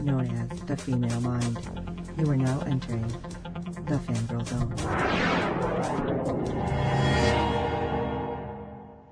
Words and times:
known 0.00 0.30
as 0.30 0.60
the 0.60 0.76
female 0.76 1.20
mind. 1.20 1.58
You 2.18 2.30
are 2.30 2.36
now 2.36 2.60
entering 2.60 3.06
the 3.86 3.98
fangirl 3.98 4.46
zone. 4.46 4.74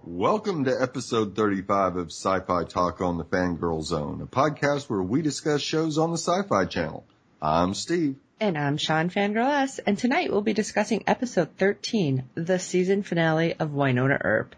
Welcome 0.05 0.65
to 0.65 0.75
episode 0.81 1.37
35 1.37 1.97
of 1.97 2.07
Sci-Fi 2.07 2.65
Talk 2.65 3.01
on 3.01 3.19
the 3.19 3.25
Fangirl 3.25 3.83
Zone, 3.83 4.23
a 4.23 4.27
podcast 4.27 4.89
where 4.89 5.03
we 5.03 5.23
discuss 5.23 5.61
shows 5.61 5.99
on 5.99 6.11
the 6.11 6.19
Sci-Fi 6.19 6.65
Channel. 6.67 7.05
I'm 7.43 7.75
Steve. 7.75 8.17
And 8.41 8.57
I'm 8.57 8.77
Sean 8.77 9.11
Fangirl 9.11 9.63
S, 9.63 9.79
and 9.79 9.99
tonight 9.99 10.31
we'll 10.31 10.43
be 10.43 10.53
discussing 10.53 11.05
episode 11.07 11.51
13, 11.59 12.25
the 12.35 12.59
season 12.59 13.03
finale 13.03 13.55
of 13.55 13.71
Wynonna 13.71 14.19
Earp. 14.23 14.55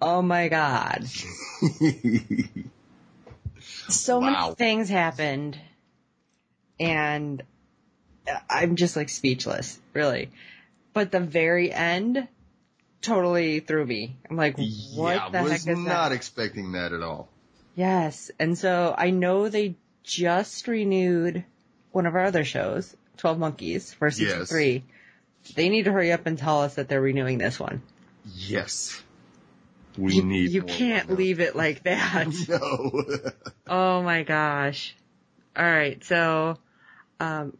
Oh 0.00 0.22
my 0.22 0.48
god. 0.48 1.04
so 3.88 4.20
Wow. 4.20 4.30
many 4.44 4.54
things 4.54 4.88
happened, 4.88 5.58
and 6.78 7.42
I'm 8.48 8.76
just 8.76 8.96
like 8.96 9.08
speechless, 9.08 9.78
really. 9.94 10.30
But 10.92 11.10
the 11.10 11.20
very 11.20 11.72
end 11.72 12.28
totally 13.00 13.60
threw 13.60 13.84
me. 13.86 14.16
I'm 14.28 14.36
like, 14.36 14.56
what 14.56 14.66
yeah, 14.66 15.28
the 15.30 15.42
was 15.42 15.50
heck 15.52 15.60
is 15.60 15.78
not 15.78 16.08
that? 16.10 16.12
expecting 16.12 16.72
that 16.72 16.92
at 16.92 17.02
all. 17.02 17.28
Yes. 17.74 18.30
And 18.38 18.58
so 18.58 18.94
I 18.96 19.10
know 19.10 19.48
they 19.48 19.76
just 20.02 20.66
renewed 20.66 21.44
one 21.92 22.06
of 22.06 22.14
our 22.14 22.24
other 22.24 22.44
shows, 22.44 22.96
12 23.18 23.38
Monkeys, 23.38 23.92
for 23.94 24.10
season 24.10 24.40
Yes. 24.40 24.48
three. 24.48 24.82
They 25.54 25.68
need 25.68 25.84
to 25.84 25.92
hurry 25.92 26.12
up 26.12 26.26
and 26.26 26.36
tell 26.36 26.62
us 26.62 26.74
that 26.74 26.88
they're 26.88 27.00
renewing 27.00 27.38
this 27.38 27.58
one. 27.60 27.82
Yes. 28.34 29.00
We 29.98 30.14
you, 30.14 30.22
need 30.22 30.50
You 30.50 30.62
can't 30.62 31.10
leave 31.10 31.40
it 31.40 31.56
like 31.56 31.82
that. 31.82 32.28
No. 32.48 33.04
oh 33.66 34.02
my 34.02 34.22
gosh. 34.22 34.94
All 35.56 35.64
right. 35.64 36.02
So, 36.04 36.56
um, 37.18 37.56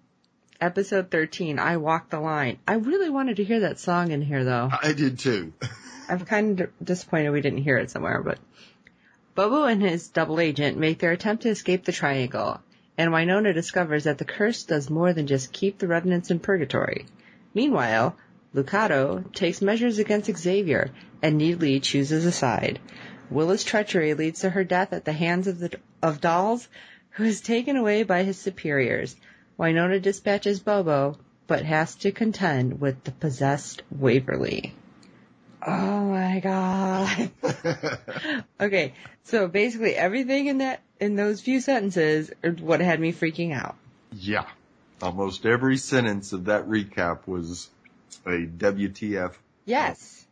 episode 0.61 1.11
13, 1.11 1.59
I 1.59 1.79
Walk 1.79 2.11
the 2.11 2.21
Line. 2.21 2.59
I 2.67 2.75
really 2.75 3.11
wanted 3.11 3.37
to 3.37 3.45
hear 3.45 3.61
that 3.61 3.81
song 3.81 4.13
in 4.13 4.23
here 4.23 4.45
though. 4.45 4.71
I 4.71 4.93
did 4.93 5.19
too. 5.19 5.53
I'm 6.09 6.25
kind 6.25 6.61
of 6.61 6.71
disappointed 6.83 7.31
we 7.31 7.41
didn't 7.41 7.63
hear 7.65 7.77
it 7.77 7.91
somewhere, 7.91 8.23
but 8.23 8.39
Bobo 9.35 9.65
and 9.65 9.83
his 9.83 10.09
double 10.09 10.41
agent 10.41 10.79
make 10.79 11.01
their 11.01 11.13
attempt 11.13 11.43
to 11.43 11.51
escape 11.51 11.85
the 11.85 11.93
triangle, 11.93 12.61
and 12.97 13.11
Wynonna 13.11 13.53
discovers 13.53 14.05
that 14.05 14.19
the 14.19 14.25
curse 14.25 14.65
does 14.65 14.89
more 14.89 15.13
than 15.13 15.27
just 15.27 15.53
keep 15.53 15.79
the 15.79 15.87
revenants 15.87 16.31
in 16.31 16.39
purgatory. 16.39 17.05
Meanwhile, 17.53 18.17
Lucado 18.59 19.33
takes 19.33 19.63
measures 19.63 19.99
against 19.99 20.37
Xavier, 20.37 20.91
and 21.23 21.41
Nedley 21.41 21.81
chooses 21.81 22.25
a 22.25 22.33
side. 22.33 22.81
Willa's 23.31 23.63
treachery 23.63 24.15
leads 24.15 24.41
to 24.41 24.51
her 24.51 24.65
death 24.65 24.93
at 24.93 25.05
the 25.05 25.13
hands 25.13 25.47
of 25.47 25.59
the 25.59 25.79
of 26.03 26.21
Dolls, 26.21 26.69
who 27.11 27.25
is 27.25 27.41
taken 27.41 27.77
away 27.77 28.03
by 28.03 28.23
his 28.25 28.39
superiors. 28.39 29.17
Wynonna 29.59 30.01
dispatches 30.01 30.61
Bobo, 30.61 31.19
but 31.47 31.65
has 31.65 31.95
to 31.97 32.13
contend 32.13 32.81
with 32.81 33.05
the 33.05 33.13
possessed 33.13 33.83
Waverly. 33.91 34.75
Oh 35.67 36.05
my 36.05 36.41
god. 36.41 37.31
okay, 38.61 38.95
so 39.25 39.49
basically 39.49 39.95
everything 39.95 40.47
in 40.47 40.59
that 40.59 40.81
in 41.01 41.17
those 41.17 41.41
few 41.41 41.61
sentences 41.61 42.31
are 42.45 42.53
what 42.53 42.81
had 42.81 43.01
me 43.01 43.13
freaking 43.13 43.53
out. 43.53 43.77
yeah. 44.13 44.47
Almost 45.01 45.47
every 45.47 45.77
sentence 45.77 46.33
of 46.33 46.47
that 46.47 46.67
recap 46.69 47.29
was 47.29 47.69
a 48.27 48.47
WTF. 48.47 49.35
Yes. 49.65 50.27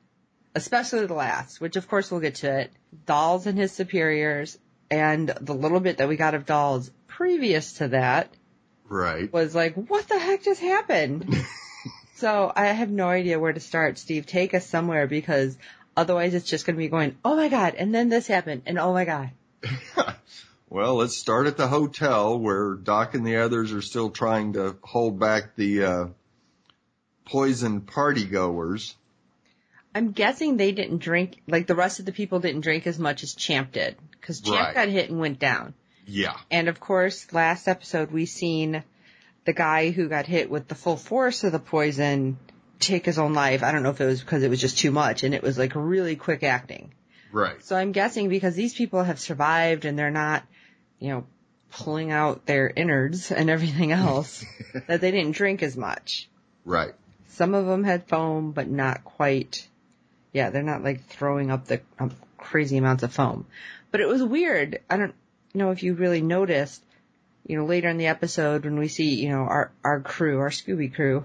Especially 0.54 1.06
the 1.06 1.14
last, 1.14 1.60
which 1.60 1.76
of 1.76 1.88
course 1.88 2.10
we'll 2.10 2.20
get 2.20 2.36
to 2.36 2.60
it. 2.60 2.72
Dolls 3.04 3.46
and 3.46 3.58
his 3.58 3.72
superiors, 3.72 4.58
and 4.90 5.28
the 5.40 5.54
little 5.54 5.80
bit 5.80 5.98
that 5.98 6.08
we 6.08 6.16
got 6.16 6.34
of 6.34 6.46
Dolls 6.46 6.90
previous 7.08 7.74
to 7.74 7.88
that 7.88 8.28
Right. 8.88 9.30
was 9.32 9.54
like, 9.54 9.74
what 9.74 10.08
the 10.08 10.18
heck 10.18 10.42
just 10.44 10.60
happened? 10.60 11.34
so 12.16 12.50
I 12.54 12.66
have 12.66 12.90
no 12.90 13.08
idea 13.08 13.38
where 13.38 13.52
to 13.52 13.60
start. 13.60 13.98
Steve, 13.98 14.26
take 14.26 14.54
us 14.54 14.66
somewhere 14.66 15.06
because 15.06 15.58
otherwise 15.96 16.34
it's 16.34 16.48
just 16.48 16.64
going 16.64 16.76
to 16.76 16.82
be 16.82 16.88
going, 16.88 17.16
oh 17.24 17.36
my 17.36 17.48
god, 17.48 17.74
and 17.74 17.94
then 17.94 18.08
this 18.08 18.26
happened, 18.26 18.62
and 18.66 18.78
oh 18.78 18.92
my 18.92 19.04
god. 19.04 19.30
Well, 20.68 20.96
let's 20.96 21.16
start 21.16 21.46
at 21.46 21.56
the 21.56 21.68
hotel 21.68 22.36
where 22.38 22.74
Doc 22.74 23.14
and 23.14 23.24
the 23.24 23.36
others 23.36 23.72
are 23.72 23.80
still 23.82 24.10
trying 24.10 24.54
to 24.54 24.76
hold 24.82 25.18
back 25.18 25.54
the 25.54 25.84
uh, 25.84 26.06
poison 27.26 27.82
party 27.82 28.24
goers. 28.24 28.96
I'm 29.94 30.12
guessing 30.12 30.56
they 30.56 30.72
didn't 30.72 30.98
drink, 30.98 31.40
like 31.46 31.66
the 31.66 31.74
rest 31.74 32.00
of 32.00 32.06
the 32.06 32.12
people 32.12 32.40
didn't 32.40 32.60
drink 32.62 32.86
as 32.86 32.98
much 32.98 33.22
as 33.22 33.34
Champ 33.34 33.72
did, 33.72 33.96
because 34.12 34.40
Champ 34.40 34.58
Right. 34.58 34.74
got 34.74 34.88
hit 34.88 35.10
and 35.10 35.18
went 35.18 35.38
down. 35.38 35.74
Yeah. 36.06 36.36
And 36.50 36.68
of 36.68 36.80
course, 36.80 37.32
last 37.32 37.66
episode 37.66 38.10
we 38.10 38.26
seen 38.26 38.82
the 39.44 39.52
guy 39.52 39.90
who 39.90 40.08
got 40.08 40.26
hit 40.26 40.50
with 40.50 40.68
the 40.68 40.74
full 40.74 40.96
force 40.96 41.44
of 41.44 41.52
the 41.52 41.58
poison 41.58 42.38
take 42.78 43.06
his 43.06 43.18
own 43.18 43.32
life. 43.32 43.62
I 43.62 43.72
don't 43.72 43.82
know 43.82 43.90
if 43.90 44.00
it 44.00 44.06
was 44.06 44.20
because 44.20 44.42
it 44.42 44.50
was 44.50 44.60
just 44.60 44.78
too 44.78 44.90
much 44.90 45.22
and 45.24 45.34
it 45.34 45.42
was 45.42 45.56
like 45.56 45.72
really 45.74 46.14
quick 46.16 46.42
acting. 46.42 46.92
Right. 47.32 47.64
So 47.64 47.74
I'm 47.74 47.92
guessing 47.92 48.28
because 48.28 48.54
these 48.54 48.74
people 48.74 49.02
have 49.02 49.18
survived 49.18 49.84
and 49.84 49.98
they're 49.98 50.10
not, 50.10 50.44
you 50.98 51.08
know, 51.08 51.24
pulling 51.70 52.12
out 52.12 52.44
their 52.46 52.68
innards 52.74 53.32
and 53.32 53.48
everything 53.50 53.92
else, 53.92 54.44
that 54.88 55.00
they 55.00 55.10
didn't 55.10 55.32
drink 55.32 55.62
as 55.62 55.76
much. 55.76 56.28
Right. 56.64 56.92
Some 57.36 57.54
of 57.54 57.66
them 57.66 57.84
had 57.84 58.08
foam, 58.08 58.52
but 58.52 58.68
not 58.68 59.04
quite. 59.04 59.68
Yeah, 60.32 60.48
they're 60.48 60.62
not 60.62 60.82
like 60.82 61.04
throwing 61.04 61.50
up 61.50 61.66
the 61.66 61.82
um, 61.98 62.12
crazy 62.38 62.78
amounts 62.78 63.02
of 63.02 63.12
foam. 63.12 63.46
But 63.90 64.00
it 64.00 64.08
was 64.08 64.22
weird. 64.22 64.80
I 64.88 64.96
don't 64.96 65.14
know 65.52 65.70
if 65.70 65.82
you 65.82 65.92
really 65.92 66.22
noticed, 66.22 66.82
you 67.46 67.58
know, 67.58 67.66
later 67.66 67.88
in 67.90 67.98
the 67.98 68.06
episode 68.06 68.64
when 68.64 68.78
we 68.78 68.88
see, 68.88 69.14
you 69.16 69.28
know, 69.28 69.42
our, 69.42 69.70
our 69.84 70.00
crew, 70.00 70.40
our 70.40 70.48
Scooby 70.48 70.94
crew, 70.94 71.24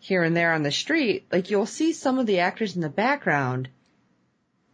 here 0.00 0.22
and 0.22 0.34
there 0.34 0.54
on 0.54 0.62
the 0.62 0.72
street, 0.72 1.26
like 1.30 1.50
you'll 1.50 1.66
see 1.66 1.92
some 1.92 2.18
of 2.18 2.26
the 2.26 2.40
actors 2.40 2.74
in 2.74 2.80
the 2.80 2.88
background 2.88 3.68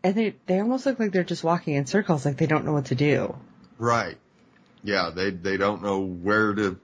and 0.05 0.15
they, 0.15 0.35
they 0.47 0.61
almost 0.61 0.87
look 0.87 1.01
like 1.01 1.11
they're 1.11 1.25
just 1.25 1.43
walking 1.43 1.75
in 1.75 1.87
circles, 1.87 2.25
like 2.25 2.37
they 2.37 2.47
don't 2.47 2.65
know 2.65 2.73
what 2.73 2.87
to 2.87 2.95
do. 2.95 3.37
Right. 3.79 4.17
Yeah, 4.85 5.11
they 5.13 5.31
they 5.31 5.57
don't 5.57 5.83
know 5.83 6.01
where 6.01 6.55
to 6.55 6.79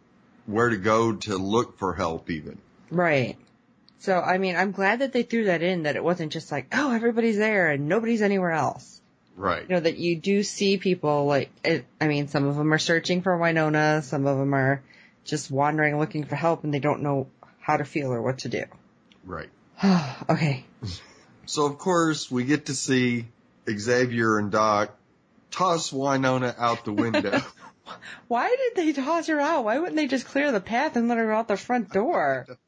where 0.46 0.68
to 0.68 0.76
go 0.76 1.12
to 1.12 1.36
look 1.36 1.78
for 1.78 1.94
help 1.94 2.28
even. 2.28 2.58
Right. 2.90 3.36
So, 4.04 4.20
I 4.20 4.36
mean, 4.36 4.54
I'm 4.54 4.72
glad 4.72 4.98
that 4.98 5.14
they 5.14 5.22
threw 5.22 5.46
that 5.46 5.62
in, 5.62 5.84
that 5.84 5.96
it 5.96 6.04
wasn't 6.04 6.30
just 6.30 6.52
like, 6.52 6.66
oh, 6.72 6.92
everybody's 6.92 7.38
there 7.38 7.70
and 7.70 7.88
nobody's 7.88 8.20
anywhere 8.20 8.50
else. 8.50 9.00
Right. 9.34 9.62
you 9.62 9.74
know, 9.74 9.80
that 9.80 9.96
you 9.96 10.16
do 10.16 10.42
see 10.42 10.76
people 10.76 11.24
like, 11.24 11.50
it, 11.64 11.86
I 11.98 12.06
mean, 12.06 12.28
some 12.28 12.46
of 12.46 12.54
them 12.54 12.70
are 12.74 12.78
searching 12.78 13.22
for 13.22 13.34
Wynonna, 13.38 14.02
some 14.02 14.26
of 14.26 14.36
them 14.36 14.54
are 14.54 14.82
just 15.24 15.50
wandering 15.50 15.98
looking 15.98 16.24
for 16.24 16.36
help 16.36 16.64
and 16.64 16.74
they 16.74 16.80
don't 16.80 17.00
know 17.00 17.28
how 17.60 17.78
to 17.78 17.86
feel 17.86 18.12
or 18.12 18.20
what 18.20 18.40
to 18.40 18.50
do. 18.50 18.64
Right. 19.24 19.48
okay. 20.28 20.66
So 21.46 21.64
of 21.64 21.78
course 21.78 22.30
we 22.30 22.44
get 22.44 22.66
to 22.66 22.74
see 22.74 23.24
Xavier 23.66 24.38
and 24.38 24.50
Doc 24.50 24.94
toss 25.50 25.92
Wynonna 25.92 26.54
out 26.58 26.84
the 26.84 26.92
window. 26.92 27.40
Why 28.28 28.54
did 28.54 28.76
they 28.76 28.92
toss 28.92 29.28
her 29.28 29.40
out? 29.40 29.64
Why 29.64 29.78
wouldn't 29.78 29.96
they 29.96 30.08
just 30.08 30.26
clear 30.26 30.52
the 30.52 30.60
path 30.60 30.94
and 30.96 31.08
let 31.08 31.16
her 31.16 31.32
out 31.32 31.48
the 31.48 31.56
front 31.56 31.90
door? 31.90 32.46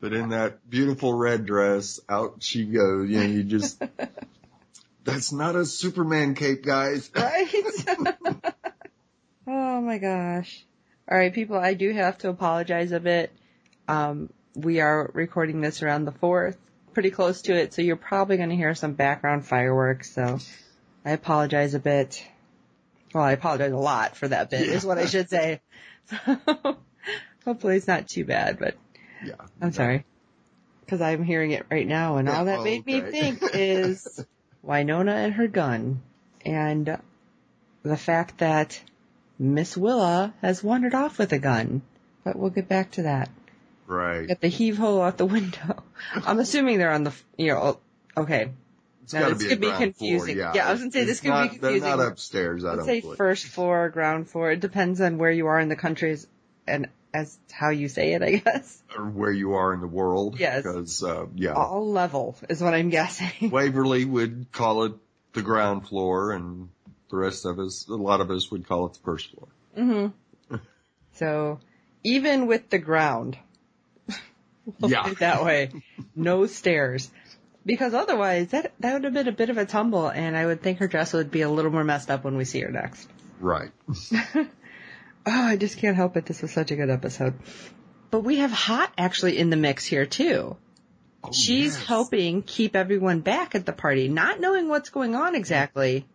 but 0.00 0.12
in 0.12 0.30
that 0.30 0.68
beautiful 0.68 1.12
red 1.12 1.46
dress, 1.46 2.00
out 2.08 2.42
she 2.42 2.64
goes. 2.64 3.08
You 3.08 3.18
know, 3.18 3.26
you 3.26 3.42
just 3.42 3.82
that's 5.04 5.32
not 5.32 5.56
a 5.56 5.64
Superman 5.64 6.34
cape, 6.34 6.64
guys. 6.64 7.10
Right? 7.16 7.48
oh 9.46 9.80
my 9.80 9.98
gosh. 9.98 10.64
Alright, 11.10 11.32
people, 11.32 11.56
I 11.56 11.74
do 11.74 11.92
have 11.92 12.18
to 12.18 12.28
apologize 12.28 12.92
a 12.92 13.00
bit. 13.00 13.32
Um, 13.88 14.30
we 14.54 14.80
are 14.80 15.10
recording 15.14 15.62
this 15.62 15.82
around 15.82 16.04
the 16.04 16.12
4th, 16.12 16.56
pretty 16.92 17.10
close 17.10 17.42
to 17.42 17.54
it, 17.54 17.72
so 17.72 17.80
you're 17.80 17.96
probably 17.96 18.36
going 18.36 18.50
to 18.50 18.56
hear 18.56 18.74
some 18.74 18.92
background 18.92 19.46
fireworks, 19.46 20.12
so 20.12 20.38
I 21.04 21.12
apologize 21.12 21.72
a 21.72 21.78
bit. 21.78 22.22
Well, 23.14 23.24
I 23.24 23.32
apologize 23.32 23.72
a 23.72 23.78
lot 23.78 24.16
for 24.16 24.28
that 24.28 24.50
bit, 24.50 24.68
is 24.68 24.84
what 24.84 24.98
I 24.98 25.06
should 25.06 25.30
say. 25.30 25.62
So, 26.10 26.76
hopefully 27.46 27.76
it's 27.76 27.86
not 27.86 28.08
too 28.08 28.26
bad, 28.26 28.58
but 28.58 28.76
Yeah. 29.24 29.34
I'm 29.60 29.72
sorry. 29.72 30.04
Cause 30.88 31.00
I'm 31.02 31.22
hearing 31.22 31.50
it 31.50 31.66
right 31.70 31.86
now 31.86 32.16
and 32.16 32.28
all 32.28 32.46
that 32.46 32.60
Oh, 32.60 32.64
made 32.64 32.86
me 32.86 33.00
think 33.02 33.40
is 33.52 34.24
Wynonna 34.66 35.12
and 35.26 35.34
her 35.34 35.46
gun 35.46 36.00
and 36.46 36.98
the 37.82 37.96
fact 37.96 38.38
that 38.38 38.80
Miss 39.38 39.76
Willa 39.76 40.32
has 40.40 40.64
wandered 40.64 40.94
off 40.94 41.18
with 41.18 41.32
a 41.32 41.38
gun. 41.38 41.82
But 42.24 42.36
we'll 42.36 42.50
get 42.50 42.68
back 42.68 42.92
to 42.92 43.02
that. 43.02 43.28
Right. 43.86 44.26
Get 44.26 44.40
the 44.40 44.48
heave 44.48 44.78
ho 44.78 45.02
out 45.02 45.18
the 45.18 45.26
window. 45.26 45.82
I'm 46.14 46.38
assuming 46.40 46.78
they're 46.78 46.90
on 46.92 47.04
the, 47.04 47.12
you 47.36 47.48
know, 47.48 47.78
okay. 48.16 48.50
It's 49.04 49.12
Now, 49.14 49.20
gotta 49.20 49.34
this 49.34 49.42
be 49.44 49.48
could 49.50 49.60
be 49.60 49.66
ground 49.68 49.78
floor, 49.96 50.10
confusing. 50.10 50.36
yeah. 50.38 50.52
Yeah, 50.54 50.68
I 50.68 50.72
was 50.72 50.80
gonna 50.80 50.90
say, 50.92 51.04
this 51.04 51.18
It's 51.18 51.20
could 51.20 51.32
be 51.42 51.48
confusing. 51.58 51.80
They're 51.82 51.96
not 51.96 52.06
upstairs, 52.06 52.64
I 52.64 52.68
Let's 52.70 52.78
don't 52.78 52.86
say 52.86 53.00
believe. 53.02 53.16
first 53.16 53.44
floor, 53.46 53.88
ground 53.90 54.28
floor. 54.28 54.50
It 54.52 54.60
depends 54.60 55.00
on 55.02 55.16
where 55.18 55.30
you 55.30 55.46
are 55.46 55.60
in 55.60 55.68
the 55.68 55.76
countries 55.76 56.26
and 56.66 56.88
as 57.18 57.38
how 57.52 57.70
you 57.70 57.88
say 57.88 58.12
it, 58.14 58.22
I 58.22 58.36
guess. 58.36 58.82
Or 58.96 59.04
where 59.04 59.32
you 59.32 59.54
are 59.54 59.74
in 59.74 59.80
the 59.80 59.86
world. 59.86 60.38
Yes. 60.38 60.62
Because, 60.62 61.02
uh, 61.02 61.26
yeah. 61.34 61.52
All 61.54 61.90
level 61.90 62.36
is 62.48 62.62
what 62.62 62.74
I'm 62.74 62.90
guessing. 62.90 63.50
Waverly 63.50 64.04
would 64.04 64.46
call 64.52 64.84
it 64.84 64.92
the 65.32 65.42
ground 65.42 65.88
floor 65.88 66.32
and 66.32 66.68
the 67.10 67.16
rest 67.16 67.44
of 67.44 67.58
us, 67.58 67.86
a 67.88 67.94
lot 67.94 68.20
of 68.20 68.30
us 68.30 68.50
would 68.50 68.66
call 68.66 68.86
it 68.86 68.94
the 68.94 69.00
first 69.00 69.30
floor. 69.32 69.48
Mm-hmm. 69.76 70.56
So, 71.14 71.58
even 72.04 72.46
with 72.46 72.70
the 72.70 72.78
ground, 72.78 73.36
we'll 74.80 74.90
Yeah. 74.90 75.02
put 75.02 75.12
it 75.12 75.18
that 75.18 75.44
way, 75.44 75.70
no 76.14 76.46
stairs. 76.46 77.10
Because 77.66 77.92
otherwise, 77.92 78.48
that 78.50 78.72
that 78.78 78.92
would 78.94 79.02
have 79.04 79.12
been 79.12 79.26
a 79.26 79.32
bit 79.32 79.50
of 79.50 79.58
a 79.58 79.66
tumble, 79.66 80.06
and 80.08 80.36
I 80.36 80.46
would 80.46 80.62
think 80.62 80.78
her 80.78 80.86
dress 80.86 81.12
would 81.12 81.32
be 81.32 81.40
a 81.42 81.50
little 81.50 81.72
more 81.72 81.82
messed 81.82 82.08
up 82.08 82.22
when 82.22 82.36
we 82.36 82.44
see 82.44 82.60
her 82.60 82.70
next. 82.70 83.08
Right. 83.40 83.72
Oh, 85.30 85.46
I 85.46 85.56
just 85.56 85.76
can't 85.76 85.96
help 85.96 86.16
it. 86.16 86.24
This 86.24 86.40
was 86.40 86.52
such 86.52 86.70
a 86.70 86.76
good 86.76 86.88
episode. 86.90 87.34
But 88.10 88.20
we 88.20 88.36
have 88.38 88.50
Haught 88.50 88.92
actually 88.96 89.38
in 89.38 89.50
the 89.50 89.56
mix 89.56 89.84
here 89.84 90.06
too. 90.06 90.56
Oh, 91.22 91.32
She's 91.32 91.74
yes. 91.76 91.86
helping 91.86 92.42
keep 92.42 92.74
everyone 92.74 93.20
back 93.20 93.54
at 93.54 93.66
the 93.66 93.72
party, 93.72 94.08
not 94.08 94.40
knowing 94.40 94.68
what's 94.68 94.88
going 94.88 95.14
on 95.14 95.34
exactly. 95.34 96.06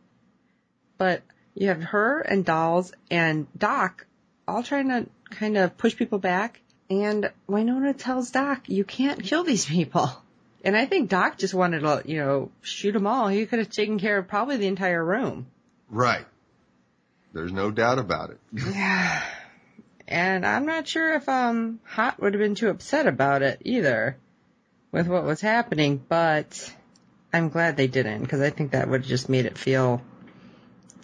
But 0.97 1.21
you 1.53 1.67
have 1.67 1.83
her 1.83 2.21
and 2.21 2.43
Dolls 2.43 2.93
and 3.11 3.47
Doc 3.57 4.07
all 4.47 4.63
trying 4.63 4.89
to 4.89 5.05
kind 5.29 5.57
of 5.57 5.77
push 5.77 5.95
people 5.95 6.19
back. 6.19 6.61
And 6.89 7.31
Winona 7.47 7.93
tells 7.93 8.31
Doc, 8.31 8.67
you 8.67 8.83
can't 8.83 9.21
kill 9.21 9.43
these 9.43 9.65
people. 9.65 10.11
And 10.63 10.77
I 10.77 10.85
think 10.85 11.09
Doc 11.09 11.37
just 11.37 11.53
wanted 11.53 11.81
to, 11.81 12.03
you 12.05 12.17
know, 12.17 12.51
shoot 12.61 12.93
them 12.93 13.05
all. 13.05 13.27
He 13.27 13.45
could 13.45 13.59
have 13.59 13.69
taken 13.69 13.99
care 13.99 14.17
of 14.17 14.27
probably 14.27 14.57
the 14.57 14.67
entire 14.67 15.03
room. 15.03 15.47
Right. 15.89 16.25
There's 17.33 17.51
no 17.51 17.71
doubt 17.71 17.99
about 17.99 18.29
it. 18.31 18.39
Yeah. 18.73 19.23
And 20.05 20.45
I'm 20.45 20.65
not 20.65 20.87
sure 20.87 21.15
if 21.15 21.27
um 21.29 21.79
Haught 21.85 22.21
would 22.21 22.33
have 22.33 22.41
been 22.41 22.55
too 22.55 22.69
upset 22.69 23.07
about 23.07 23.41
it 23.41 23.61
either 23.63 24.17
with 24.91 25.07
what 25.07 25.23
was 25.23 25.39
happening, 25.41 26.03
but 26.07 26.73
I'm 27.31 27.49
glad 27.49 27.77
they 27.77 27.87
didn't 27.87 28.21
because 28.21 28.41
I 28.41 28.49
think 28.49 28.71
that 28.71 28.89
would 28.89 29.01
have 29.01 29.09
just 29.09 29.29
made 29.29 29.45
it 29.45 29.57
feel 29.57 30.01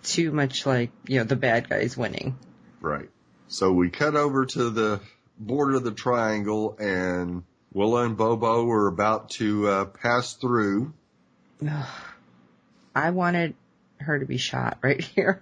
too 0.03 0.31
much 0.31 0.65
like, 0.65 0.91
you 1.07 1.19
know, 1.19 1.23
the 1.23 1.35
bad 1.35 1.69
guys 1.69 1.97
winning. 1.97 2.37
Right. 2.81 3.09
So 3.47 3.71
we 3.71 3.89
cut 3.89 4.15
over 4.15 4.45
to 4.45 4.69
the 4.69 4.99
border 5.39 5.77
of 5.77 5.83
the 5.83 5.91
triangle 5.91 6.75
and 6.77 7.43
Willa 7.73 8.05
and 8.05 8.17
Bobo 8.17 8.69
are 8.69 8.87
about 8.87 9.29
to 9.31 9.67
uh, 9.67 9.85
pass 9.85 10.33
through. 10.33 10.93
I 12.95 13.11
wanted 13.11 13.55
her 14.01 14.19
to 14.19 14.25
be 14.25 14.37
shot 14.37 14.77
right 14.83 15.01
here. 15.01 15.41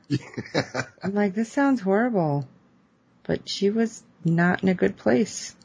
I'm 1.03 1.13
like, 1.13 1.33
this 1.33 1.51
sounds 1.51 1.81
horrible. 1.81 2.47
But 3.23 3.49
she 3.49 3.69
was 3.69 4.03
not 4.23 4.63
in 4.63 4.69
a 4.69 4.73
good 4.73 4.97
place. 4.97 5.55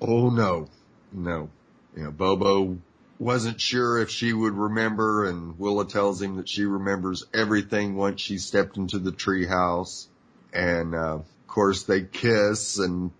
Oh 0.00 0.30
no, 0.30 0.68
no. 1.12 1.50
You 1.96 2.04
know, 2.04 2.10
Bobo 2.10 2.78
wasn't 3.18 3.60
sure 3.60 3.98
if 3.98 4.10
she 4.10 4.32
would 4.32 4.54
remember 4.54 5.26
and 5.26 5.58
Willa 5.58 5.86
tells 5.86 6.22
him 6.22 6.36
that 6.36 6.48
she 6.48 6.64
remembers 6.64 7.24
everything 7.34 7.96
once 7.96 8.20
she 8.20 8.38
stepped 8.38 8.76
into 8.76 8.98
the 8.98 9.12
treehouse. 9.12 10.06
And, 10.52 10.94
uh, 10.94 11.16
of 11.16 11.26
course 11.46 11.82
they 11.82 12.02
kiss 12.02 12.78
and 12.78 13.10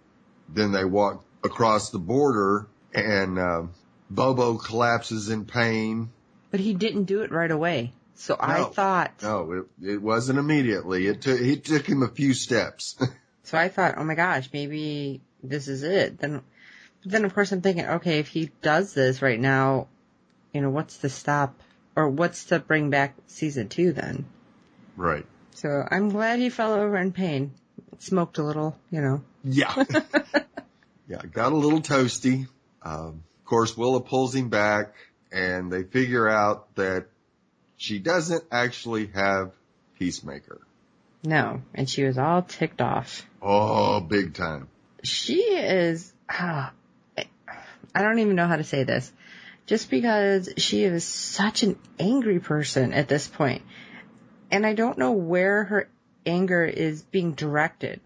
then 0.48 0.72
they 0.72 0.84
walk 0.84 1.24
across 1.44 1.90
the 1.90 1.98
border 1.98 2.66
and, 2.94 3.38
uh, 3.38 3.62
Bobo 4.08 4.56
collapses 4.56 5.28
in 5.28 5.44
pain. 5.44 6.10
But 6.50 6.60
he 6.60 6.74
didn't 6.74 7.04
do 7.04 7.22
it 7.22 7.30
right 7.30 7.50
away. 7.50 7.92
So 8.16 8.36
I 8.38 8.64
thought, 8.64 9.12
No, 9.22 9.52
it, 9.52 9.92
it 9.92 10.02
wasn't 10.02 10.38
immediately. 10.38 11.06
It 11.06 11.22
took, 11.22 11.40
it 11.40 11.64
took 11.64 11.86
him 11.86 12.02
a 12.02 12.08
few 12.08 12.34
steps. 12.34 12.96
So 13.42 13.58
I 13.58 13.68
thought, 13.68 13.94
oh 13.96 14.04
my 14.04 14.14
gosh, 14.14 14.48
maybe 14.52 15.22
this 15.42 15.66
is 15.66 15.82
it. 15.82 16.18
Then, 16.18 16.40
but 17.02 17.10
then 17.10 17.24
of 17.24 17.34
course 17.34 17.50
I'm 17.50 17.62
thinking, 17.62 17.84
okay, 17.84 18.20
if 18.20 18.28
he 18.28 18.52
does 18.62 18.94
this 18.94 19.22
right 19.22 19.40
now, 19.40 19.88
you 20.52 20.60
know, 20.60 20.70
what's 20.70 20.98
to 20.98 21.08
stop 21.08 21.58
or 21.96 22.08
what's 22.08 22.44
to 22.44 22.60
bring 22.60 22.90
back 22.90 23.16
season 23.26 23.68
two 23.68 23.92
then? 23.92 24.24
right. 24.96 25.26
So 25.52 25.84
I'm 25.90 26.10
glad 26.10 26.38
he 26.38 26.48
fell 26.48 26.74
over 26.74 26.96
in 26.96 27.10
pain. 27.10 27.52
Smoked 27.98 28.38
a 28.38 28.42
little, 28.44 28.78
you 28.90 29.00
know. 29.00 29.22
Yeah. 29.42 29.74
yeah, 31.08 31.22
got 31.32 31.52
a 31.52 31.56
little 31.56 31.80
toasty. 31.80 32.46
Um, 32.82 33.24
of 33.40 33.44
course, 33.44 33.76
Willa 33.76 34.00
pulls 34.00 34.34
him 34.34 34.48
back 34.48 34.94
and 35.32 35.72
they 35.72 35.82
figure 35.82 36.28
out 36.28 36.74
that 36.76 37.08
she 37.80 37.98
doesn't 37.98 38.44
actually 38.52 39.06
have 39.06 39.52
Peacemaker. 39.98 40.60
No. 41.24 41.62
And 41.72 41.88
she 41.88 42.04
was 42.04 42.18
all 42.18 42.42
ticked 42.42 42.82
off. 42.82 43.26
Oh, 43.40 44.00
big 44.00 44.34
time. 44.34 44.68
She 45.02 45.40
is, 45.40 46.12
ah, 46.28 46.72
I 47.16 48.02
don't 48.02 48.18
even 48.18 48.36
know 48.36 48.46
how 48.46 48.56
to 48.56 48.64
say 48.64 48.84
this. 48.84 49.10
Just 49.64 49.88
because 49.88 50.52
she 50.58 50.84
is 50.84 51.04
such 51.04 51.62
an 51.62 51.78
angry 51.98 52.38
person 52.38 52.92
at 52.92 53.08
this 53.08 53.26
point. 53.26 53.62
And 54.50 54.66
I 54.66 54.74
don't 54.74 54.98
know 54.98 55.12
where 55.12 55.64
her 55.64 55.88
anger 56.26 56.66
is 56.66 57.00
being 57.00 57.32
directed. 57.32 58.02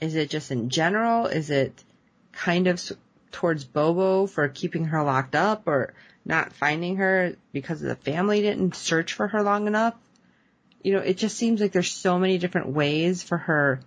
Is 0.00 0.16
it 0.16 0.30
just 0.30 0.50
in 0.50 0.68
general? 0.68 1.26
Is 1.26 1.48
it 1.50 1.84
kind 2.32 2.66
of 2.66 2.82
towards 3.30 3.64
Bobo 3.64 4.26
for 4.26 4.48
keeping 4.48 4.86
her 4.86 5.04
locked 5.04 5.36
up 5.36 5.68
or 5.68 5.94
not 6.24 6.52
finding 6.52 6.96
her 6.96 7.36
because 7.52 7.80
the 7.80 7.96
family 7.96 8.40
didn't 8.40 8.74
search 8.74 9.12
for 9.12 9.28
her 9.28 9.42
long 9.42 9.66
enough? 9.66 9.94
You 10.82 10.94
know, 10.94 11.00
it 11.00 11.16
just 11.16 11.36
seems 11.36 11.60
like 11.60 11.72
there's 11.72 11.90
so 11.90 12.18
many 12.18 12.38
different 12.38 12.68
ways 12.68 13.22
for 13.22 13.38
her 13.38 13.80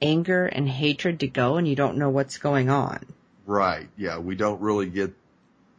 anger 0.00 0.46
and 0.46 0.68
hatred 0.68 1.20
to 1.20 1.28
go 1.28 1.56
and 1.56 1.66
you 1.66 1.76
don't 1.76 1.98
know 1.98 2.10
what's 2.10 2.38
going 2.38 2.70
on. 2.70 3.04
Right. 3.46 3.88
Yeah, 3.96 4.18
we 4.18 4.34
don't 4.34 4.60
really 4.60 4.88
get 4.88 5.14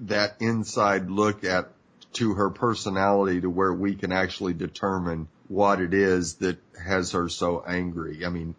that 0.01 0.35
inside 0.39 1.09
look 1.09 1.43
at 1.43 1.69
to 2.13 2.33
her 2.33 2.49
personality 2.49 3.41
to 3.41 3.49
where 3.49 3.73
we 3.73 3.95
can 3.95 4.11
actually 4.11 4.53
determine 4.53 5.27
what 5.47 5.79
it 5.79 5.93
is 5.93 6.35
that 6.35 6.57
has 6.83 7.11
her 7.11 7.29
so 7.29 7.63
angry. 7.65 8.25
I 8.25 8.29
mean, 8.29 8.55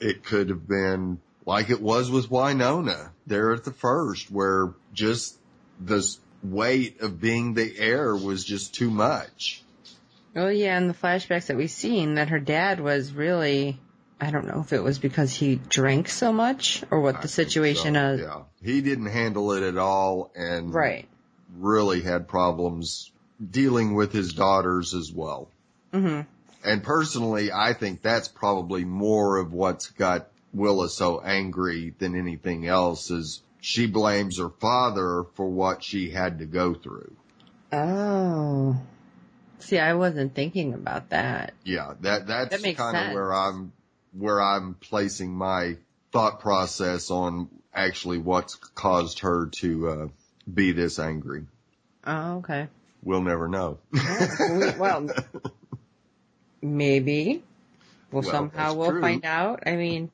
it 0.00 0.24
could 0.24 0.48
have 0.50 0.66
been 0.66 1.20
like 1.46 1.70
it 1.70 1.80
was 1.80 2.10
with 2.10 2.28
Wynonna 2.28 3.10
there 3.26 3.52
at 3.52 3.64
the 3.64 3.72
first 3.72 4.30
where 4.30 4.72
just 4.92 5.36
this 5.80 6.18
weight 6.42 7.00
of 7.00 7.20
being 7.20 7.54
the 7.54 7.78
heir 7.78 8.16
was 8.16 8.44
just 8.44 8.74
too 8.74 8.90
much. 8.90 9.62
Oh 10.34 10.48
yeah, 10.48 10.76
and 10.76 10.88
the 10.88 10.94
flashbacks 10.94 11.46
that 11.46 11.56
we've 11.56 11.70
seen 11.70 12.14
that 12.14 12.30
her 12.30 12.40
dad 12.40 12.80
was 12.80 13.12
really, 13.12 13.78
I 14.20 14.30
don't 14.30 14.46
know 14.46 14.60
if 14.60 14.72
it 14.72 14.82
was 14.82 14.98
because 14.98 15.32
he 15.32 15.56
drank 15.68 16.08
so 16.08 16.32
much 16.32 16.82
or 16.90 17.00
what 17.00 17.16
I 17.16 17.20
the 17.22 17.28
situation 17.28 17.94
so, 17.94 18.12
is. 18.12 18.20
Yeah. 18.20 18.42
He 18.62 18.80
didn't 18.80 19.06
handle 19.06 19.52
it 19.52 19.62
at 19.62 19.76
all 19.76 20.32
and 20.34 20.72
Right. 20.72 21.06
really 21.58 22.00
had 22.00 22.28
problems 22.28 23.12
dealing 23.50 23.94
with 23.94 24.12
his 24.12 24.32
daughters 24.32 24.94
as 24.94 25.12
well. 25.12 25.50
hmm 25.92 26.20
And 26.64 26.82
personally, 26.82 27.52
I 27.52 27.74
think 27.74 28.00
that's 28.02 28.28
probably 28.28 28.84
more 28.84 29.36
of 29.36 29.52
what's 29.52 29.90
got 29.90 30.28
Willa 30.54 30.88
so 30.88 31.20
angry 31.20 31.94
than 31.98 32.14
anything 32.14 32.66
else 32.66 33.10
is 33.10 33.42
she 33.64 33.86
blames 33.86 34.38
her 34.38 34.48
father 34.48 35.24
for 35.34 35.48
what 35.48 35.84
she 35.84 36.10
had 36.10 36.40
to 36.40 36.46
go 36.46 36.74
through. 36.74 37.14
Oh. 37.72 38.76
See, 39.60 39.78
I 39.78 39.94
wasn't 39.94 40.34
thinking 40.34 40.74
about 40.74 41.10
that. 41.10 41.54
Yeah, 41.64 41.94
that, 42.00 42.26
that's 42.26 42.60
That 42.60 42.76
kind 42.76 42.96
of 42.96 43.14
where 43.14 43.32
I'm, 43.32 43.72
where 44.10 44.42
I'm 44.42 44.74
placing 44.74 45.32
my 45.32 45.76
thought 46.10 46.40
process 46.40 47.12
on 47.12 47.48
actually 47.72 48.18
what's 48.18 48.56
caused 48.56 49.20
her 49.20 49.46
to, 49.60 49.88
uh, 49.88 50.08
be 50.52 50.72
this 50.72 50.98
angry. 50.98 51.46
Oh, 52.04 52.38
okay. 52.38 52.66
We'll 53.04 53.22
never 53.22 53.46
know. 53.46 53.78
Oh, 53.96 54.74
well, 54.76 55.08
maybe. 56.60 57.44
Well, 58.10 58.22
Well, 58.22 58.30
somehow 58.32 58.74
we'll 58.74 58.90
true. 58.90 59.00
find 59.00 59.24
out. 59.24 59.62
I 59.66 59.76
mean, 59.76 60.10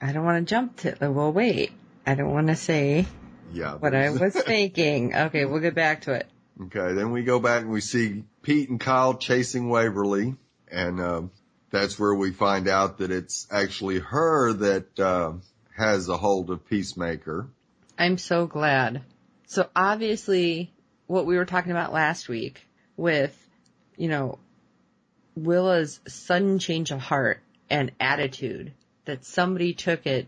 I 0.00 0.10
don't 0.10 0.24
want 0.24 0.44
to 0.46 0.50
jump 0.52 0.78
to, 0.78 0.96
we'll 1.00 1.32
wait. 1.32 1.70
I 2.10 2.16
don't 2.16 2.32
want 2.32 2.48
to 2.48 2.56
say 2.56 3.06
yeah. 3.52 3.74
what 3.74 3.94
I 3.94 4.10
was 4.10 4.34
thinking. 4.46 5.14
Okay, 5.14 5.44
we'll 5.44 5.60
get 5.60 5.76
back 5.76 6.02
to 6.02 6.14
it. 6.14 6.26
Okay, 6.60 6.92
then 6.94 7.12
we 7.12 7.22
go 7.22 7.38
back 7.38 7.62
and 7.62 7.70
we 7.70 7.80
see 7.80 8.24
Pete 8.42 8.68
and 8.68 8.80
Kyle 8.80 9.14
chasing 9.14 9.68
Waverly, 9.68 10.34
and 10.68 11.00
uh, 11.00 11.22
that's 11.70 12.00
where 12.00 12.12
we 12.12 12.32
find 12.32 12.66
out 12.66 12.98
that 12.98 13.12
it's 13.12 13.46
actually 13.48 14.00
her 14.00 14.52
that 14.54 14.98
uh, 14.98 15.34
has 15.76 16.08
a 16.08 16.16
hold 16.16 16.50
of 16.50 16.68
Peacemaker. 16.68 17.48
I'm 17.96 18.18
so 18.18 18.48
glad. 18.48 19.02
So 19.46 19.68
obviously, 19.76 20.72
what 21.06 21.26
we 21.26 21.36
were 21.36 21.44
talking 21.44 21.70
about 21.70 21.92
last 21.92 22.28
week 22.28 22.66
with, 22.96 23.36
you 23.96 24.08
know, 24.08 24.40
Willa's 25.36 26.00
sudden 26.08 26.58
change 26.58 26.90
of 26.90 26.98
heart 26.98 27.40
and 27.70 27.92
attitude 28.00 28.72
that 29.04 29.24
somebody 29.24 29.74
took 29.74 30.06
it 30.06 30.26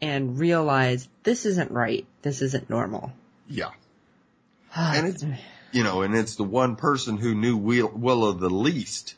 and 0.00 0.38
realize 0.38 1.08
this 1.22 1.46
isn't 1.46 1.70
right. 1.70 2.06
This 2.22 2.42
isn't 2.42 2.68
normal. 2.68 3.12
Yeah. 3.48 3.70
and 4.76 5.06
it's, 5.08 5.24
you 5.72 5.82
know, 5.82 6.02
and 6.02 6.14
it's 6.14 6.36
the 6.36 6.44
one 6.44 6.76
person 6.76 7.16
who 7.16 7.34
knew 7.34 7.56
Will, 7.56 7.88
Willa 7.88 8.34
the 8.34 8.50
least. 8.50 9.14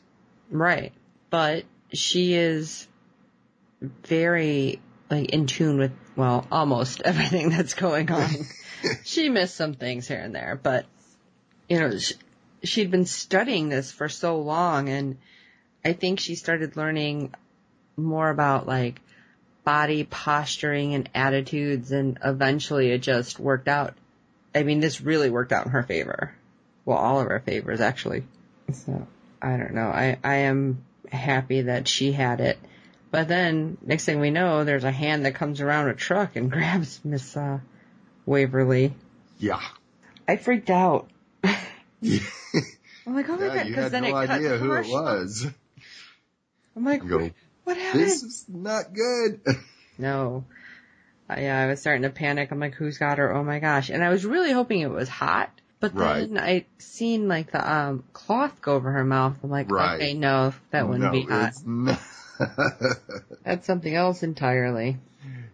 Right. 0.49 0.93
But 1.29 1.65
she 1.93 2.33
is 2.33 2.87
very 3.81 4.79
like 5.09 5.29
in 5.29 5.47
tune 5.47 5.77
with, 5.77 5.91
well, 6.15 6.45
almost 6.51 7.01
everything 7.05 7.49
that's 7.49 7.73
going 7.73 8.11
on. 8.11 8.29
she 9.03 9.29
missed 9.29 9.55
some 9.55 9.73
things 9.73 10.07
here 10.07 10.19
and 10.19 10.33
there, 10.33 10.59
but 10.61 10.85
you 11.67 11.79
know, 11.79 11.97
she, 11.97 12.15
she'd 12.63 12.91
been 12.91 13.05
studying 13.05 13.69
this 13.69 13.91
for 13.91 14.09
so 14.09 14.39
long 14.39 14.89
and 14.89 15.17
I 15.83 15.93
think 15.93 16.19
she 16.19 16.35
started 16.35 16.75
learning 16.75 17.33
more 17.95 18.29
about 18.29 18.67
like 18.67 19.01
body 19.69 20.03
posturing 20.03 20.95
and 20.95 21.07
attitudes 21.13 21.91
and 21.91 22.17
eventually 22.25 22.89
it 22.89 23.03
just 23.03 23.39
worked 23.39 23.67
out. 23.67 23.93
I 24.55 24.63
mean, 24.63 24.79
this 24.79 24.99
really 24.99 25.29
worked 25.29 25.51
out 25.51 25.67
in 25.67 25.73
her 25.73 25.83
favor. 25.83 26.33
Well, 26.85 26.97
all 26.97 27.21
of 27.21 27.27
our 27.27 27.39
favors 27.39 27.79
actually. 27.79 28.23
So, 28.73 29.05
I 29.39 29.57
don't 29.57 29.75
know. 29.75 29.89
I, 29.89 30.17
I 30.23 30.35
am 30.37 30.83
happy 31.11 31.61
that 31.61 31.87
she 31.87 32.11
had 32.11 32.41
it. 32.41 32.57
But 33.11 33.27
then, 33.27 33.77
next 33.85 34.05
thing 34.05 34.19
we 34.19 34.31
know, 34.31 34.63
there's 34.63 34.85
a 34.85 34.91
hand 34.91 35.27
that 35.27 35.35
comes 35.35 35.61
around 35.61 35.89
a 35.89 35.93
truck 35.93 36.35
and 36.35 36.49
grabs 36.55 36.99
Miss, 37.03 37.37
uh, 37.37 37.59
Waverly. 38.25 38.95
Yeah. 39.37 39.61
I 40.27 40.37
freaked 40.37 40.71
out. 40.71 41.11
I'm 41.43 41.53
like, 43.05 43.29
oh 43.29 43.37
my 43.37 43.45
yeah, 43.45 43.55
god, 43.55 43.67
because 43.67 43.83
had 43.83 43.91
then 43.91 44.01
no 44.01 44.09
it 44.09 44.25
cut 44.25 44.29
idea 44.31 44.57
who 44.57 44.73
it 44.73 44.87
was. 44.87 45.45
I'm 46.75 46.85
like, 46.85 47.07
Go, 47.07 47.29
what, 47.69 47.77
happened? 47.77 48.03
This 48.03 48.23
is 48.23 48.45
not 48.47 48.93
good. 48.93 49.41
No. 50.01 50.45
Uh, 51.29 51.35
yeah, 51.39 51.59
I 51.61 51.67
was 51.67 51.81
starting 51.81 52.03
to 52.03 52.09
panic. 52.09 52.51
I'm 52.51 52.59
like, 52.61 52.73
who's 52.73 52.97
got 52.97 53.17
her? 53.17 53.35
Oh 53.35 53.43
my 53.43 53.59
gosh. 53.59 53.89
And 53.89 54.01
I 54.01 54.07
was 54.07 54.25
really 54.25 54.53
hoping 54.53 54.79
it 54.79 54.89
was 54.89 55.09
Haught. 55.09 55.51
But 55.81 55.93
then 55.93 56.37
I 56.37 56.65
seen 56.77 57.27
like 57.27 57.51
the 57.51 57.69
um 57.69 58.05
cloth 58.13 58.61
go 58.61 58.75
over 58.75 58.91
her 58.93 59.03
mouth. 59.03 59.35
I'm 59.43 59.49
like, 59.49 59.69
Right. 59.69 59.95
okay, 59.95 60.13
no, 60.13 60.53
that 60.71 60.87
wouldn't 60.87 61.03
no, 61.03 61.11
be 61.11 61.23
Haught. 61.23 61.99
That's 63.43 63.67
something 63.67 63.93
else 63.93 64.23
entirely. 64.23 64.97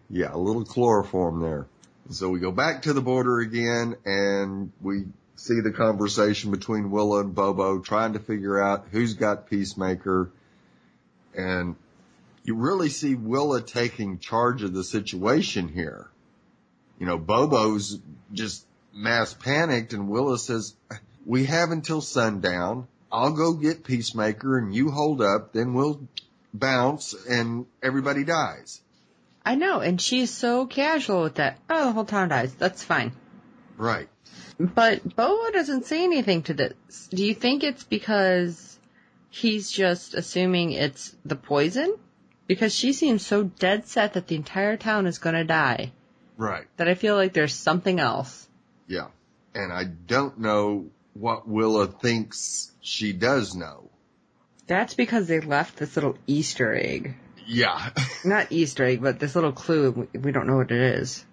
yeah, 0.08 0.32
a 0.32 0.38
little 0.38 0.64
chloroform 0.64 1.40
there. 1.40 1.66
So 2.10 2.28
we 2.28 2.38
go 2.38 2.52
back 2.52 2.82
to 2.82 2.92
the 2.92 3.00
border 3.00 3.40
again 3.40 3.96
and 4.04 4.70
we 4.80 5.06
see 5.34 5.60
the 5.60 5.72
conversation 5.72 6.52
between 6.52 6.92
Willa 6.92 7.20
and 7.22 7.34
Bobo 7.34 7.80
trying 7.80 8.12
to 8.12 8.20
figure 8.20 8.62
out 8.62 8.86
who's 8.92 9.14
got 9.14 9.50
Peacemaker. 9.50 10.30
And 11.36 11.74
you 12.46 12.54
really 12.54 12.88
see 12.88 13.16
Willa 13.16 13.60
taking 13.60 14.20
charge 14.20 14.62
of 14.62 14.72
the 14.72 14.84
situation 14.84 15.68
here. 15.68 16.08
You 16.98 17.06
know, 17.06 17.18
Bobo's 17.18 17.98
just 18.32 18.64
mass 18.94 19.34
panicked 19.34 19.92
and 19.92 20.08
Willa 20.08 20.38
says, 20.38 20.74
we 21.26 21.46
have 21.46 21.72
until 21.72 22.00
sundown. 22.00 22.86
I'll 23.10 23.32
go 23.32 23.52
get 23.52 23.82
Peacemaker 23.82 24.58
and 24.58 24.72
you 24.72 24.90
hold 24.90 25.20
up, 25.20 25.52
then 25.52 25.74
we'll 25.74 26.06
bounce 26.54 27.14
and 27.28 27.66
everybody 27.82 28.22
dies. 28.22 28.80
I 29.44 29.56
know, 29.56 29.80
and 29.80 30.00
she's 30.00 30.30
so 30.30 30.66
casual 30.66 31.22
with 31.22 31.36
that. 31.36 31.58
Oh, 31.68 31.86
the 31.86 31.92
whole 31.92 32.04
town 32.04 32.28
dies. 32.28 32.54
That's 32.54 32.82
fine. 32.82 33.12
Right. 33.76 34.08
But 34.58 35.16
Bobo 35.16 35.50
doesn't 35.50 35.86
say 35.86 36.04
anything 36.04 36.42
to 36.44 36.54
this. 36.54 37.08
Do 37.10 37.24
you 37.24 37.34
think 37.34 37.64
it's 37.64 37.84
because 37.84 38.78
he's 39.30 39.70
just 39.70 40.14
assuming 40.14 40.72
it's 40.72 41.14
the 41.24 41.36
poison? 41.36 41.96
Because 42.46 42.74
she 42.74 42.92
seems 42.92 43.26
so 43.26 43.44
dead 43.44 43.86
set 43.88 44.14
that 44.14 44.28
the 44.28 44.36
entire 44.36 44.76
town 44.76 45.06
is 45.06 45.18
gonna 45.18 45.44
die 45.44 45.92
Right. 46.36 46.66
that 46.76 46.88
I 46.88 46.94
feel 46.94 47.16
like 47.16 47.32
there's 47.32 47.54
something 47.54 47.98
else. 48.00 48.48
Yeah. 48.86 49.08
And 49.54 49.72
I 49.72 49.84
don't 49.84 50.38
know 50.38 50.86
what 51.14 51.48
Willa 51.48 51.86
thinks 51.86 52.70
she 52.80 53.12
does 53.12 53.54
know. 53.54 53.90
That's 54.66 54.94
because 54.94 55.28
they 55.28 55.40
left 55.40 55.76
this 55.78 55.96
little 55.96 56.18
Easter 56.26 56.74
egg. 56.74 57.16
Yeah. 57.46 57.90
Not 58.24 58.50
Easter 58.52 58.84
egg, 58.84 59.00
but 59.02 59.18
this 59.18 59.34
little 59.34 59.52
clue. 59.52 60.08
We 60.12 60.18
we 60.18 60.32
don't 60.32 60.46
know 60.46 60.56
what 60.56 60.70
it 60.70 60.98
is. 61.00 61.24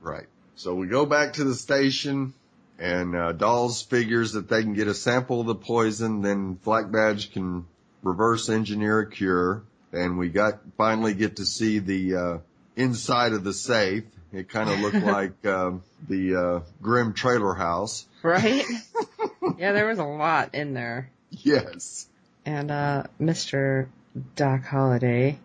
right. 0.00 0.26
So 0.56 0.74
we 0.74 0.86
go 0.86 1.04
back 1.06 1.34
to 1.34 1.44
the 1.44 1.54
station 1.54 2.32
and, 2.78 3.14
uh, 3.14 3.32
Dolls 3.32 3.82
figures 3.82 4.32
that 4.32 4.48
they 4.48 4.62
can 4.62 4.72
get 4.74 4.88
a 4.88 4.94
sample 4.94 5.40
of 5.42 5.46
the 5.46 5.54
poison, 5.54 6.22
then 6.22 6.54
Black 6.54 6.90
Badge 6.90 7.32
can 7.32 7.66
reverse 8.02 8.48
engineer 8.48 9.00
a 9.00 9.10
cure. 9.10 9.62
And 9.96 10.18
we 10.18 10.28
got, 10.28 10.60
finally 10.76 11.14
get 11.14 11.36
to 11.36 11.46
see 11.46 11.78
the, 11.78 12.14
uh, 12.16 12.38
inside 12.76 13.32
of 13.32 13.42
the 13.44 13.52
safe. 13.54 14.04
It 14.32 14.48
kind 14.48 14.68
of 14.70 14.80
looked 14.80 14.94
like, 15.06 15.46
um, 15.46 15.82
the, 16.08 16.36
uh, 16.36 16.60
Grim 16.82 17.14
trailer 17.14 17.54
house. 17.54 18.06
Right? 18.22 18.64
yeah, 19.58 19.72
there 19.72 19.86
was 19.86 19.98
a 19.98 20.04
lot 20.04 20.54
in 20.54 20.74
there. 20.74 21.10
Yes. 21.30 22.06
And, 22.44 22.70
uh, 22.70 23.04
Mr. 23.20 23.88
Doc 24.34 24.64
Holliday 24.64 25.38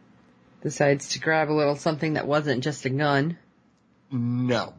decides 0.62 1.10
to 1.10 1.20
grab 1.20 1.50
a 1.50 1.53
little 1.53 1.75
something 1.75 2.13
that 2.13 2.27
wasn't 2.27 2.63
just 2.63 2.86
a 2.86 2.89
gun. 2.89 3.38
No. 4.12 4.74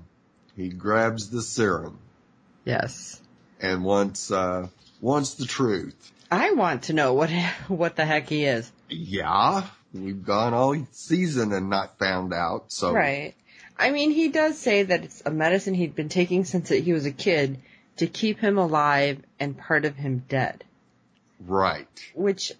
He 0.57 0.69
grabs 0.69 1.31
the 1.31 1.43
serum 1.43 1.99
Yes. 2.65 3.21
and 3.61 3.83
wants, 3.83 4.31
uh, 4.31 4.69
wants 5.01 5.35
the 5.35 5.47
truth. 5.47 6.13
I 6.31 6.53
want 6.53 6.85
to 6.85 6.93
know 6.93 7.15
what, 7.15 7.31
what 7.69 7.97
the 7.97 8.05
heck 8.05 8.29
he 8.29 8.45
is. 8.45 8.71
Yeah. 8.93 9.67
We've 9.93 10.25
gone 10.25 10.55
all 10.55 10.87
season 10.93 11.53
and 11.53 11.69
not 11.69 11.99
found 11.99 12.33
out. 12.33 12.73
So, 12.73 12.93
Right. 12.93 13.35
I 13.79 13.91
mean, 13.91 14.11
he 14.11 14.29
does 14.29 14.59
say 14.59 14.85
that 14.85 15.05
it's 15.05 15.23
a 15.27 15.31
medicine 15.31 15.75
he'd 15.75 15.95
been 15.97 16.09
taking 16.09 16.45
since 16.45 16.69
he 16.69 16.93
was 16.93 17.05
a 17.07 17.11
kid 17.11 17.59
to 17.97 18.07
keep 18.07 18.39
him 18.39 18.57
alive 18.59 19.19
and 19.41 19.57
part 19.59 19.85
of 19.85 19.97
him 19.97 20.25
dead. 20.29 20.65
right. 21.41 21.89
Which 22.15 22.53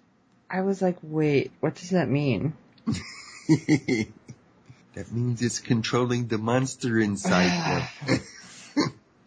I 0.49 0.61
was 0.61 0.81
like, 0.81 0.97
wait, 1.01 1.51
what 1.59 1.75
does 1.75 1.91
that 1.91 2.09
mean? 2.09 2.53
that 3.47 5.11
means 5.11 5.41
it's 5.41 5.59
controlling 5.59 6.27
the 6.27 6.37
monster 6.37 6.99
inside 6.99 7.49
him. 8.05 8.19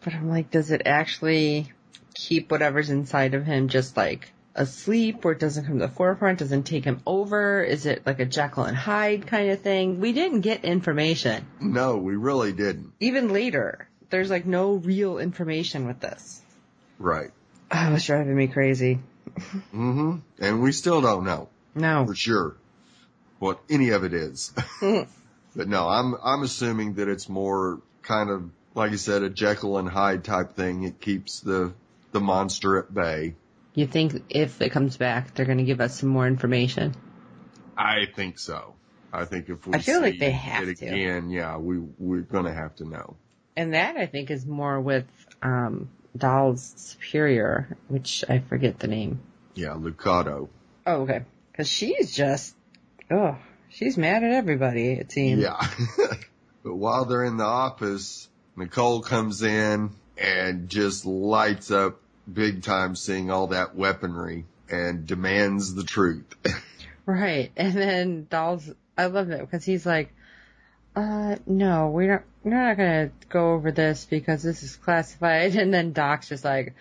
But 0.03 0.13
I'm 0.13 0.29
like, 0.29 0.51
does 0.51 0.71
it 0.71 0.83
actually 0.85 1.69
keep 2.13 2.49
whatever's 2.49 2.89
inside 2.89 3.33
of 3.33 3.45
him 3.45 3.67
just 3.67 3.97
like 3.97 4.31
asleep 4.57 5.23
or 5.23 5.31
it 5.33 5.39
doesn't 5.39 5.65
come 5.65 5.79
to 5.79 5.87
the 5.87 5.91
forefront, 5.93 6.39
doesn't 6.39 6.63
take 6.63 6.83
him 6.83 7.01
over? 7.05 7.63
Is 7.63 7.85
it 7.85 8.03
like 8.05 8.19
a 8.19 8.25
Jekyll 8.25 8.63
and 8.65 8.75
Hyde 8.75 9.27
kind 9.27 9.51
of 9.51 9.61
thing? 9.61 9.99
We 9.99 10.11
didn't 10.13 10.41
get 10.41 10.65
information. 10.65 11.45
no, 11.61 11.97
we 11.97 12.15
really 12.15 12.51
didn't. 12.53 12.93
Even 12.99 13.29
later, 13.31 13.87
there's 14.09 14.29
like 14.29 14.45
no 14.45 14.73
real 14.73 15.17
information 15.19 15.87
with 15.87 15.99
this. 15.99 16.41
Right. 16.99 17.31
Oh, 17.71 17.89
it 17.89 17.91
was 17.93 18.05
driving 18.05 18.35
me 18.35 18.47
crazy. 18.47 18.99
mm-hmm. 19.37 20.17
And 20.39 20.61
we 20.61 20.71
still 20.71 21.01
don't 21.01 21.25
know 21.25 21.49
No. 21.75 22.05
for 22.05 22.15
sure 22.15 22.55
what 23.39 23.59
any 23.69 23.89
of 23.89 24.03
it 24.03 24.13
is. 24.13 24.51
but 24.81 25.67
no, 25.67 25.87
I'm, 25.87 26.15
I'm 26.23 26.43
assuming 26.43 26.95
that 26.95 27.07
it's 27.07 27.29
more 27.29 27.81
kind 28.01 28.29
of, 28.29 28.49
like 28.73 28.91
you 28.91 28.97
said, 28.97 29.21
a 29.21 29.29
Jekyll 29.29 29.77
and 29.77 29.87
Hyde 29.87 30.23
type 30.23 30.55
thing. 30.55 30.83
It 30.83 30.99
keeps 30.99 31.41
the, 31.41 31.73
the 32.13 32.19
monster 32.19 32.77
at 32.79 32.91
bay. 32.93 33.35
You 33.77 33.85
think 33.85 34.23
if 34.29 34.59
it 34.59 34.71
comes 34.71 34.97
back, 34.97 35.35
they're 35.35 35.45
going 35.45 35.59
to 35.59 35.63
give 35.63 35.81
us 35.81 35.99
some 35.99 36.09
more 36.09 36.25
information? 36.25 36.95
I 37.77 38.07
think 38.15 38.39
so. 38.39 38.73
I 39.13 39.25
think 39.25 39.49
if 39.49 39.67
we 39.67 39.75
I 39.75 39.81
feel 39.81 40.01
like 40.01 40.13
see 40.13 40.19
they 40.19 40.31
have 40.31 40.67
it 40.67 40.79
to. 40.79 40.87
again, 40.87 41.29
yeah, 41.29 41.57
we, 41.57 41.77
we're 41.99 42.21
gonna 42.21 42.51
have 42.51 42.75
to 42.77 42.85
know. 42.85 43.17
And 43.55 43.75
that 43.75 43.95
I 43.95 44.07
think 44.07 44.31
is 44.31 44.47
more 44.47 44.81
with 44.81 45.05
um 45.43 45.91
Dolls' 46.17 46.73
superior, 46.75 47.77
which 47.87 48.25
I 48.27 48.39
forget 48.39 48.79
the 48.79 48.87
name. 48.87 49.19
Yeah, 49.53 49.75
Lucado. 49.77 50.49
Oh, 50.87 51.01
okay. 51.01 51.25
Because 51.51 51.69
she's 51.69 52.15
just, 52.15 52.55
oh, 53.11 53.37
she's 53.69 53.95
mad 53.95 54.23
at 54.23 54.31
everybody. 54.31 54.93
It 54.93 55.11
seems. 55.11 55.43
Yeah. 55.43 55.63
but 56.63 56.75
while 56.75 57.05
they're 57.05 57.25
in 57.25 57.37
the 57.37 57.45
office, 57.45 58.27
Nicole 58.55 59.01
comes 59.01 59.43
in 59.43 59.91
and 60.17 60.67
just 60.67 61.05
lights 61.05 61.69
up 61.69 62.01
big 62.31 62.63
time 62.63 62.95
seeing 62.95 63.31
all 63.31 63.47
that 63.47 63.75
weaponry 63.75 64.45
and 64.69 65.05
demands 65.05 65.73
the 65.73 65.83
truth. 65.83 66.25
Right. 67.07 67.53
And 67.55 67.73
then 67.73 68.27
Dolls, 68.29 68.69
I 68.97 69.05
love 69.05 69.29
it 69.29 69.39
because 69.39 69.63
he's 69.63 69.85
like, 69.85 70.13
uh, 70.93 71.37
no, 71.45 71.87
we're 71.87 72.11
not, 72.11 72.23
we're 72.43 72.51
not 72.51 72.75
gonna 72.75 73.11
go 73.29 73.53
over 73.53 73.71
this 73.71 74.05
because 74.05 74.43
this 74.43 74.61
is 74.61 74.75
classified. 74.75 75.55
And 75.55 75.73
then 75.73 75.93
Doc's 75.93 76.27
just 76.27 76.43
like, 76.43 76.75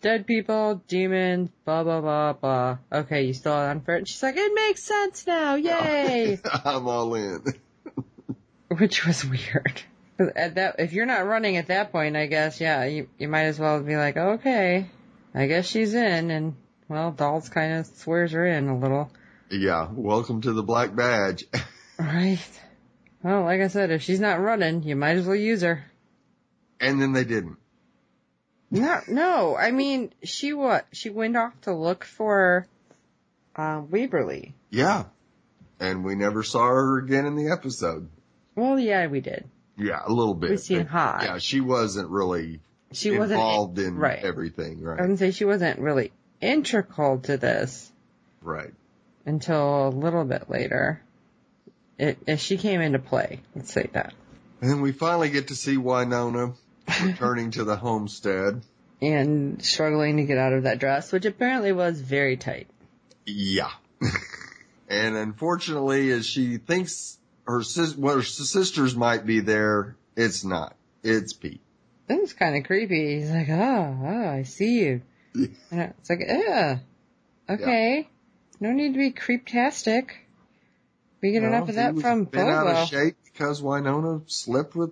dead 0.00 0.26
people, 0.26 0.82
demons, 0.88 1.50
blah, 1.64 1.84
blah, 1.84 2.00
blah, 2.00 2.32
blah. 2.32 2.78
Okay, 2.92 3.26
you 3.26 3.32
still 3.32 3.52
on 3.52 3.82
for 3.82 3.94
it? 3.94 4.08
She's 4.08 4.22
like, 4.22 4.36
it 4.36 4.52
makes 4.52 4.82
sense 4.82 5.24
now, 5.28 5.54
yay! 5.54 6.40
I'm 6.64 6.88
all 6.88 7.14
in. 7.14 7.44
Which 8.78 9.06
was 9.06 9.24
weird. 9.24 9.82
At 10.36 10.56
that, 10.56 10.76
if 10.78 10.92
you're 10.92 11.06
not 11.06 11.26
running 11.26 11.56
at 11.56 11.68
that 11.68 11.92
point, 11.92 12.16
I 12.16 12.26
guess, 12.26 12.60
yeah, 12.60 12.84
you, 12.84 13.08
you 13.18 13.28
might 13.28 13.44
as 13.44 13.58
well 13.58 13.82
be 13.82 13.96
like, 13.96 14.16
okay, 14.16 14.90
I 15.34 15.46
guess 15.46 15.66
she's 15.66 15.94
in, 15.94 16.30
and, 16.30 16.54
well, 16.88 17.10
Dolls 17.12 17.48
kind 17.48 17.72
of 17.74 17.86
swears 17.86 18.32
her 18.32 18.46
in 18.46 18.68
a 18.68 18.78
little. 18.78 19.10
Yeah, 19.50 19.88
welcome 19.90 20.42
to 20.42 20.52
the 20.52 20.62
black 20.62 20.94
badge. 20.94 21.44
Right. 21.98 22.38
Well, 23.22 23.42
like 23.44 23.60
I 23.60 23.68
said, 23.68 23.90
if 23.90 24.00
she's 24.02 24.20
not 24.20 24.40
running, 24.40 24.84
you 24.84 24.96
might 24.96 25.18
as 25.18 25.26
well 25.26 25.36
use 25.36 25.60
her. 25.60 25.84
and 26.80 26.98
then 27.00 27.12
they 27.12 27.24
didn't. 27.24 27.58
No, 28.70 29.00
no. 29.06 29.54
I 29.54 29.70
mean, 29.70 30.14
she 30.24 30.54
what? 30.54 30.86
She 30.92 31.10
went 31.10 31.36
off 31.36 31.52
to 31.62 31.74
look 31.74 32.04
for 32.04 32.66
uh, 33.54 33.82
Waverly. 33.90 34.54
Yeah. 34.70 35.04
And 35.78 36.02
we 36.02 36.14
never 36.14 36.42
saw 36.42 36.64
her 36.68 36.96
again 36.98 37.26
in 37.26 37.36
the 37.36 37.50
episode. 37.52 38.08
Well, 38.54 38.78
yeah, 38.78 39.06
we 39.08 39.20
did. 39.20 39.46
Yeah, 39.76 40.00
a 40.04 40.12
little 40.12 40.34
bit. 40.34 40.60
Haught. 40.88 41.22
Yeah, 41.22 41.38
she 41.38 41.60
wasn't 41.60 42.10
really 42.10 42.60
She 42.92 43.10
wasn't 43.10 43.40
involved 43.40 43.78
in 43.78 43.96
right. 43.96 44.22
everything, 44.22 44.82
right? 44.82 45.00
I 45.00 45.06
would 45.06 45.18
say 45.18 45.30
she 45.30 45.44
wasn't 45.44 45.78
really 45.78 46.12
integral 46.40 47.20
to 47.20 47.36
this 47.36 47.90
right. 48.42 48.72
until 49.24 49.88
a 49.88 49.90
little 49.90 50.24
bit 50.24 50.50
later. 50.50 51.02
It, 51.98 52.18
it 52.26 52.40
she 52.40 52.56
came 52.56 52.80
into 52.80 52.98
play. 52.98 53.40
Let's 53.54 53.72
say 53.72 53.88
that. 53.92 54.12
And 54.60 54.70
then 54.70 54.80
we 54.80 54.92
finally 54.92 55.30
get 55.30 55.48
to 55.48 55.56
see 55.56 55.76
Wynonna 55.76 56.54
returning 57.02 57.52
to 57.52 57.64
the 57.64 57.76
homestead. 57.76 58.62
And 59.02 59.64
struggling 59.64 60.18
to 60.18 60.24
get 60.24 60.36
out 60.36 60.52
of 60.52 60.64
that 60.64 60.78
dress, 60.78 61.10
which 61.10 61.24
apparently 61.24 61.72
was 61.72 62.00
very 62.00 62.36
tight. 62.36 62.68
Yeah. 63.24 63.70
and 64.88 65.16
unfortunately, 65.16 66.10
as 66.10 66.26
she 66.26 66.58
thinks 66.58 67.18
her 67.50 67.62
sis, 67.62 67.96
well, 67.96 68.16
her 68.16 68.22
sisters 68.22 68.94
might 68.96 69.26
be 69.26 69.40
there, 69.40 69.96
it's 70.16 70.44
not. 70.44 70.74
It's 71.02 71.32
Pete. 71.32 71.60
That 72.06 72.20
was 72.20 72.32
kind 72.32 72.56
of 72.56 72.64
creepy. 72.64 73.18
He's 73.18 73.30
like, 73.30 73.48
oh, 73.48 73.98
oh, 74.02 74.28
I 74.28 74.42
see 74.42 74.80
you. 74.80 75.02
And 75.70 75.94
it's 75.98 76.10
like, 76.10 76.20
yeah, 76.26 76.78
okay. 77.48 78.08
No 78.58 78.72
need 78.72 78.92
to 78.92 78.98
be 78.98 79.12
creeptastic. 79.12 80.10
We 81.22 81.32
get 81.32 81.42
Well, 81.42 81.52
enough 81.52 81.68
of 81.68 81.76
that 81.76 81.98
from 81.98 82.24
bent 82.24 82.48
out 82.48 82.66
of 82.66 82.88
shape 82.88 83.16
because 83.24 83.62
Wynonna 83.62 84.28
slept 84.30 84.74
with 84.74 84.90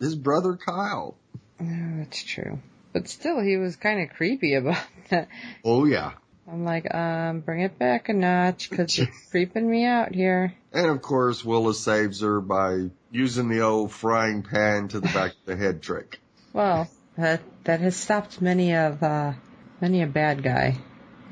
his 0.00 0.16
brother 0.16 0.56
Kyle. 0.56 1.16
No, 1.60 1.98
that's 1.98 2.22
true. 2.22 2.58
But 2.92 3.08
still, 3.08 3.40
he 3.40 3.56
was 3.56 3.76
kind 3.76 4.02
of 4.02 4.16
creepy 4.16 4.54
about 4.54 4.82
that. 5.10 5.28
Oh 5.64 5.84
yeah. 5.84 6.12
I'm 6.50 6.64
like, 6.64 6.92
um, 6.92 7.40
bring 7.40 7.60
it 7.60 7.78
back 7.78 8.08
a 8.08 8.12
notch, 8.12 8.70
cause 8.70 8.96
you're 8.98 9.08
creeping 9.30 9.70
me 9.70 9.84
out 9.84 10.14
here. 10.14 10.54
And 10.72 10.86
of 10.86 11.02
course, 11.02 11.44
Willa 11.44 11.74
saves 11.74 12.20
her 12.20 12.40
by 12.40 12.90
using 13.10 13.48
the 13.48 13.60
old 13.60 13.92
frying 13.92 14.42
pan 14.42 14.88
to 14.88 15.00
the 15.00 15.08
back 15.08 15.32
of 15.32 15.44
the 15.46 15.56
head 15.56 15.82
trick. 15.82 16.20
Well, 16.52 16.88
that, 17.16 17.42
that 17.64 17.80
has 17.80 17.96
stopped 17.96 18.40
many 18.40 18.74
of, 18.74 19.02
uh, 19.02 19.32
many 19.80 20.02
a 20.02 20.06
bad 20.06 20.42
guy. 20.42 20.78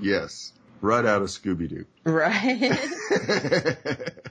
Yes. 0.00 0.52
Right 0.81 1.05
out 1.05 1.23
of 1.23 1.29
Scooby-Doo. 1.29 1.85
Right? 2.05 2.79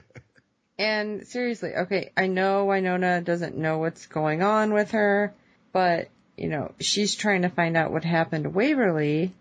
And 0.80 1.26
seriously, 1.26 1.74
okay, 1.76 2.10
I 2.16 2.26
know 2.26 2.66
Wynonna 2.66 3.22
doesn't 3.22 3.54
know 3.54 3.76
what's 3.76 4.06
going 4.06 4.42
on 4.42 4.72
with 4.72 4.92
her, 4.92 5.34
but, 5.74 6.08
you 6.38 6.48
know, 6.48 6.72
she's 6.80 7.14
trying 7.14 7.42
to 7.42 7.50
find 7.50 7.76
out 7.76 7.92
what 7.92 8.02
happened 8.02 8.44
to 8.44 8.50
Waverly, 8.50 9.34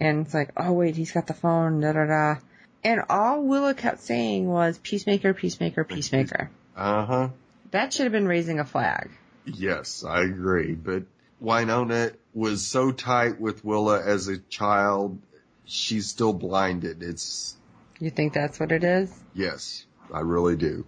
and 0.00 0.24
it's 0.26 0.34
like, 0.34 0.50
oh 0.56 0.72
wait, 0.72 0.96
he's 0.96 1.12
got 1.12 1.26
the 1.26 1.34
phone, 1.34 1.80
da 1.80 1.92
da 1.92 2.06
da. 2.06 2.36
And 2.84 3.02
all 3.08 3.42
Willa 3.42 3.74
kept 3.74 4.00
saying 4.00 4.46
was, 4.46 4.78
peacemaker, 4.78 5.34
peacemaker, 5.34 5.84
peacemaker. 5.84 6.50
uh-huh. 6.76 7.28
That 7.72 7.92
should 7.92 8.04
have 8.04 8.12
been 8.12 8.28
raising 8.28 8.60
a 8.60 8.64
flag. 8.64 9.10
Yes, 9.44 10.04
I 10.04 10.22
agree. 10.22 10.74
But 10.74 11.02
Wynonna 11.42 12.14
was 12.32 12.66
so 12.66 12.92
tight 12.92 13.40
with 13.40 13.64
Willa 13.64 14.02
as 14.02 14.28
a 14.28 14.38
child, 14.38 15.18
she's 15.64 16.08
still 16.08 16.32
blinded. 16.32 17.02
It's, 17.02 17.56
You 17.98 18.10
think 18.10 18.32
that's 18.32 18.58
what 18.60 18.72
it 18.72 18.84
is? 18.84 19.12
yes, 19.34 19.84
I 20.12 20.20
really 20.20 20.56
do. 20.56 20.86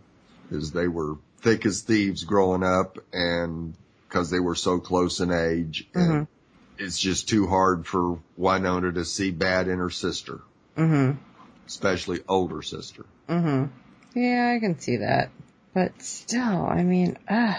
Because 0.49 0.73
they 0.73 0.89
were 0.89 1.17
thick 1.43 1.67
as 1.67 1.83
thieves 1.83 2.25
growing 2.25 2.63
up 2.63 2.99
and 3.13 3.75
because 4.09 4.31
they 4.31 4.41
were 4.41 4.55
so 4.55 4.79
close 4.79 5.21
in 5.21 5.33
age. 5.33 5.89
And 5.95 6.27
it's 6.81 6.99
just 6.99 7.29
too 7.29 7.47
hard 7.47 7.87
for 7.87 8.19
Wynonna 8.39 8.95
to 8.95 9.05
see 9.05 9.31
bad 9.31 9.69
in 9.69 9.79
her 9.79 9.91
sister, 9.91 10.41
Mm-hmm. 10.77 11.19
especially 11.67 12.21
older 12.29 12.63
sister. 12.63 13.05
Mm-hmm. 13.29 14.19
Yeah, 14.19 14.53
I 14.57 14.59
can 14.61 14.79
see 14.81 14.97
that. 14.99 15.31
But 15.75 16.03
still, 16.03 16.67
I 16.67 16.83
mean, 16.83 17.17
uh, 17.29 17.55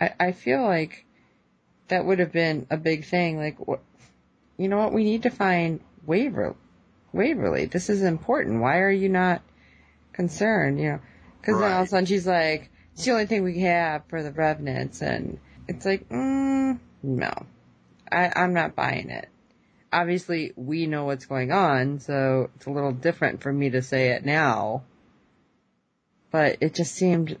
I, 0.00 0.10
I 0.20 0.32
feel 0.32 0.62
like 0.62 1.06
that 1.88 2.04
would 2.04 2.18
have 2.18 2.32
been 2.32 2.66
a 2.68 2.76
big 2.76 3.04
thing. 3.06 3.38
Like, 3.38 3.58
what, 3.66 3.80
you 4.58 4.68
know 4.68 4.78
what? 4.78 4.92
We 4.92 5.04
need 5.04 5.22
to 5.22 5.30
find 5.30 5.80
Waver, 6.04 6.56
Waverly. 7.12 7.66
This 7.66 7.88
is 7.88 8.02
important. 8.02 8.60
Why 8.60 8.80
are 8.80 8.90
you 8.90 9.08
not 9.08 9.40
concerned? 10.12 10.78
You 10.80 10.92
know, 10.92 11.00
cause 11.42 11.58
then 11.58 11.72
all 11.72 11.82
of 11.82 11.86
a 11.86 11.90
sudden 11.90 12.06
she's 12.06 12.26
like, 12.26 12.70
it's 12.94 13.04
the 13.04 13.12
only 13.12 13.26
thing 13.26 13.44
we 13.44 13.60
have 13.60 14.02
for 14.08 14.22
the 14.22 14.32
revenants. 14.32 15.00
And 15.00 15.38
it's 15.68 15.86
like, 15.86 16.08
mm, 16.10 16.78
no, 17.02 17.32
I, 18.12 18.32
I'm 18.34 18.52
not 18.52 18.76
buying 18.76 19.10
it. 19.10 19.28
Obviously, 19.92 20.52
we 20.56 20.86
know 20.86 21.04
what's 21.04 21.26
going 21.26 21.52
on, 21.52 22.00
so 22.00 22.50
it's 22.56 22.66
a 22.66 22.70
little 22.70 22.92
different 22.92 23.42
for 23.42 23.52
me 23.52 23.70
to 23.70 23.82
say 23.82 24.10
it 24.10 24.24
now 24.24 24.82
but 26.32 26.56
it 26.60 26.74
just 26.74 26.94
seemed 26.94 27.38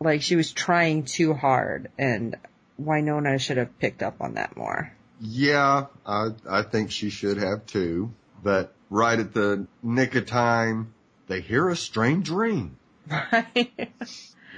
like 0.00 0.22
she 0.22 0.36
was 0.36 0.52
trying 0.52 1.04
too 1.04 1.34
hard 1.34 1.90
and 1.98 2.36
Wynonna 2.80 3.38
should 3.38 3.58
have 3.58 3.78
picked 3.78 4.02
up 4.02 4.22
on 4.22 4.34
that 4.34 4.56
more. 4.56 4.92
Yeah, 5.20 5.86
I 6.06 6.28
I 6.48 6.62
think 6.62 6.90
she 6.90 7.10
should 7.10 7.36
have 7.36 7.66
too. 7.66 8.12
But 8.42 8.72
right 8.88 9.18
at 9.18 9.34
the 9.34 9.66
nick 9.82 10.14
of 10.14 10.26
time, 10.26 10.94
they 11.26 11.40
hear 11.40 11.68
a 11.68 11.76
strange 11.76 12.30
ring. 12.30 12.76
Right? 13.10 13.92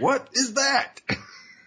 What 0.00 0.28
is 0.32 0.54
that? 0.54 1.00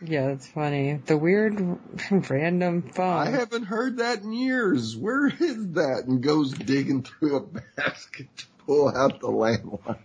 yeah, 0.01 0.27
that's 0.27 0.47
funny. 0.47 0.99
The 1.05 1.17
weird 1.17 1.79
random 2.29 2.83
phone. 2.83 3.27
I 3.27 3.29
haven't 3.31 3.63
heard 3.63 3.97
that 3.97 4.21
in 4.21 4.33
years. 4.33 4.95
Where 4.95 5.27
is 5.27 5.71
that? 5.71 6.03
And 6.07 6.21
goes 6.21 6.53
digging 6.53 7.03
through 7.03 7.35
a 7.37 7.41
basket 7.81 8.27
to 8.37 8.45
pull 8.65 8.89
out 8.89 9.19
the 9.19 9.27
landline. 9.27 9.97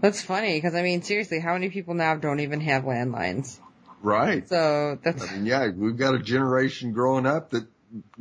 That's 0.00 0.22
funny 0.22 0.54
because 0.54 0.74
I 0.74 0.82
mean 0.82 1.02
seriously, 1.02 1.38
how 1.38 1.52
many 1.52 1.70
people 1.70 1.94
now 1.94 2.16
don't 2.16 2.40
even 2.40 2.60
have 2.62 2.82
landlines? 2.82 3.58
Right. 4.02 4.48
So 4.48 4.98
that's 5.00 5.22
I 5.22 5.34
mean, 5.34 5.46
yeah, 5.46 5.68
we've 5.68 5.96
got 5.96 6.14
a 6.14 6.18
generation 6.18 6.92
growing 6.92 7.26
up 7.26 7.50
that 7.50 7.66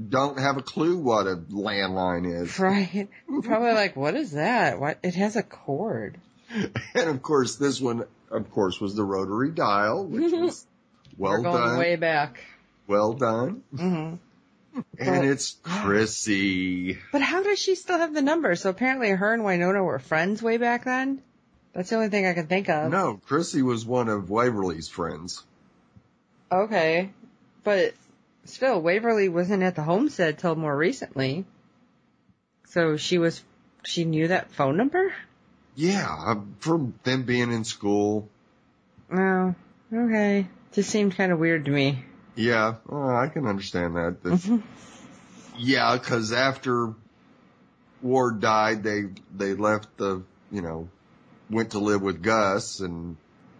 don't 0.09 0.37
have 0.37 0.57
a 0.57 0.61
clue 0.61 0.97
what 0.97 1.25
a 1.25 1.35
landline 1.35 2.43
is. 2.43 2.59
right. 2.59 3.09
Probably 3.43 3.73
like, 3.73 3.95
what 3.95 4.15
is 4.15 4.33
that? 4.33 4.79
What? 4.79 4.99
It 5.01 5.15
has 5.15 5.35
a 5.35 5.43
cord. 5.43 6.19
And 6.93 7.09
of 7.09 7.21
course, 7.21 7.55
this 7.55 7.79
one, 7.79 8.03
of 8.29 8.51
course, 8.51 8.79
was 8.79 8.93
the 8.93 9.05
rotary 9.05 9.51
dial, 9.51 10.05
which 10.05 10.33
was 10.33 10.67
well 11.17 11.31
We're 11.33 11.41
going 11.43 11.63
done. 11.69 11.77
way 11.77 11.95
back. 11.95 12.43
Well 12.87 13.13
done. 13.13 13.63
hmm 13.75 14.15
And 14.99 15.25
it's 15.25 15.57
Chrissy. 15.63 16.97
But 17.11 17.21
how 17.21 17.43
does 17.43 17.59
she 17.59 17.75
still 17.75 17.97
have 17.97 18.13
the 18.13 18.21
number? 18.21 18.55
So 18.55 18.69
apparently 18.69 19.09
her 19.09 19.33
and 19.33 19.43
Wynonna 19.43 19.83
were 19.83 19.99
friends 19.99 20.41
way 20.41 20.57
back 20.57 20.85
then? 20.85 21.21
That's 21.73 21.89
the 21.89 21.95
only 21.97 22.09
thing 22.09 22.25
I 22.25 22.33
can 22.33 22.47
think 22.47 22.69
of. 22.69 22.91
No, 22.91 23.19
Chrissy 23.25 23.61
was 23.61 23.85
one 23.85 24.09
of 24.09 24.29
Waverly's 24.29 24.89
friends. 24.89 25.43
Okay. 26.51 27.11
But 27.63 27.93
still, 28.45 28.81
Waverly 28.81 29.29
wasn't 29.29 29.63
at 29.63 29.75
the 29.75 29.83
homestead 29.83 30.37
till 30.39 30.55
more 30.55 30.75
recently. 30.75 31.45
So 32.67 32.97
she 32.97 33.17
was, 33.17 33.41
she 33.85 34.03
knew 34.05 34.29
that 34.29 34.51
phone 34.51 34.75
number? 34.77 35.13
Yeah, 35.75 36.35
from 36.59 36.93
them 37.03 37.23
being 37.23 37.51
in 37.53 37.63
school. 37.63 38.27
Oh, 39.13 39.55
okay. 39.93 40.47
Just 40.73 40.89
seemed 40.89 41.15
kind 41.15 41.31
of 41.31 41.39
weird 41.39 41.65
to 41.65 41.71
me. 41.71 42.05
Yeah, 42.35 42.75
oh, 42.89 43.09
I 43.15 43.27
can 43.27 43.45
understand 43.45 43.95
that. 43.95 44.23
That's- 44.23 44.49
yeah, 45.57 45.97
because 45.97 46.31
after 46.31 46.93
Ward 48.01 48.39
died, 48.39 48.83
they 48.83 49.03
they 49.35 49.53
left 49.53 49.97
the 49.97 50.23
you 50.51 50.61
know 50.61 50.89
went 51.49 51.71
to 51.71 51.79
live 51.79 52.01
with 52.01 52.23
Gus, 52.23 52.79
and 52.79 53.17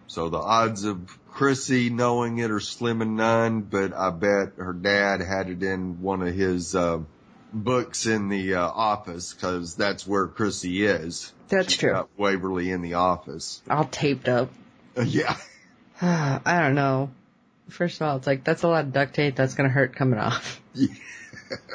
so 0.08 0.30
the 0.30 0.38
odds 0.40 0.86
of 0.86 1.18
Chrissy 1.32 1.90
knowing 1.90 2.38
it 2.38 2.50
are 2.50 2.60
slim 2.60 3.02
and 3.02 3.18
none. 3.18 3.62
But 3.62 3.94
I 3.94 4.10
bet 4.10 4.54
her 4.58 4.74
dad 4.74 5.22
had 5.22 5.50
it 5.50 5.62
in 5.62 6.02
one 6.02 6.22
of 6.22 6.34
his 6.34 6.76
uh, 6.76 7.00
books 7.54 8.06
in 8.06 8.30
the 8.30 8.56
uh, 8.56 8.68
office 8.68 9.34
because 9.34 9.76
that's 9.76 10.08
where 10.08 10.28
Chrissy 10.28 10.86
is. 10.86 11.32
That's 11.50 11.76
true. 11.76 12.08
Waverly 12.18 12.72
in 12.72 12.82
the 12.82 12.94
office. 12.94 13.62
All 13.70 13.86
taped 13.86 14.30
up. 14.30 14.50
Uh, 14.98 15.02
yeah. 15.08 15.36
I 16.04 16.62
don't 16.62 16.76
know. 16.76 17.12
First 17.70 18.02
of 18.02 18.08
all, 18.08 18.18
it's 18.18 18.28
like, 18.28 18.44
that's 18.44 18.64
a 18.64 18.68
lot 18.68 18.86
of 18.86 18.94
duct 18.94 19.14
tape 19.14 19.36
that's 19.36 19.54
gonna 19.54 19.70
hurt 19.70 19.96
coming 19.96 20.20
off. 20.20 20.62
Yeah. 20.74 20.88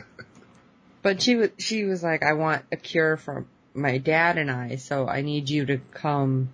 But 1.07 1.23
she 1.23 1.37
was, 1.37 1.51
she 1.59 1.85
was 1.85 2.03
like, 2.03 2.25
I 2.25 2.33
want 2.33 2.65
a 2.73 2.77
cure 2.77 3.17
for 3.17 3.47
my 3.75 3.99
dad 3.99 4.39
and 4.39 4.51
I, 4.51 4.75
so 4.75 5.07
I 5.07 5.21
need 5.21 5.49
you 5.49 5.65
to 5.67 5.79
come 5.93 6.49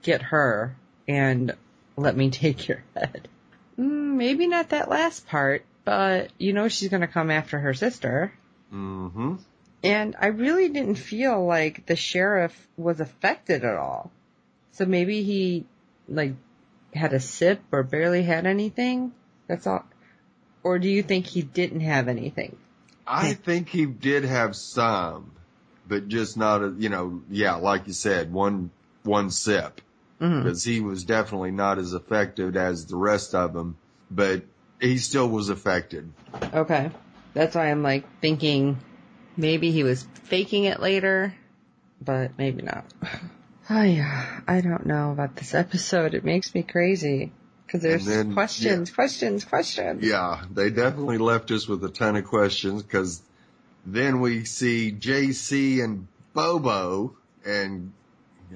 get 0.00 0.22
her 0.22 0.74
and 1.06 1.54
let 1.94 2.16
me 2.16 2.30
take 2.30 2.68
your 2.68 2.82
head. 2.96 3.28
Mm, 3.78 4.14
maybe 4.14 4.46
not 4.46 4.70
that 4.70 4.88
last 4.88 5.26
part, 5.26 5.62
but 5.84 6.30
you 6.38 6.54
know 6.54 6.68
she's 6.68 6.88
gonna 6.88 7.06
come 7.06 7.30
after 7.30 7.58
her 7.58 7.74
sister. 7.74 8.32
Mm-hmm. 8.72 9.34
And 9.84 10.16
I 10.18 10.28
really 10.28 10.70
didn't 10.70 10.94
feel 10.94 11.44
like 11.44 11.84
the 11.84 11.94
sheriff 11.94 12.66
was 12.78 13.00
affected 13.00 13.62
at 13.62 13.76
all. 13.76 14.10
So 14.72 14.86
maybe 14.86 15.22
he, 15.22 15.66
like, 16.08 16.32
had 16.94 17.12
a 17.12 17.20
sip 17.20 17.60
or 17.72 17.82
barely 17.82 18.22
had 18.22 18.46
anything? 18.46 19.12
That's 19.46 19.66
all. 19.66 19.84
Or 20.62 20.78
do 20.78 20.88
you 20.88 21.02
think 21.02 21.26
he 21.26 21.42
didn't 21.42 21.80
have 21.80 22.08
anything? 22.08 22.56
I 23.06 23.32
think 23.32 23.68
he 23.68 23.86
did 23.86 24.24
have 24.24 24.54
some, 24.54 25.32
but 25.86 26.08
just 26.08 26.36
not 26.36 26.62
a, 26.62 26.74
you 26.76 26.88
know, 26.88 27.22
yeah, 27.30 27.54
like 27.54 27.86
you 27.86 27.92
said, 27.94 28.32
one, 28.32 28.70
one 29.02 29.30
sip. 29.30 29.80
Mm-hmm. 30.20 30.42
Because 30.42 30.64
he 30.64 30.80
was 30.80 31.04
definitely 31.04 31.52
not 31.52 31.78
as 31.78 31.94
affected 31.94 32.56
as 32.56 32.86
the 32.86 32.96
rest 32.96 33.34
of 33.34 33.52
them, 33.52 33.76
but 34.10 34.42
he 34.80 34.98
still 34.98 35.28
was 35.28 35.48
affected. 35.48 36.12
Okay. 36.52 36.90
That's 37.34 37.54
why 37.54 37.70
I'm 37.70 37.82
like 37.82 38.04
thinking 38.20 38.78
maybe 39.36 39.70
he 39.70 39.84
was 39.84 40.02
faking 40.24 40.64
it 40.64 40.80
later, 40.80 41.34
but 42.00 42.36
maybe 42.36 42.62
not. 42.62 42.84
Oh 43.70 43.82
yeah, 43.82 44.40
I 44.46 44.60
don't 44.60 44.86
know 44.86 45.12
about 45.12 45.36
this 45.36 45.54
episode. 45.54 46.14
It 46.14 46.24
makes 46.24 46.54
me 46.54 46.62
crazy. 46.62 47.32
Cause 47.68 47.82
there's 47.82 48.06
then, 48.06 48.32
questions, 48.32 48.90
questions, 48.90 49.44
questions. 49.44 50.02
Yeah, 50.02 50.42
they 50.50 50.70
definitely 50.70 51.18
left 51.18 51.50
us 51.50 51.68
with 51.68 51.84
a 51.84 51.90
ton 51.90 52.16
of 52.16 52.24
questions 52.24 52.82
because 52.82 53.20
then 53.84 54.20
we 54.20 54.46
see 54.46 54.90
JC 54.90 55.84
and 55.84 56.08
Bobo 56.32 57.14
and 57.44 57.92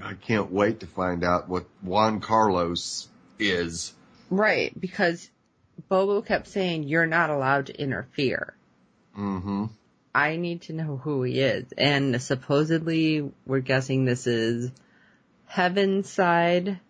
I 0.02 0.14
can't 0.14 0.50
wait 0.50 0.80
to 0.80 0.86
find 0.86 1.24
out 1.24 1.48
what 1.48 1.66
Juan 1.82 2.20
Carlos 2.20 3.08
is. 3.38 3.92
Right, 4.30 4.72
because 4.78 5.28
Bobo 5.90 6.22
kept 6.22 6.46
saying 6.46 6.84
you're 6.84 7.06
not 7.06 7.28
allowed 7.28 7.66
to 7.66 7.78
interfere. 7.78 8.54
Mm-hmm. 9.18 9.66
I 10.14 10.36
need 10.36 10.62
to 10.62 10.72
know 10.72 10.96
who 10.96 11.22
he 11.22 11.40
is. 11.40 11.66
And 11.76 12.20
supposedly 12.20 13.30
we're 13.46 13.60
guessing 13.60 14.04
this 14.04 14.26
is 14.26 14.70
Heaven's 15.52 16.08
side, 16.08 16.80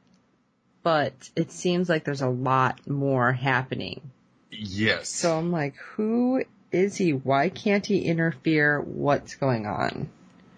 but 0.84 1.14
it 1.34 1.50
seems 1.50 1.88
like 1.88 2.04
there's 2.04 2.22
a 2.22 2.28
lot 2.28 2.88
more 2.88 3.32
happening. 3.32 4.12
Yes. 4.52 5.08
So 5.08 5.36
I'm 5.36 5.50
like, 5.50 5.74
who 5.96 6.44
is 6.70 6.96
he? 6.96 7.12
Why 7.12 7.48
can't 7.48 7.84
he 7.84 8.04
interfere? 8.04 8.80
What's 8.80 9.34
going 9.34 9.66
on? 9.66 10.08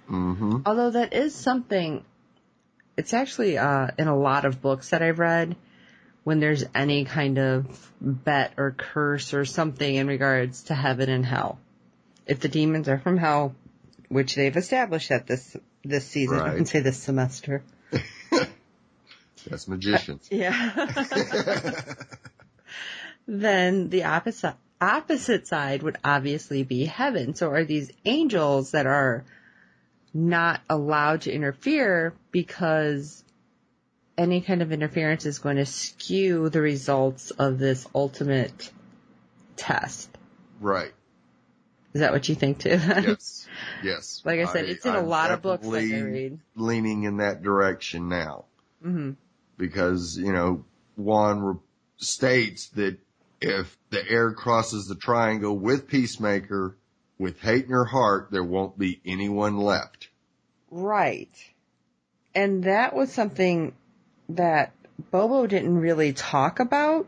hmm 0.06 0.58
Although 0.66 0.90
that 0.90 1.14
is 1.14 1.34
something, 1.34 2.04
it's 2.98 3.14
actually 3.14 3.56
uh, 3.56 3.88
in 3.98 4.06
a 4.06 4.14
lot 4.14 4.44
of 4.44 4.60
books 4.60 4.90
that 4.90 5.00
I've 5.00 5.18
read 5.18 5.56
when 6.24 6.40
there's 6.40 6.62
any 6.74 7.06
kind 7.06 7.38
of 7.38 7.90
bet 8.02 8.52
or 8.58 8.72
curse 8.72 9.32
or 9.32 9.46
something 9.46 9.94
in 9.94 10.06
regards 10.08 10.64
to 10.64 10.74
heaven 10.74 11.08
and 11.08 11.24
hell. 11.24 11.58
If 12.26 12.40
the 12.40 12.48
demons 12.48 12.86
are 12.90 12.98
from 12.98 13.16
hell, 13.16 13.54
which 14.10 14.34
they've 14.34 14.54
established 14.54 15.10
at 15.10 15.26
this 15.26 15.56
this 15.82 16.06
season, 16.06 16.38
I 16.38 16.54
can 16.54 16.66
say 16.66 16.80
this 16.80 16.98
semester. 16.98 17.62
That's 19.46 19.68
magicians. 19.68 20.28
Uh, 20.32 20.36
yeah. 20.36 20.86
then 23.26 23.90
the 23.90 24.04
opposite 24.04 24.54
opposite 24.80 25.46
side 25.46 25.82
would 25.82 25.98
obviously 26.04 26.62
be 26.62 26.84
heaven. 26.84 27.34
So 27.34 27.50
are 27.50 27.64
these 27.64 27.90
angels 28.04 28.72
that 28.72 28.86
are 28.86 29.24
not 30.12 30.60
allowed 30.68 31.22
to 31.22 31.32
interfere 31.32 32.14
because 32.30 33.24
any 34.16 34.40
kind 34.40 34.62
of 34.62 34.72
interference 34.72 35.26
is 35.26 35.38
going 35.38 35.56
to 35.56 35.66
skew 35.66 36.48
the 36.48 36.60
results 36.60 37.30
of 37.32 37.58
this 37.58 37.86
ultimate 37.94 38.70
test. 39.56 40.08
right. 40.60 40.92
Is 41.94 42.00
that 42.00 42.12
what 42.12 42.28
you 42.28 42.34
think 42.34 42.58
too? 42.58 42.70
Yes. 42.70 43.48
Yes. 43.82 44.22
like 44.24 44.40
I 44.40 44.46
said, 44.46 44.64
it's 44.64 44.84
in 44.84 44.94
a 44.94 44.98
I'm 44.98 45.06
lot 45.06 45.30
of 45.30 45.40
books 45.40 45.66
that 45.66 45.76
I 45.78 46.00
read. 46.00 46.38
Leaning 46.56 47.04
in 47.04 47.18
that 47.18 47.42
direction 47.42 48.08
now. 48.08 48.46
Mm-hmm. 48.84 49.12
because, 49.56 50.18
you 50.18 50.32
know, 50.32 50.64
Juan 50.96 51.40
re- 51.40 51.54
states 51.96 52.68
that 52.70 52.98
if 53.40 53.76
the 53.90 54.06
heir 54.06 54.32
crosses 54.32 54.86
the 54.86 54.94
triangle 54.94 55.56
with 55.56 55.86
Peacemaker, 55.88 56.76
with 57.18 57.40
hate 57.40 57.64
in 57.66 57.70
her 57.70 57.84
heart, 57.84 58.28
there 58.30 58.44
won't 58.44 58.78
be 58.78 59.00
anyone 59.06 59.56
left. 59.56 60.08
Right. 60.70 61.30
And 62.34 62.64
that 62.64 62.94
was 62.94 63.12
something 63.12 63.74
that 64.30 64.72
Bobo 65.10 65.46
didn't 65.46 65.78
really 65.78 66.12
talk 66.12 66.60
about 66.60 67.06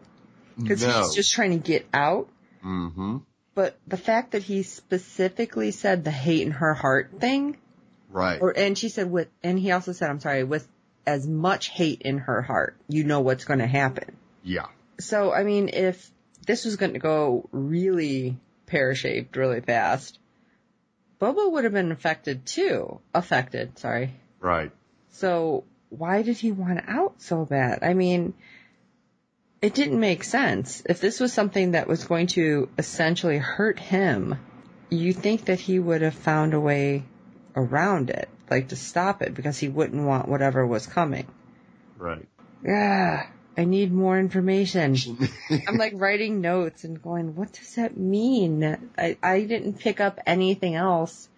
because 0.59 0.83
no. 0.83 1.03
he's 1.03 1.15
just 1.15 1.33
trying 1.35 1.51
to 1.51 1.59
get 1.59 1.87
out. 1.93 2.29
hmm 2.63 3.19
But 3.57 3.77
the 3.89 3.97
fact 3.97 4.33
that 4.33 4.43
he 4.45 4.63
specifically 4.63 5.71
said 5.73 6.05
the 6.05 6.11
hate 6.13 6.43
in 6.43 6.53
her 6.53 6.75
heart 6.75 7.11
thing, 7.19 7.57
Right. 8.11 8.41
or 8.41 8.57
and 8.57 8.77
she 8.79 8.89
said 8.91 9.11
with, 9.11 9.29
and 9.43 9.59
he 9.59 9.73
also 9.73 9.93
said, 9.93 10.11
I'm 10.11 10.21
sorry, 10.21 10.45
with 10.45 10.69
as 11.07 11.27
much 11.27 11.69
hate 11.71 12.03
in 12.03 12.19
her 12.19 12.43
heart, 12.43 12.77
you 12.89 13.03
know 13.05 13.21
what's 13.21 13.45
going 13.45 13.61
to 13.61 13.67
happen. 13.67 14.17
yeah. 14.45 14.67
So 15.01 15.33
I 15.33 15.43
mean, 15.45 15.69
if 15.73 16.11
this 16.47 16.65
was 16.65 16.77
going 16.77 16.93
to 16.93 16.99
go 16.99 17.49
really 17.53 18.37
pear 18.67 18.95
shaped 18.95 19.37
really 19.37 19.61
fast, 19.61 20.19
Bobo 21.19 21.49
would 21.51 21.65
have 21.65 21.73
been 21.73 21.93
affected 21.93 22.45
too. 22.47 23.01
Affected, 23.15 23.79
sorry. 23.79 24.13
Right. 24.41 24.71
So 25.11 25.65
why 25.89 26.23
did 26.23 26.37
he 26.37 26.53
want 26.53 26.81
out 26.89 27.23
so 27.23 27.45
bad? 27.47 27.79
I 27.83 27.95
mean, 27.95 28.35
it 29.67 29.75
didn't 29.75 29.99
make 29.99 30.23
sense. 30.23 30.83
If 30.89 31.01
this 31.01 31.19
was 31.19 31.33
something 31.33 31.73
that 31.73 31.89
was 31.89 32.05
going 32.05 32.29
to 32.29 32.69
essentially 32.79 33.39
hurt 33.39 33.81
him, 33.81 34.37
you 34.91 35.13
think 35.13 35.47
that 35.47 35.59
he 35.59 35.79
would 35.81 36.03
have 36.03 36.15
found 36.15 36.55
a 36.55 36.61
way 36.61 37.03
around 37.57 38.11
it, 38.11 38.29
like 38.49 38.69
to 38.69 38.77
stop 38.77 39.23
it 39.23 39.35
because 39.35 39.59
he 39.59 39.69
wouldn't 39.69 40.07
want 40.07 40.29
whatever 40.29 40.65
was 40.65 40.87
coming. 40.87 41.27
Right. 41.99 42.29
Yeah, 42.65 43.27
I 43.59 43.65
need 43.65 43.93
more 43.93 44.17
information. 44.19 44.97
I'm 45.67 45.77
like 45.79 45.95
writing 45.97 46.41
notes 46.41 46.85
and 46.85 47.03
going, 47.03 47.35
what 47.35 47.53
does 47.53 47.75
that 47.75 47.97
mean? 47.97 48.63
I, 48.97 49.17
I 49.21 49.41
didn't 49.43 49.81
pick 49.81 50.01
up 50.01 50.21
anything 50.27 50.77
else. 50.77 51.29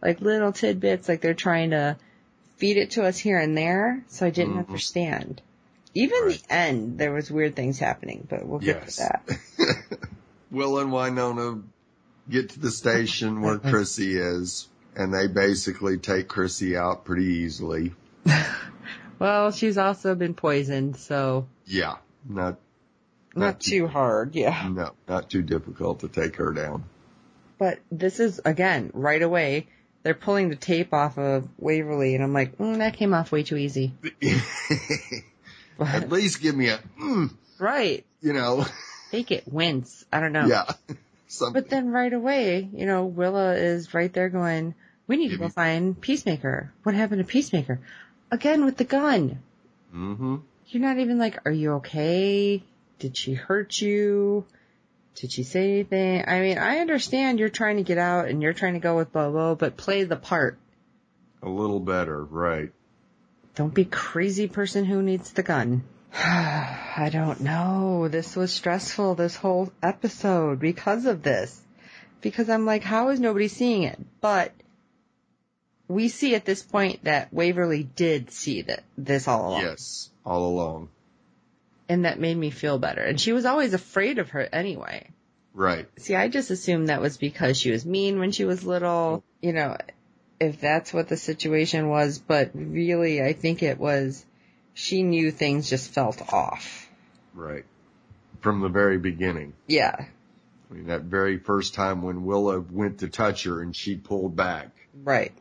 Like 0.00 0.22
little 0.22 0.52
tidbits, 0.52 1.06
like 1.06 1.20
they're 1.20 1.34
trying 1.34 1.70
to 1.70 1.98
feed 2.56 2.78
it 2.78 2.92
to 2.92 3.04
us 3.04 3.18
here 3.18 3.38
and 3.38 3.56
there, 3.58 4.02
so 4.08 4.24
I 4.26 4.30
didn't 4.30 4.54
Mhm. 4.54 4.66
understand. 4.68 5.42
Even 5.94 6.24
Right. 6.24 6.42
the 6.48 6.52
end, 6.52 6.98
there 6.98 7.12
was 7.12 7.30
weird 7.30 7.54
things 7.56 7.78
happening, 7.78 8.26
but 8.28 8.44
we'll 8.46 8.58
get 8.58 8.82
Yes. 8.82 8.96
to 8.96 9.02
that. 9.02 9.78
Will 10.50 10.78
and 10.78 10.90
Wynonna 10.90 11.62
get 12.28 12.50
to 12.50 12.60
the 12.60 12.70
station 12.70 13.40
where 13.40 13.58
Chrissy 13.70 14.16
is, 14.18 14.68
and 14.96 15.12
they 15.14 15.26
basically 15.28 15.98
take 15.98 16.28
Chrissy 16.28 16.76
out 16.76 17.04
pretty 17.04 17.26
easily. 17.26 17.92
Well, 19.16 19.52
she's 19.52 19.78
also 19.78 20.16
been 20.16 20.34
poisoned, 20.34 20.96
so 20.96 21.46
Yeah. 21.66 21.94
Not, 22.28 22.58
not 23.34 23.40
Not 23.40 23.60
too- 23.60 23.70
too 23.82 23.86
hard, 23.86 24.34
yeah. 24.34 24.68
no, 24.70 24.90
not 25.08 25.30
too 25.30 25.40
difficult 25.42 26.00
to 26.00 26.08
take 26.08 26.36
her 26.36 26.52
down. 26.52 26.84
But 27.56 27.78
this 27.92 28.18
is, 28.18 28.40
again, 28.44 28.90
right 28.92 29.22
away, 29.22 29.68
they're 30.02 30.14
pulling 30.14 30.48
the 30.48 30.56
tape 30.56 30.92
off 30.92 31.16
of 31.16 31.48
Waverly, 31.58 32.16
and 32.16 32.24
I'm 32.24 32.32
like, 32.32 32.58
mm, 32.58 32.78
that 32.78 32.94
came 32.96 33.14
off 33.14 33.30
way 33.30 33.44
too 33.44 33.56
easy. 33.56 33.94
At 35.80 36.10
least 36.10 36.40
give 36.40 36.54
me 36.54 36.68
a, 36.68 36.78
mm, 37.00 37.30
right. 37.58 38.04
you 38.20 38.32
know, 38.32 38.64
Fake 39.10 39.30
it, 39.30 39.44
wince. 39.46 40.04
I 40.12 40.20
don't 40.20 40.32
know. 40.32 40.46
yeah. 40.46 40.64
Something. 41.26 41.62
But 41.62 41.70
then 41.70 41.90
right 41.90 42.12
away, 42.12 42.68
you 42.72 42.86
know, 42.86 43.06
Willa 43.06 43.54
is 43.54 43.92
right 43.92 44.12
there 44.12 44.28
going, 44.28 44.74
we 45.06 45.16
need 45.16 45.30
to 45.30 45.36
go 45.36 45.48
find 45.48 46.00
Peacemaker. 46.00 46.72
What 46.84 46.94
happened 46.94 47.18
to 47.18 47.24
Peacemaker? 47.26 47.80
Again 48.30 48.64
with 48.64 48.76
the 48.76 48.84
gun. 48.84 49.40
hmm 49.90 50.36
You're 50.68 50.82
not 50.82 50.98
even 50.98 51.18
like, 51.18 51.38
are 51.44 51.52
you 51.52 51.72
okay? 51.74 52.62
Did 53.00 53.16
she 53.16 53.34
hurt 53.34 53.80
you? 53.80 54.44
Did 55.16 55.32
she 55.32 55.42
say 55.42 55.72
anything? 55.72 56.24
I 56.26 56.40
mean, 56.40 56.58
I 56.58 56.78
understand 56.78 57.38
you're 57.38 57.48
trying 57.48 57.76
to 57.76 57.82
get 57.82 57.98
out 57.98 58.28
and 58.28 58.42
you're 58.42 58.52
trying 58.52 58.74
to 58.74 58.80
go 58.80 58.96
with 58.96 59.12
Bobo, 59.12 59.54
but 59.54 59.76
play 59.76 60.04
the 60.04 60.16
part. 60.16 60.58
A 61.42 61.48
little 61.48 61.80
better, 61.80 62.24
right. 62.24 62.70
Don't 63.54 63.74
be 63.74 63.84
crazy 63.84 64.48
person 64.48 64.84
who 64.84 65.02
needs 65.02 65.32
the 65.32 65.42
gun. 65.42 65.84
I 66.14 67.10
don't 67.12 67.40
know. 67.40 68.08
This 68.08 68.36
was 68.36 68.52
stressful, 68.52 69.14
this 69.14 69.36
whole 69.36 69.72
episode, 69.82 70.60
because 70.60 71.06
of 71.06 71.22
this. 71.22 71.60
Because 72.20 72.48
I'm 72.48 72.66
like, 72.66 72.82
how 72.82 73.10
is 73.10 73.20
nobody 73.20 73.48
seeing 73.48 73.82
it? 73.84 73.98
But 74.20 74.52
we 75.88 76.08
see 76.08 76.34
at 76.34 76.44
this 76.44 76.62
point 76.62 77.04
that 77.04 77.32
Waverly 77.32 77.82
did 77.82 78.30
see 78.30 78.62
that 78.62 78.84
this 78.96 79.28
all 79.28 79.50
along. 79.50 79.62
Yes. 79.62 80.10
All 80.24 80.46
along. 80.46 80.88
And 81.88 82.06
that 82.06 82.18
made 82.18 82.36
me 82.36 82.50
feel 82.50 82.78
better. 82.78 83.02
And 83.02 83.20
she 83.20 83.32
was 83.32 83.44
always 83.44 83.74
afraid 83.74 84.18
of 84.18 84.30
her 84.30 84.48
anyway. 84.52 85.10
Right. 85.52 85.86
See, 85.98 86.14
I 86.16 86.28
just 86.28 86.50
assumed 86.50 86.88
that 86.88 87.02
was 87.02 87.18
because 87.18 87.58
she 87.58 87.70
was 87.70 87.84
mean 87.84 88.18
when 88.18 88.32
she 88.32 88.44
was 88.44 88.64
little, 88.64 89.22
you 89.40 89.52
know, 89.52 89.76
if 90.40 90.60
that's 90.60 90.92
what 90.92 91.08
the 91.08 91.16
situation 91.16 91.88
was, 91.88 92.18
but 92.18 92.50
really 92.54 93.22
I 93.22 93.32
think 93.32 93.62
it 93.62 93.78
was 93.78 94.24
she 94.74 95.02
knew 95.02 95.30
things 95.30 95.70
just 95.70 95.90
felt 95.90 96.20
off. 96.32 96.88
Right. 97.32 97.64
From 98.40 98.60
the 98.60 98.68
very 98.68 98.98
beginning. 98.98 99.54
Yeah. 99.66 99.94
I 100.70 100.74
mean, 100.74 100.86
that 100.88 101.02
very 101.02 101.38
first 101.38 101.74
time 101.74 102.02
when 102.02 102.24
Willa 102.24 102.60
went 102.60 102.98
to 102.98 103.08
touch 103.08 103.44
her 103.44 103.62
and 103.62 103.74
she 103.74 103.96
pulled 103.96 104.34
back, 104.34 104.70
Right. 105.02 105.32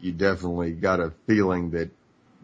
you 0.00 0.12
definitely 0.12 0.72
got 0.72 1.00
a 1.00 1.12
feeling 1.26 1.70
that, 1.70 1.90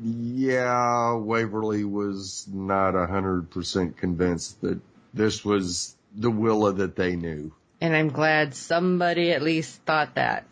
yeah, 0.01 1.15
Waverly 1.15 1.85
was 1.85 2.47
not 2.53 2.95
a 2.95 3.07
hundred 3.07 3.51
percent 3.51 3.97
convinced 3.97 4.61
that 4.61 4.79
this 5.15 5.45
was 5.45 5.97
the 6.15 6.31
Willa 6.31 6.73
that 6.75 6.97
they 6.97 7.17
knew. 7.17 7.53
And 7.81 7.95
I'm 7.95 8.09
glad 8.09 8.55
somebody 8.55 9.33
at 9.33 9.43
least 9.43 9.81
thought 9.83 10.15
that. 10.15 10.47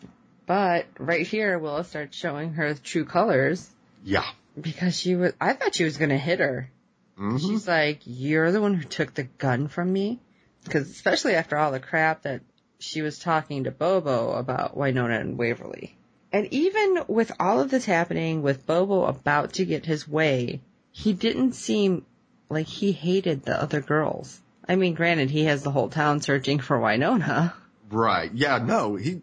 But 0.45 0.85
right 0.99 1.25
here, 1.25 1.57
Willa 1.57 1.83
starts 1.83 2.15
showing 2.17 2.53
her 2.53 2.73
true 2.75 3.05
colors 3.05 3.67
Yeah. 4.03 4.25
because 4.59 4.95
she 4.99 5.15
was, 5.15 5.33
I 5.41 5.53
thought 5.53 5.75
she 5.75 5.83
was 5.83 5.97
going 5.97 6.09
to 6.11 6.17
hit 6.17 6.39
her. 6.39 6.69
hmm 7.17 7.37
She's 7.37 7.67
like, 7.67 8.01
you're 8.05 8.51
the 8.51 8.61
one 8.61 8.75
who 8.75 8.83
took 8.87 9.13
the 9.13 9.23
gun 9.23 9.67
from 9.67 9.91
me? 9.91 10.19
Because 10.63 10.89
especially 10.89 11.35
after 11.35 11.57
all 11.57 11.71
the 11.71 11.79
crap 11.79 12.23
that 12.23 12.41
she 12.79 13.01
was 13.01 13.17
talking 13.19 13.63
to 13.63 13.71
Bobo 13.71 14.31
about 14.33 14.77
Wynonna 14.77 15.19
and 15.19 15.37
Waverly. 15.37 15.95
And 16.31 16.47
even 16.53 17.03
with 17.07 17.31
all 17.39 17.61
of 17.61 17.71
this 17.71 17.85
happening, 17.85 18.41
with 18.41 18.65
Bobo 18.65 19.05
about 19.05 19.53
to 19.53 19.65
get 19.65 19.85
his 19.85 20.07
way, 20.07 20.61
he 20.91 21.13
didn't 21.13 21.53
seem 21.53 22.05
like 22.49 22.67
he 22.67 22.91
hated 22.91 23.43
the 23.43 23.59
other 23.59 23.79
girls. 23.81 24.39
I 24.67 24.75
mean, 24.75 24.95
granted, 24.95 25.29
he 25.29 25.45
has 25.45 25.63
the 25.63 25.71
whole 25.71 25.89
town 25.89 26.21
searching 26.21 26.59
for 26.59 26.77
Wynonna. 26.79 27.53
Right. 27.89 28.31
Yeah, 28.33 28.57
no, 28.57 28.95
he, 28.95 29.21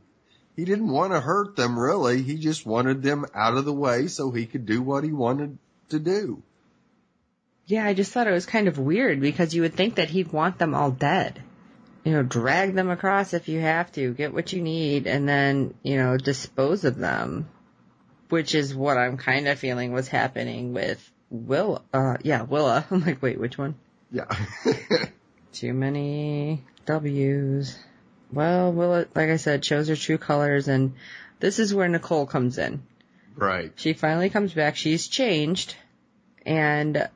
he 0.56 0.64
didn't 0.64 0.90
want 0.90 1.12
to 1.12 1.20
hurt 1.20 1.56
them 1.56 1.78
really. 1.78 2.22
He 2.22 2.36
just 2.36 2.66
wanted 2.66 3.02
them 3.02 3.26
out 3.34 3.56
of 3.56 3.64
the 3.64 3.72
way 3.72 4.06
so 4.08 4.30
he 4.30 4.46
could 4.46 4.66
do 4.66 4.82
what 4.82 5.04
he 5.04 5.12
wanted 5.12 5.58
to 5.90 5.98
do. 5.98 6.42
Yeah, 7.66 7.84
I 7.86 7.94
just 7.94 8.12
thought 8.12 8.26
it 8.26 8.32
was 8.32 8.46
kind 8.46 8.68
of 8.68 8.78
weird 8.78 9.20
because 9.20 9.54
you 9.54 9.62
would 9.62 9.74
think 9.74 9.94
that 9.94 10.10
he'd 10.10 10.32
want 10.32 10.58
them 10.58 10.74
all 10.74 10.90
dead. 10.90 11.42
You 12.04 12.12
know, 12.12 12.22
drag 12.22 12.74
them 12.74 12.90
across 12.90 13.32
if 13.32 13.48
you 13.48 13.60
have 13.60 13.92
to, 13.92 14.12
get 14.12 14.34
what 14.34 14.52
you 14.52 14.60
need, 14.60 15.06
and 15.06 15.28
then, 15.28 15.74
you 15.82 15.96
know, 15.96 16.16
dispose 16.16 16.84
of 16.84 16.96
them. 16.96 17.48
Which 18.28 18.54
is 18.54 18.74
what 18.74 18.98
I'm 18.98 19.16
kind 19.16 19.46
of 19.46 19.58
feeling 19.58 19.92
was 19.92 20.08
happening 20.08 20.72
with 20.72 21.08
Will, 21.30 21.82
uh, 21.92 22.16
yeah, 22.22 22.42
Willa. 22.42 22.84
I'm 22.90 23.04
like, 23.04 23.22
wait, 23.22 23.38
which 23.38 23.56
one? 23.56 23.76
Yeah. 24.10 24.26
Too 25.52 25.72
many 25.72 26.64
W's. 26.86 27.78
Well, 28.32 28.72
Willa, 28.72 29.06
like 29.14 29.30
I 29.30 29.36
said, 29.36 29.64
shows 29.64 29.88
her 29.88 29.96
true 29.96 30.18
colors, 30.18 30.68
and 30.68 30.94
this 31.40 31.58
is 31.58 31.74
where 31.74 31.88
Nicole 31.88 32.26
comes 32.26 32.58
in. 32.58 32.82
right. 33.36 33.72
She 33.76 33.92
finally 33.92 34.30
comes 34.30 34.52
back. 34.54 34.76
She's 34.76 35.08
changed. 35.08 35.74
And 36.44 37.08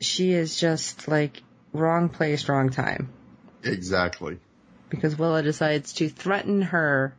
she 0.00 0.32
is 0.32 0.58
just 0.60 1.08
like 1.08 1.42
wrong 1.72 2.08
place, 2.10 2.48
wrong 2.48 2.70
time. 2.70 3.08
Exactly. 3.64 4.38
Because 4.88 5.18
Willa 5.18 5.42
decides 5.42 5.94
to 5.94 6.08
threaten 6.08 6.62
her 6.62 7.14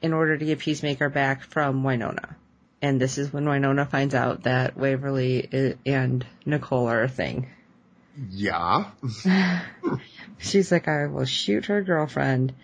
in 0.00 0.14
order 0.14 0.38
to 0.38 0.44
get 0.44 0.60
Peacemaker 0.60 1.10
back 1.10 1.42
from 1.42 1.82
Wynonna. 1.82 2.36
And 2.80 3.00
this 3.00 3.18
is 3.18 3.32
when 3.32 3.44
Wynonna 3.44 3.90
finds 3.90 4.14
out 4.14 4.44
that 4.44 4.76
Waverly 4.76 5.76
and 5.84 6.24
Nicole 6.46 6.86
are 6.86 7.02
a 7.02 7.08
thing. 7.08 7.48
Yeah. 8.30 8.90
She's 10.38 10.72
like, 10.72 10.88
I 10.88 11.06
will 11.06 11.24
shoot 11.24 11.66
her 11.66 11.82
girlfriend. 11.82 12.54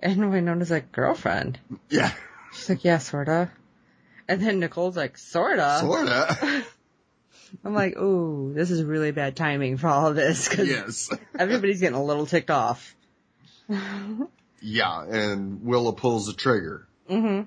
And 0.00 0.18
Wynonna's 0.18 0.70
like, 0.70 0.92
girlfriend? 0.92 1.58
Yeah. 1.88 2.12
She's 2.52 2.68
like, 2.68 2.84
yeah, 2.84 2.98
sorta. 2.98 3.50
And 4.28 4.40
then 4.40 4.60
Nicole's 4.60 4.96
like, 4.96 5.18
sorta. 5.18 5.78
Sorta. 5.80 6.64
I'm 7.64 7.74
like, 7.74 7.96
ooh, 7.96 8.52
this 8.54 8.70
is 8.70 8.82
really 8.82 9.12
bad 9.12 9.36
timing 9.36 9.76
for 9.76 9.88
all 9.88 10.08
of 10.08 10.16
this 10.16 10.48
because 10.48 10.68
yes. 10.68 11.10
everybody's 11.38 11.80
getting 11.80 11.96
a 11.96 12.04
little 12.04 12.26
ticked 12.26 12.50
off. 12.50 12.94
Yeah. 14.60 15.04
And 15.04 15.62
Willa 15.62 15.92
pulls 15.92 16.26
the 16.26 16.32
trigger. 16.32 16.86
Mm-hmm. 17.08 17.42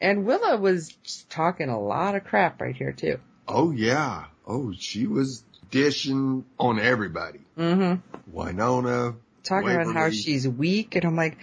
And 0.00 0.26
Willa 0.26 0.58
was 0.58 0.94
talking 1.30 1.70
a 1.70 1.80
lot 1.80 2.14
of 2.14 2.24
crap 2.24 2.60
right 2.60 2.76
here 2.76 2.92
too. 2.92 3.18
Oh 3.48 3.70
yeah. 3.70 4.26
Oh, 4.46 4.72
she 4.78 5.06
was 5.06 5.43
dishing 5.70 6.44
on 6.58 6.78
everybody. 6.78 7.40
hmm 7.56 7.94
Wynonna. 8.32 9.16
Talking 9.42 9.70
about 9.70 9.94
how 9.94 10.10
she's 10.10 10.48
weak, 10.48 10.96
and 10.96 11.04
I'm 11.04 11.16
like, 11.16 11.36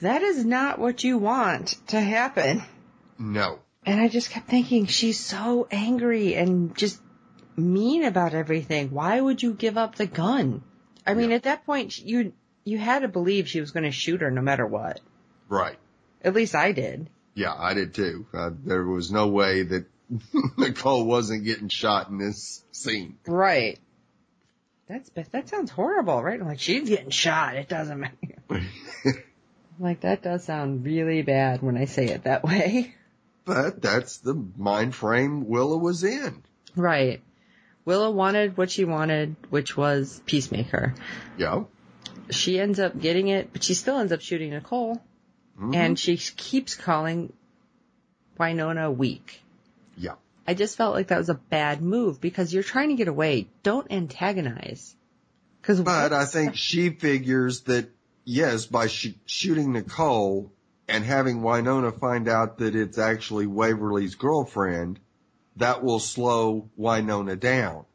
that 0.00 0.22
is 0.22 0.44
not 0.44 0.78
what 0.78 1.04
you 1.04 1.18
want 1.18 1.76
to 1.88 2.00
happen. 2.00 2.62
No. 3.18 3.60
And 3.86 4.00
I 4.00 4.08
just 4.08 4.30
kept 4.30 4.48
thinking, 4.48 4.86
she's 4.86 5.20
so 5.20 5.68
angry 5.70 6.34
and 6.34 6.76
just 6.76 7.00
mean 7.56 8.02
about 8.04 8.34
everything. 8.34 8.90
Why 8.90 9.20
would 9.20 9.42
you 9.42 9.54
give 9.54 9.78
up 9.78 9.94
the 9.94 10.06
gun? 10.06 10.62
I 11.06 11.14
mean, 11.14 11.30
Yeah. 11.30 11.36
at 11.36 11.42
that 11.44 11.64
point, 11.66 11.98
you 11.98 12.32
you 12.64 12.78
had 12.78 13.00
to 13.02 13.08
believe 13.08 13.46
she 13.48 13.60
was 13.60 13.70
going 13.72 13.84
to 13.84 13.90
shoot 13.90 14.22
her 14.22 14.30
no 14.30 14.40
matter 14.40 14.66
what. 14.66 15.00
Right. 15.50 15.76
At 16.22 16.32
least 16.34 16.54
I 16.54 16.72
did. 16.72 17.10
Yeah, 17.34 17.54
I 17.54 17.74
did 17.74 17.92
too. 17.94 18.26
Uh, 18.32 18.50
there 18.64 18.84
was 18.84 19.12
no 19.12 19.28
way 19.28 19.62
that 19.62 19.84
Nicole 20.58 21.04
wasn't 21.04 21.44
getting 21.44 21.68
shot 21.68 22.08
in 22.08 22.18
this 22.18 22.62
scene. 22.72 23.18
Right. 23.26 23.78
That's 24.86 25.10
that 25.32 25.48
sounds 25.48 25.70
horrible, 25.70 26.22
right? 26.22 26.38
I'm 26.40 26.46
like, 26.46 26.60
she's 26.60 26.88
getting 26.88 27.10
shot. 27.10 27.56
It 27.56 27.68
doesn't 27.68 27.98
matter. 27.98 28.66
like 29.78 30.00
that 30.00 30.22
does 30.22 30.44
sound 30.44 30.84
really 30.84 31.22
bad 31.22 31.62
when 31.62 31.76
I 31.76 31.86
say 31.86 32.06
it 32.06 32.24
that 32.24 32.44
way. 32.44 32.94
But 33.46 33.80
that's 33.82 34.18
the 34.18 34.34
mind 34.56 34.94
frame 34.94 35.46
Willa 35.48 35.76
was 35.78 36.04
in. 36.04 36.42
Right. 36.76 37.22
Willa 37.84 38.10
wanted 38.10 38.56
what 38.56 38.70
she 38.70 38.84
wanted, 38.84 39.36
which 39.50 39.76
was 39.76 40.22
Peacemaker. 40.26 40.94
Yeah. 41.36 41.64
She 42.30 42.58
ends 42.58 42.80
up 42.80 42.98
getting 42.98 43.28
it, 43.28 43.52
but 43.52 43.62
she 43.62 43.74
still 43.74 43.98
ends 43.98 44.12
up 44.12 44.22
shooting 44.22 44.50
Nicole, 44.50 45.02
Mhm. 45.58 45.74
and 45.76 45.98
she 45.98 46.16
keeps 46.16 46.74
calling 46.74 47.32
Wynonna 48.40 48.94
weak. 48.96 49.42
Yeah. 49.96 50.14
I 50.46 50.54
just 50.54 50.76
felt 50.76 50.94
like 50.94 51.08
that 51.08 51.18
was 51.18 51.30
a 51.30 51.34
bad 51.34 51.80
move 51.80 52.20
because 52.20 52.52
you're 52.52 52.62
trying 52.62 52.90
to 52.90 52.96
get 52.96 53.08
away. 53.08 53.48
Don't 53.62 53.90
antagonize. 53.90 54.94
Cause 55.62 55.80
But 55.80 56.12
I 56.12 56.26
think 56.26 56.56
she 56.56 56.90
figures 56.90 57.62
that 57.62 57.90
yes, 58.24 58.66
by 58.66 58.88
sh- 58.88 59.14
shooting 59.24 59.72
Nicole 59.72 60.52
and 60.86 61.02
having 61.02 61.40
Wynonna 61.40 61.98
find 61.98 62.28
out 62.28 62.58
that 62.58 62.74
it's 62.76 62.98
actually 62.98 63.46
Waverly's 63.46 64.14
girlfriend, 64.14 65.00
that 65.56 65.82
will 65.82 66.00
slow 66.00 66.68
Wynonna 66.78 67.40
down. 67.40 67.86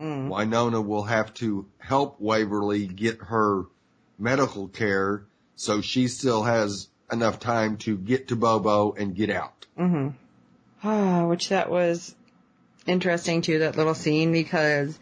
Mm. 0.00 0.28
Wynonna 0.28 0.84
will 0.84 1.04
have 1.04 1.32
to 1.34 1.66
help 1.78 2.20
Waverly 2.20 2.88
get 2.88 3.18
her 3.20 3.66
medical 4.18 4.66
care 4.66 5.24
so 5.54 5.80
she 5.80 6.08
still 6.08 6.42
has 6.42 6.88
enough 7.12 7.38
time 7.38 7.76
to 7.76 7.96
get 7.96 8.28
to 8.28 8.36
Bobo 8.36 8.92
and 8.92 9.14
get 9.14 9.30
out. 9.30 9.66
hmm 9.76 10.08
Ah, 10.08 10.12
Ah, 10.84 11.26
which 11.26 11.50
that 11.50 11.70
was 11.70 12.14
interesting 12.86 13.42
too, 13.42 13.60
that 13.60 13.76
little 13.76 13.94
scene 13.94 14.32
because 14.32 14.98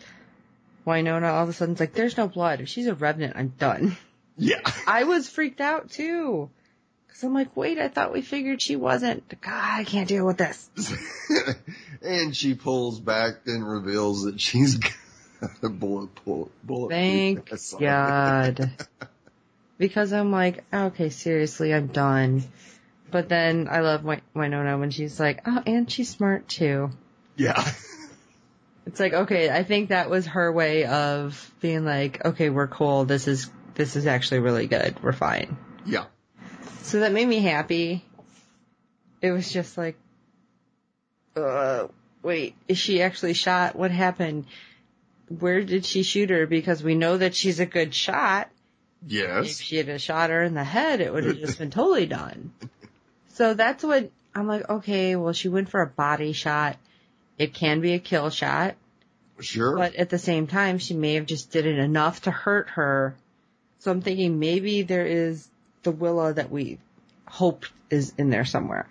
Wynonna 0.86 1.32
all 1.32 1.44
of 1.44 1.48
a 1.48 1.52
sudden's 1.52 1.80
like, 1.80 1.94
there's 1.94 2.16
no 2.16 2.28
blood. 2.28 2.60
If 2.60 2.68
she's 2.68 2.86
a 2.86 2.94
revenant, 2.94 3.36
I'm 3.36 3.48
done. 3.48 3.96
Yeah. 4.36 4.60
I 4.86 5.04
was 5.04 5.28
freaked 5.28 5.60
out 5.60 5.90
too. 5.90 6.50
Cause 7.08 7.24
I'm 7.24 7.34
like, 7.34 7.56
wait, 7.56 7.78
I 7.78 7.88
thought 7.88 8.12
we 8.12 8.22
figured 8.22 8.62
she 8.62 8.76
wasn't. 8.76 9.28
God, 9.40 9.80
I 9.80 9.84
can't 9.84 10.08
deal 10.08 10.26
with 10.26 10.38
this. 10.38 10.70
and 12.02 12.34
she 12.34 12.54
pulls 12.54 12.98
back 13.00 13.46
and 13.46 13.68
reveals 13.68 14.24
that 14.24 14.40
she's 14.40 14.76
got 14.76 14.92
a 15.62 15.68
bullet, 15.68 16.10
bullet, 16.24 16.50
bullet. 16.66 16.90
Thank. 16.90 17.50
God. 17.78 18.70
because 19.76 20.12
I'm 20.12 20.30
like, 20.30 20.64
okay, 20.72 21.10
seriously, 21.10 21.74
I'm 21.74 21.88
done. 21.88 22.44
But 23.10 23.28
then 23.28 23.68
I 23.70 23.80
love 23.80 24.04
Win- 24.04 24.22
Wynonna 24.34 24.78
when 24.78 24.90
she's 24.90 25.18
like, 25.18 25.42
oh, 25.46 25.62
and 25.66 25.90
she's 25.90 26.08
smart 26.08 26.48
too. 26.48 26.90
Yeah. 27.36 27.62
It's 28.86 28.98
like, 28.98 29.12
okay, 29.12 29.50
I 29.50 29.62
think 29.62 29.90
that 29.90 30.10
was 30.10 30.26
her 30.26 30.50
way 30.50 30.84
of 30.84 31.52
being 31.60 31.84
like, 31.84 32.24
okay, 32.24 32.50
we're 32.50 32.66
cool. 32.66 33.04
This 33.04 33.28
is, 33.28 33.48
this 33.74 33.94
is 33.94 34.06
actually 34.06 34.40
really 34.40 34.66
good. 34.66 35.00
We're 35.02 35.12
fine. 35.12 35.56
Yeah. 35.84 36.06
So 36.82 37.00
that 37.00 37.12
made 37.12 37.28
me 37.28 37.38
happy. 37.40 38.04
It 39.20 39.30
was 39.30 39.52
just 39.52 39.78
like, 39.78 39.96
uh, 41.36 41.86
wait, 42.22 42.56
is 42.66 42.78
she 42.78 43.02
actually 43.02 43.34
shot? 43.34 43.76
What 43.76 43.90
happened? 43.90 44.46
Where 45.28 45.62
did 45.62 45.84
she 45.84 46.02
shoot 46.02 46.30
her? 46.30 46.46
Because 46.46 46.82
we 46.82 46.94
know 46.94 47.16
that 47.18 47.34
she's 47.34 47.60
a 47.60 47.66
good 47.66 47.94
shot. 47.94 48.48
Yes. 49.06 49.60
If 49.60 49.66
she 49.66 49.76
had 49.76 49.88
a 49.88 49.98
shot 49.98 50.30
her 50.30 50.42
in 50.42 50.54
the 50.54 50.64
head, 50.64 51.00
it 51.00 51.12
would 51.12 51.24
have 51.24 51.38
just 51.38 51.58
been 51.58 51.70
totally 51.70 52.06
done. 52.06 52.52
So 53.40 53.54
that's 53.54 53.82
what 53.82 54.10
I'm 54.34 54.46
like, 54.46 54.68
okay, 54.68 55.16
well, 55.16 55.32
she 55.32 55.48
went 55.48 55.70
for 55.70 55.80
a 55.80 55.86
body 55.86 56.32
shot. 56.32 56.76
It 57.38 57.54
can 57.54 57.80
be 57.80 57.94
a 57.94 57.98
kill 57.98 58.28
shot, 58.28 58.74
Sure. 59.40 59.78
but 59.78 59.94
at 59.94 60.10
the 60.10 60.18
same 60.18 60.46
time, 60.46 60.76
she 60.76 60.92
may 60.92 61.14
have 61.14 61.24
just 61.24 61.50
did 61.50 61.64
it 61.64 61.78
enough 61.78 62.20
to 62.22 62.30
hurt 62.30 62.68
her. 62.68 63.14
So 63.78 63.90
I'm 63.90 64.02
thinking 64.02 64.38
maybe 64.40 64.82
there 64.82 65.06
is 65.06 65.48
the 65.84 65.90
Willa 65.90 66.34
that 66.34 66.50
we 66.50 66.80
hope 67.24 67.64
is 67.88 68.12
in 68.18 68.28
there 68.28 68.44
somewhere, 68.44 68.86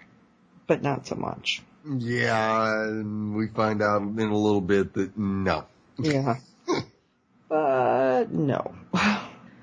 but 0.66 0.82
not 0.82 1.06
so 1.06 1.14
much. 1.14 1.62
yeah. 1.86 2.86
And 2.86 3.36
we 3.36 3.50
find 3.50 3.84
out 3.84 4.02
in 4.02 4.18
a 4.20 4.36
little 4.36 4.62
bit 4.62 4.94
that 4.94 5.16
no. 5.16 5.66
Yeah. 6.00 6.38
but 7.50 8.32
no. 8.32 8.74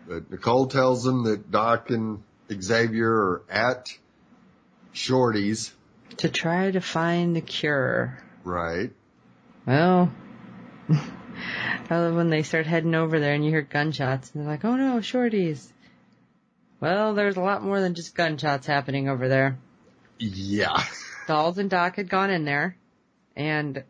But 0.07 0.31
Nicole 0.31 0.69
tells 0.69 1.03
them 1.03 1.25
that 1.25 1.51
Doc 1.51 1.91
and 1.91 2.23
Xavier 2.49 3.11
are 3.13 3.43
at 3.51 3.89
Shorty's. 4.97 5.73
To 6.19 6.29
try 6.31 6.71
to 6.71 6.81
find 6.81 7.37
the 7.37 7.41
cure. 7.43 8.19
Right. 8.45 8.91
Well, 9.67 10.11
I 10.89 11.99
love 11.99 12.15
when 12.15 12.31
they 12.31 12.43
start 12.43 12.67
heading 12.67 12.95
over 12.95 13.21
there 13.21 13.35
and 13.35 13.45
you 13.45 13.51
hear 13.51 13.63
gunshots 13.63 14.31
and 14.33 14.43
they're 14.43 14.51
like, 14.51 14.65
oh 14.65 14.77
no, 14.77 15.01
Shorty's. 15.01 15.71
Well, 16.81 17.15
there's 17.15 17.37
a 17.37 17.41
lot 17.43 17.63
more 17.63 17.81
than 17.81 17.95
just 17.95 18.15
gunshots 18.15 18.67
happening 18.67 19.09
over 19.09 19.29
there. 19.29 19.59
Yeah. 20.19 20.83
Dolls 21.27 21.59
and 21.59 21.69
Doc 21.69 21.97
had 21.97 22.09
gone 22.09 22.31
in 22.31 22.45
there 22.45 22.77
and, 23.37 23.83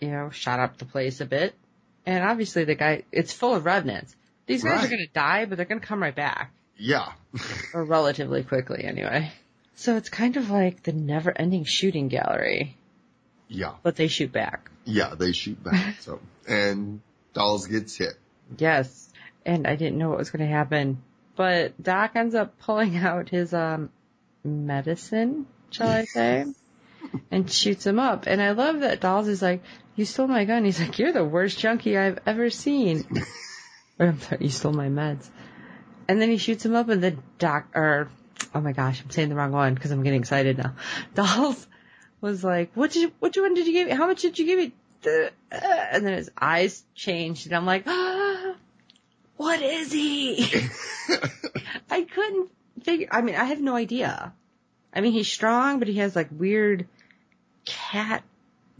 you 0.00 0.08
know, 0.10 0.30
shot 0.30 0.60
up 0.60 0.78
the 0.78 0.84
place 0.86 1.20
a 1.20 1.26
bit. 1.26 1.54
And 2.06 2.24
obviously 2.24 2.64
the 2.64 2.74
guy, 2.74 3.02
it's 3.12 3.32
full 3.32 3.54
of 3.54 3.64
revenants. 3.66 4.14
These 4.46 4.64
guys 4.64 4.76
Right. 4.76 4.84
are 4.86 4.88
gonna 4.88 5.06
die, 5.12 5.44
but 5.44 5.56
they're 5.56 5.66
gonna 5.66 5.80
come 5.80 6.00
right 6.02 6.14
back. 6.14 6.52
Yeah. 6.76 7.12
Or 7.74 7.84
relatively 7.84 8.44
quickly 8.44 8.84
anyway. 8.84 9.30
So 9.78 9.96
it's 9.96 10.08
kind 10.08 10.36
of 10.36 10.50
like 10.50 10.82
the 10.82 10.92
never 10.92 11.32
ending 11.34 11.62
shooting 11.62 12.08
gallery, 12.08 12.76
yeah. 13.46 13.74
but 13.84 13.94
they 13.94 14.08
shoot 14.08 14.32
back. 14.32 14.72
Yeah, 14.84 15.14
they 15.14 15.30
shoot 15.30 15.62
back. 15.62 15.94
So, 16.00 16.18
and 16.48 17.00
Dolls 17.32 17.68
gets 17.68 17.94
hit. 17.94 18.14
Yes. 18.58 19.08
And 19.46 19.68
I 19.68 19.76
didn't 19.76 19.98
know 19.98 20.08
what 20.08 20.18
was 20.18 20.30
going 20.30 20.44
to 20.44 20.52
happen. 20.52 21.00
But 21.36 21.80
Doc 21.80 22.16
ends 22.16 22.34
up 22.34 22.58
pulling 22.58 22.96
out 23.06 23.28
his, 23.28 23.54
um, 23.54 23.90
medicine, 24.42 25.46
shall 25.70 25.88
I 25.88 26.06
say, 26.06 26.46
and 27.30 27.48
shoots 27.48 27.86
him 27.86 28.00
up. 28.00 28.26
And 28.26 28.42
I 28.42 28.50
love 28.50 28.80
that 28.80 28.98
Dolls 28.98 29.28
is 29.28 29.40
like, 29.40 29.62
you 29.94 30.04
stole 30.04 30.26
my 30.26 30.44
gun. 30.44 30.64
He's 30.64 30.80
like, 30.80 30.98
you're 30.98 31.12
the 31.12 31.24
worst 31.24 31.56
junkie 31.56 31.96
I've 31.96 32.18
ever 32.26 32.50
seen. 32.50 33.06
or, 34.00 34.08
I'm 34.08 34.20
sorry, 34.22 34.42
you 34.42 34.50
stole 34.50 34.72
my 34.72 34.88
meds. 34.88 35.28
And 36.08 36.20
then 36.20 36.30
he 36.30 36.38
shoots 36.38 36.66
him 36.66 36.74
up 36.74 36.88
and 36.88 37.00
then 37.00 37.22
Doc, 37.38 37.68
or, 37.76 38.08
oh 38.54 38.60
my 38.60 38.72
gosh, 38.72 39.02
I'm 39.02 39.10
saying 39.10 39.28
the 39.28 39.34
wrong 39.34 39.52
one 39.52 39.74
because 39.74 39.90
I'm 39.90 40.02
getting 40.02 40.20
excited 40.20 40.58
now. 40.58 40.74
Dolls 41.14 41.66
was 42.20 42.42
like, 42.42 42.70
what 42.74 42.90
did 42.92 43.02
you, 43.02 43.12
which 43.20 43.36
one 43.36 43.54
did 43.54 43.66
you 43.66 43.72
give 43.72 43.88
me? 43.88 43.94
How 43.94 44.06
much 44.06 44.22
did 44.22 44.38
you 44.38 44.46
give 44.46 44.58
me? 44.58 44.72
The, 45.02 45.30
uh, 45.52 45.56
and 45.92 46.04
then 46.04 46.14
his 46.14 46.30
eyes 46.40 46.82
changed 46.94 47.46
and 47.46 47.54
I'm 47.54 47.66
like, 47.66 47.84
ah, 47.86 48.54
what 49.36 49.62
is 49.62 49.92
he? 49.92 50.44
I 51.90 52.02
couldn't 52.02 52.50
figure, 52.82 53.08
I 53.10 53.22
mean, 53.22 53.36
I 53.36 53.44
have 53.44 53.60
no 53.60 53.76
idea. 53.76 54.32
I 54.92 55.00
mean, 55.00 55.12
he's 55.12 55.30
strong, 55.30 55.78
but 55.78 55.88
he 55.88 55.98
has 55.98 56.16
like 56.16 56.28
weird 56.32 56.88
cat 57.64 58.24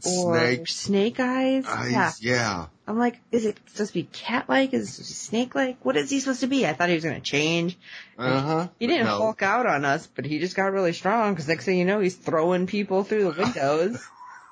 or 0.04 0.36
Snake 0.36 0.68
snake 0.68 1.20
eyes. 1.20 1.64
Yeah. 1.64 2.06
eyes. 2.06 2.22
Yeah. 2.22 2.66
I'm 2.88 2.98
like, 2.98 3.20
is 3.30 3.44
it 3.44 3.58
supposed 3.66 3.90
to 3.90 3.94
be 3.94 4.04
cat-like? 4.04 4.72
Is 4.72 4.88
it 4.88 4.92
supposed 4.92 5.08
to 5.08 5.12
be 5.12 5.14
snake-like? 5.14 5.84
What 5.84 5.98
is 5.98 6.08
he 6.08 6.20
supposed 6.20 6.40
to 6.40 6.46
be? 6.46 6.66
I 6.66 6.72
thought 6.72 6.88
he 6.88 6.94
was 6.94 7.04
going 7.04 7.16
to 7.16 7.20
change. 7.20 7.76
Uh 8.16 8.40
huh. 8.40 8.68
He 8.78 8.86
didn't 8.86 9.04
no. 9.04 9.18
hulk 9.18 9.42
out 9.42 9.66
on 9.66 9.84
us, 9.84 10.06
but 10.06 10.24
he 10.24 10.38
just 10.38 10.56
got 10.56 10.72
really 10.72 10.94
strong 10.94 11.34
because 11.34 11.46
next 11.46 11.66
thing 11.66 11.76
you 11.76 11.84
know, 11.84 12.00
he's 12.00 12.16
throwing 12.16 12.66
people 12.66 13.04
through 13.04 13.24
the 13.24 13.42
windows. 13.42 14.02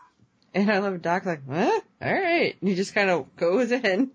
and 0.54 0.70
I 0.70 0.80
love 0.80 1.00
Doc 1.00 1.24
like, 1.24 1.48
huh? 1.48 1.80
All 2.02 2.12
right. 2.12 2.54
And 2.60 2.68
he 2.68 2.74
just 2.74 2.94
kind 2.94 3.08
of 3.08 3.34
goes 3.36 3.72
in. 3.72 4.10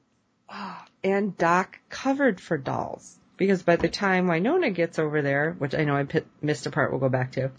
And 1.04 1.36
Doc 1.36 1.80
covered 1.90 2.40
for 2.40 2.60
Dolls 2.60 3.18
because 3.38 3.64
by 3.64 3.76
the 3.76 3.90
time 3.90 4.28
Wynonna 4.28 4.72
gets 4.72 5.00
over 5.00 5.24
there, 5.24 5.56
which 5.58 5.74
I 5.74 5.84
know 5.84 5.96
I 5.96 6.06
missed 6.44 6.68
a 6.68 6.72
part 6.72 6.92
we'll 6.92 7.00
go 7.00 7.10
back 7.10 7.32
to, 7.32 7.50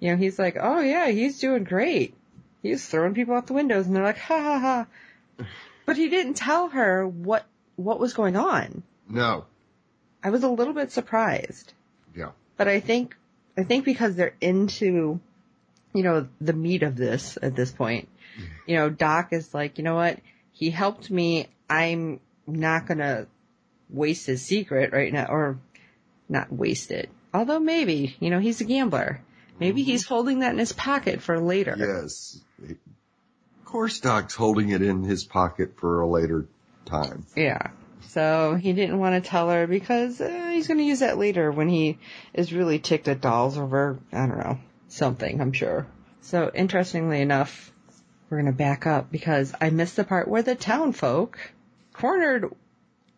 you 0.00 0.10
know, 0.10 0.16
he's 0.16 0.40
like, 0.40 0.56
oh 0.60 0.80
yeah, 0.80 1.06
he's 1.06 1.38
doing 1.38 1.62
great. 1.62 2.14
He's 2.64 2.84
throwing 2.84 3.14
people 3.14 3.36
out 3.36 3.46
the 3.46 3.52
windows 3.52 3.86
and 3.86 3.94
they're 3.94 4.02
like, 4.02 4.18
ha 4.18 4.42
ha 4.42 4.58
ha. 4.58 5.46
But 5.86 5.96
he 5.96 6.08
didn't 6.08 6.34
tell 6.34 6.68
her 6.68 7.06
what, 7.06 7.44
what 7.76 8.00
was 8.00 8.14
going 8.14 8.36
on. 8.36 8.82
No. 9.08 9.46
I 10.22 10.30
was 10.30 10.42
a 10.42 10.48
little 10.48 10.74
bit 10.74 10.92
surprised. 10.92 11.72
Yeah. 12.16 12.30
But 12.56 12.68
I 12.68 12.80
think, 12.80 13.16
I 13.58 13.64
think 13.64 13.84
because 13.84 14.16
they're 14.16 14.34
into, 14.40 15.20
you 15.92 16.02
know, 16.02 16.28
the 16.40 16.52
meat 16.52 16.82
of 16.82 16.96
this 16.96 17.38
at 17.40 17.54
this 17.54 17.70
point, 17.70 18.08
you 18.66 18.76
know, 18.76 18.90
Doc 18.90 19.32
is 19.32 19.52
like, 19.52 19.78
you 19.78 19.84
know 19.84 19.94
what? 19.94 20.18
He 20.52 20.70
helped 20.70 21.10
me. 21.10 21.48
I'm 21.68 22.20
not 22.46 22.86
gonna 22.86 23.26
waste 23.90 24.26
his 24.26 24.42
secret 24.42 24.92
right 24.92 25.12
now, 25.12 25.26
or 25.26 25.58
not 26.28 26.52
waste 26.52 26.90
it. 26.90 27.10
Although 27.32 27.60
maybe, 27.60 28.16
you 28.20 28.30
know, 28.30 28.38
he's 28.38 28.60
a 28.60 28.64
gambler. 28.64 29.20
Maybe 29.58 29.82
mm-hmm. 29.82 29.90
he's 29.90 30.06
holding 30.06 30.40
that 30.40 30.52
in 30.52 30.58
his 30.58 30.72
pocket 30.72 31.22
for 31.22 31.38
later. 31.38 31.76
Yes. 31.78 32.40
Of 33.74 33.78
course, 33.78 33.98
Doc's 33.98 34.36
holding 34.36 34.68
it 34.68 34.82
in 34.82 35.02
his 35.02 35.24
pocket 35.24 35.80
for 35.80 36.00
a 36.00 36.06
later 36.06 36.46
time. 36.84 37.26
Yeah. 37.34 37.70
So 38.02 38.54
he 38.54 38.72
didn't 38.72 39.00
want 39.00 39.20
to 39.20 39.28
tell 39.28 39.50
her 39.50 39.66
because 39.66 40.20
uh, 40.20 40.50
he's 40.52 40.68
going 40.68 40.78
to 40.78 40.84
use 40.84 41.00
that 41.00 41.18
later 41.18 41.50
when 41.50 41.68
he 41.68 41.98
is 42.32 42.52
really 42.52 42.78
ticked 42.78 43.08
at 43.08 43.20
Dolls 43.20 43.58
over, 43.58 43.98
I 44.12 44.26
don't 44.26 44.38
know, 44.38 44.60
something, 44.86 45.40
I'm 45.40 45.50
sure. 45.50 45.88
So 46.20 46.52
interestingly 46.54 47.20
enough, 47.20 47.72
we're 48.30 48.42
going 48.42 48.52
to 48.52 48.56
back 48.56 48.86
up 48.86 49.10
because 49.10 49.52
I 49.60 49.70
missed 49.70 49.96
the 49.96 50.04
part 50.04 50.28
where 50.28 50.42
the 50.42 50.54
town 50.54 50.92
folk 50.92 51.36
cornered 51.92 52.54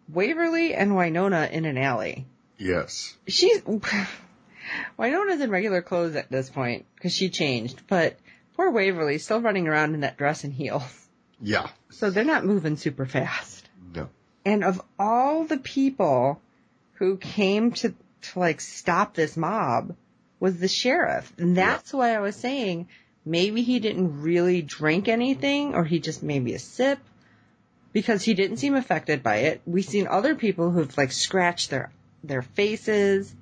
Waverly 0.09 0.73
and 0.73 0.93
Wynonna 0.93 1.51
in 1.51 1.67
an 1.67 1.77
alley. 1.77 2.25
Yes. 2.57 3.15
She's, 3.29 3.61
Wynonna's 4.99 5.43
in 5.43 5.51
regular 5.51 5.83
clothes 5.83 6.17
at 6.17 6.31
this 6.31 6.49
point 6.49 6.87
because 6.95 7.13
she 7.13 7.29
changed, 7.29 7.83
but 7.89 8.17
poor 8.57 8.71
Waverly 8.71 9.19
still 9.19 9.41
running 9.41 9.69
around 9.69 9.95
in 9.95 10.01
that 10.01 10.17
dress 10.17 10.45
and 10.45 10.53
heels. 10.53 10.83
Yeah. 11.41 11.69
So 11.91 12.11
they're 12.11 12.25
not 12.25 12.45
moving 12.45 12.77
super 12.77 13.07
fast. 13.07 13.69
No. 13.95 14.09
And 14.45 14.65
of 14.65 14.81
all 14.99 15.45
the 15.45 15.59
people 15.59 16.41
who 16.95 17.19
came 17.19 17.73
to, 17.73 17.95
to 18.23 18.39
like 18.39 18.61
stop 18.61 19.15
this 19.15 19.37
mob 19.37 19.95
was 20.41 20.59
the 20.59 20.69
sheriff. 20.69 21.33
And 21.39 21.57
that's 21.57 21.93
why 21.93 22.15
I 22.15 22.21
was 22.21 22.37
saying 22.37 22.89
maybe 23.25 23.63
he 23.63 23.81
didn't 23.81 24.23
really 24.23 24.63
drink 24.63 25.09
anything 25.09 25.75
or 25.75 25.85
he 25.85 26.01
just 26.01 26.23
maybe 26.23 26.55
a 26.55 26.59
sip 26.59 26.99
because 27.93 28.23
he 28.23 28.35
didn't 28.35 28.59
seem 28.59 28.75
affected 28.75 29.23
by 29.23 29.37
it. 29.37 29.61
We've 29.67 29.85
seen 29.85 30.07
other 30.07 30.35
people 30.35 30.71
who've 30.71 30.97
like 30.97 31.13
scratched 31.13 31.71
their, 31.71 31.91
their 32.25 32.43
faces. 32.43 33.35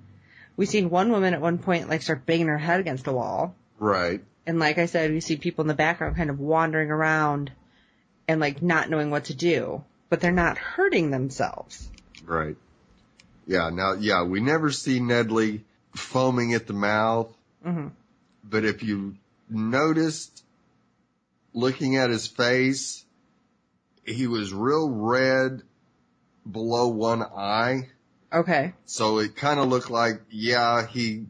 We've 0.57 0.69
seen 0.69 0.91
one 0.91 1.11
woman 1.11 1.35
at 1.35 1.41
one 1.41 1.59
point 1.59 1.89
like 1.89 2.03
start 2.03 2.27
banging 2.27 2.49
her 2.49 2.59
head 2.59 2.81
against 2.81 3.05
the 3.05 3.13
wall. 3.13 3.55
Right. 3.79 4.23
And 4.47 4.59
like 4.59 4.79
I 4.79 4.87
said, 4.87 5.11
we 5.11 5.21
see 5.21 5.37
people 5.37 5.63
in 5.63 5.69
the 5.69 5.75
background 5.75 6.17
kind 6.17 6.31
of 6.31 6.39
wandering 6.39 6.91
around 6.91 7.51
and 8.29 8.41
like 8.41 8.63
not 8.63 8.91
knowing 8.91 9.11
what 9.11 9.27
to 9.27 9.35
do, 9.35 9.85
but 10.09 10.21
they're 10.21 10.33
not 10.33 10.59
hurting 10.59 11.11
themselves. 11.11 11.89
Right. 12.25 12.57
Yeah. 13.47 13.71
Now, 13.71 13.95
yeah, 13.95 14.25
we 14.25 14.41
never 14.41 14.71
see 14.71 15.01
Nedley 15.01 15.63
foaming 15.95 16.55
at 16.55 16.67
the 16.67 16.73
mouth, 16.73 17.33
hmm 17.63 17.89
but 18.47 18.65
if 18.65 18.83
you 18.83 19.17
noticed 19.49 20.45
looking 21.55 21.97
at 21.97 22.11
his 22.11 22.27
face, 22.27 23.05
he 24.05 24.27
was 24.27 24.53
real 24.53 24.91
red 24.91 25.63
below 26.51 26.89
one 26.89 27.23
eye. 27.23 27.89
Okay. 28.33 28.75
So 28.85 29.19
it 29.19 29.37
kind 29.37 29.61
of 29.61 29.69
looked 29.69 29.91
like, 29.91 30.21
yeah, 30.31 30.87
he 30.87 31.27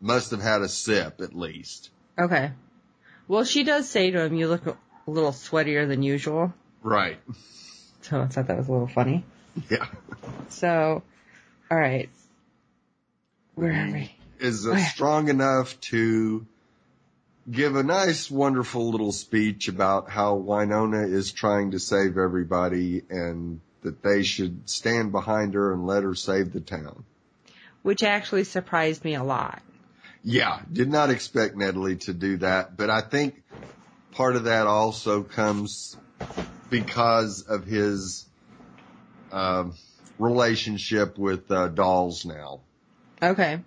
must 0.00 0.30
have 0.30 0.40
had 0.40 0.62
a 0.62 0.68
sip 0.68 1.20
at 1.20 1.34
least. 1.34 1.90
Okay. 2.18 2.52
Well, 3.28 3.44
she 3.44 3.64
does 3.64 3.88
say 3.88 4.10
to 4.10 4.20
him, 4.22 4.34
you 4.34 4.48
look 4.48 4.66
a 4.66 4.76
little 5.06 5.32
sweatier 5.32 5.86
than 5.88 6.02
usual. 6.02 6.52
Right. 6.82 7.18
So 8.02 8.20
I 8.20 8.26
thought 8.26 8.48
that 8.48 8.58
was 8.58 8.68
a 8.68 8.72
little 8.72 8.88
funny. 8.88 9.24
Yeah. 9.70 9.86
So, 10.48 11.02
alright. 11.70 12.10
Where 13.54 13.72
are 13.72 13.92
we? 13.92 14.12
Is 14.40 14.66
uh, 14.66 14.70
Oh, 14.70 14.76
yeah. 14.76 14.84
strong 14.86 15.28
enough 15.28 15.78
to 15.82 16.46
give 17.50 17.76
a 17.76 17.82
nice, 17.82 18.30
wonderful 18.30 18.90
little 18.90 19.12
speech 19.12 19.68
about 19.68 20.08
how 20.10 20.36
Wynonna 20.36 21.10
is 21.12 21.32
trying 21.32 21.72
to 21.72 21.78
save 21.78 22.18
everybody 22.18 23.02
and 23.10 23.60
that 23.82 24.02
they 24.02 24.22
should 24.22 24.68
stand 24.68 25.12
behind 25.12 25.54
her 25.54 25.72
and 25.72 25.86
let 25.86 26.02
her 26.02 26.14
save 26.14 26.52
the 26.52 26.60
town. 26.60 27.04
Which 27.82 28.02
actually 28.02 28.44
surprised 28.44 29.04
me 29.04 29.14
a 29.14 29.24
lot. 29.24 29.60
Yeah, 30.24 30.60
did 30.70 30.88
not 30.88 31.10
expect 31.10 31.56
Nedley 31.56 32.00
to 32.02 32.12
do 32.12 32.38
that, 32.38 32.76
but 32.76 32.90
I 32.90 33.00
think 33.00 33.42
part 34.12 34.36
of 34.36 34.44
that 34.44 34.66
also 34.66 35.22
comes 35.22 35.96
because 36.70 37.42
of 37.42 37.64
his 37.64 38.26
um, 39.32 39.74
relationship 40.18 41.18
with 41.18 41.50
uh, 41.50 41.68
Dolls 41.68 42.24
now. 42.24 42.60
Okay. 43.20 43.60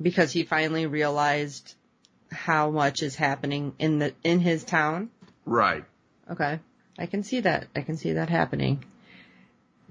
Because 0.00 0.32
he 0.32 0.44
finally 0.44 0.86
realized 0.86 1.74
how 2.30 2.70
much 2.70 3.02
is 3.02 3.14
happening 3.14 3.74
in 3.78 3.98
the, 3.98 4.14
in 4.24 4.40
his 4.40 4.64
town. 4.64 5.10
Right. 5.44 5.84
Okay. 6.30 6.60
I 6.98 7.06
can 7.06 7.22
see 7.22 7.40
that. 7.40 7.66
I 7.74 7.82
can 7.82 7.96
see 7.96 8.14
that 8.14 8.30
happening. 8.30 8.84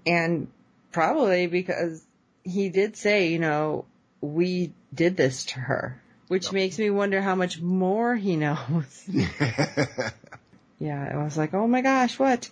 And 0.06 0.48
probably 0.92 1.48
because 1.48 2.04
he 2.44 2.70
did 2.70 2.96
say, 2.96 3.30
you 3.30 3.40
know, 3.40 3.86
we 4.26 4.74
did 4.94 5.18
this 5.18 5.46
to 5.46 5.60
her, 5.60 6.02
which 6.28 6.46
Yep. 6.46 6.54
makes 6.54 6.80
me 6.80 6.90
wonder 6.90 7.22
how 7.22 7.36
much 7.36 7.62
more 7.62 8.16
he 8.16 8.36
knows. 8.36 9.04
yeah, 10.80 11.10
I 11.14 11.24
was 11.24 11.38
like, 11.38 11.54
oh 11.54 11.68
my 11.68 11.82
gosh, 11.82 12.20
what? 12.20 12.50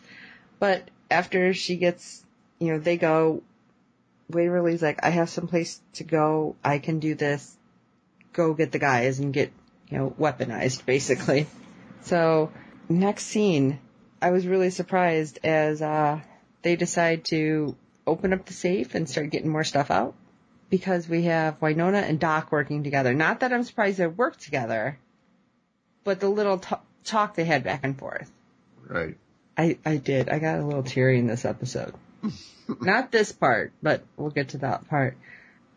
But 0.60 0.90
after 1.12 1.54
she 1.54 1.76
gets, 1.78 2.24
you 2.60 2.74
know, 2.74 2.80
they 2.80 2.98
go, 2.98 3.44
Waverly's 4.30 4.82
like, 4.82 5.04
I 5.04 5.10
have 5.10 5.30
some 5.30 5.48
place 5.48 5.80
to 5.94 6.04
go. 6.04 6.56
I 6.64 6.80
can 6.80 7.00
do 7.00 7.16
this. 7.16 7.56
Go 8.32 8.54
get 8.54 8.72
the 8.72 8.80
guys 8.80 9.20
and 9.20 9.34
get, 9.34 9.52
you 9.90 9.98
know, 9.98 10.16
weaponized 10.20 10.86
basically. 10.86 11.48
So 12.02 12.52
next 12.90 13.26
scene, 13.26 13.80
I 14.22 14.32
was 14.32 14.48
really 14.48 14.70
surprised 14.70 15.40
as, 15.44 15.82
uh, 15.82 16.20
they 16.62 16.76
decide 16.76 17.26
to 17.26 17.76
open 18.08 18.34
up 18.34 18.46
the 18.46 18.54
safe 18.54 18.96
and 18.96 19.10
start 19.10 19.30
getting 19.30 19.50
more 19.50 19.64
stuff 19.64 19.92
out 19.92 20.16
because 20.70 21.08
we 21.08 21.24
have 21.24 21.60
Wynonna 21.60 22.02
and 22.08 22.20
Doc 22.20 22.52
working 22.52 22.84
together. 22.84 23.14
Not 23.14 23.42
that 23.42 23.54
I'm 23.54 23.64
surprised 23.64 23.98
they 23.98 24.08
work 24.08 24.38
together, 24.38 24.98
but 26.04 26.20
the 26.20 26.30
little 26.30 26.60
t- 26.60 26.76
talk 27.04 27.36
they 27.36 27.46
had 27.46 27.64
back 27.64 27.82
and 27.84 27.98
forth. 27.98 28.32
Right. 28.88 29.18
I, 29.58 29.78
I 29.86 29.98
did. 29.98 30.30
I 30.30 30.40
got 30.40 30.60
a 30.60 30.66
little 30.66 30.84
teary 30.84 31.20
in 31.20 31.28
this 31.28 31.46
episode. 31.46 31.94
Not 32.82 33.12
this 33.12 33.32
part, 33.32 33.72
but 33.82 34.04
we'll 34.18 34.32
get 34.32 34.50
to 34.50 34.60
that 34.60 34.88
part. 34.90 35.18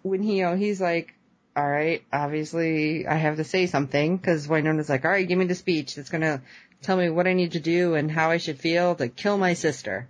When 0.03 0.23
he, 0.23 0.39
you 0.39 0.45
know, 0.45 0.57
he's 0.57 0.81
like, 0.81 1.15
all 1.57 1.69
right, 1.69 2.03
obviously 2.13 3.07
I 3.07 3.15
have 3.15 3.37
to 3.37 3.45
say 3.45 3.67
something 3.67 4.17
because 4.17 4.47
Wynonna's 4.47 4.89
like, 4.89 5.05
all 5.05 5.11
right, 5.11 5.27
give 5.27 5.39
me 5.39 5.47
the 5.47 5.55
speech 5.55 5.95
that's 5.95 6.11
going 6.11 6.23
to 6.23 6.43
tell 6.83 6.97
me 6.97 7.09
what 7.09 7.27
I 7.27 7.33
need 7.33 7.53
to 7.53 7.61
do 7.61 7.95
and 7.95 8.11
how 8.11 8.31
I 8.31 8.37
should 8.37 8.61
feel 8.61 8.95
to 8.95 9.09
kill 9.09 9.39
my 9.39 9.55
sister. 9.55 10.07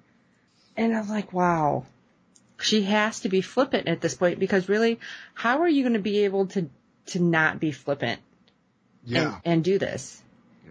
And 0.76 0.94
I'm 0.94 1.08
like, 1.08 1.32
wow, 1.32 1.86
she 2.60 2.82
has 2.82 3.20
to 3.20 3.28
be 3.28 3.40
flippant 3.40 3.88
at 3.88 4.00
this 4.00 4.14
point 4.14 4.38
because 4.38 4.68
really, 4.68 4.98
how 5.34 5.60
are 5.62 5.68
you 5.68 5.82
going 5.82 5.92
to 5.94 5.98
be 5.98 6.24
able 6.24 6.46
to, 6.48 6.68
to 7.06 7.20
not 7.22 7.60
be 7.60 7.72
flippant 7.72 8.20
Yeah. 9.04 9.34
and, 9.34 9.40
and 9.44 9.64
do 9.64 9.78
this? 9.78 10.22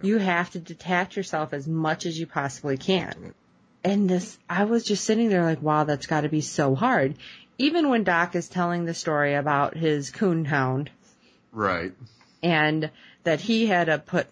You 0.02 0.18
have 0.18 0.50
to 0.50 0.58
detach 0.58 1.16
yourself 1.16 1.52
as 1.54 1.66
much 1.66 2.04
as 2.06 2.18
you 2.18 2.26
possibly 2.26 2.76
can. 2.76 3.34
And 3.82 4.10
this, 4.10 4.36
I 4.48 4.64
was 4.64 4.84
just 4.84 5.04
sitting 5.04 5.28
there 5.30 5.44
like, 5.44 5.62
wow, 5.62 5.84
that's 5.84 6.06
got 6.06 6.22
to 6.22 6.28
be 6.28 6.40
so 6.42 6.74
hard. 6.74 7.14
Even 7.58 7.88
when 7.88 8.04
Doc 8.04 8.34
is 8.34 8.48
telling 8.48 8.84
the 8.84 8.92
story 8.94 9.34
about 9.34 9.76
his 9.76 10.10
coon 10.10 10.44
hound 10.44 10.90
Right. 11.52 11.92
and 12.42 12.90
that 13.24 13.40
he 13.40 13.66
had 13.66 13.84
to 13.86 13.98
put, 13.98 14.26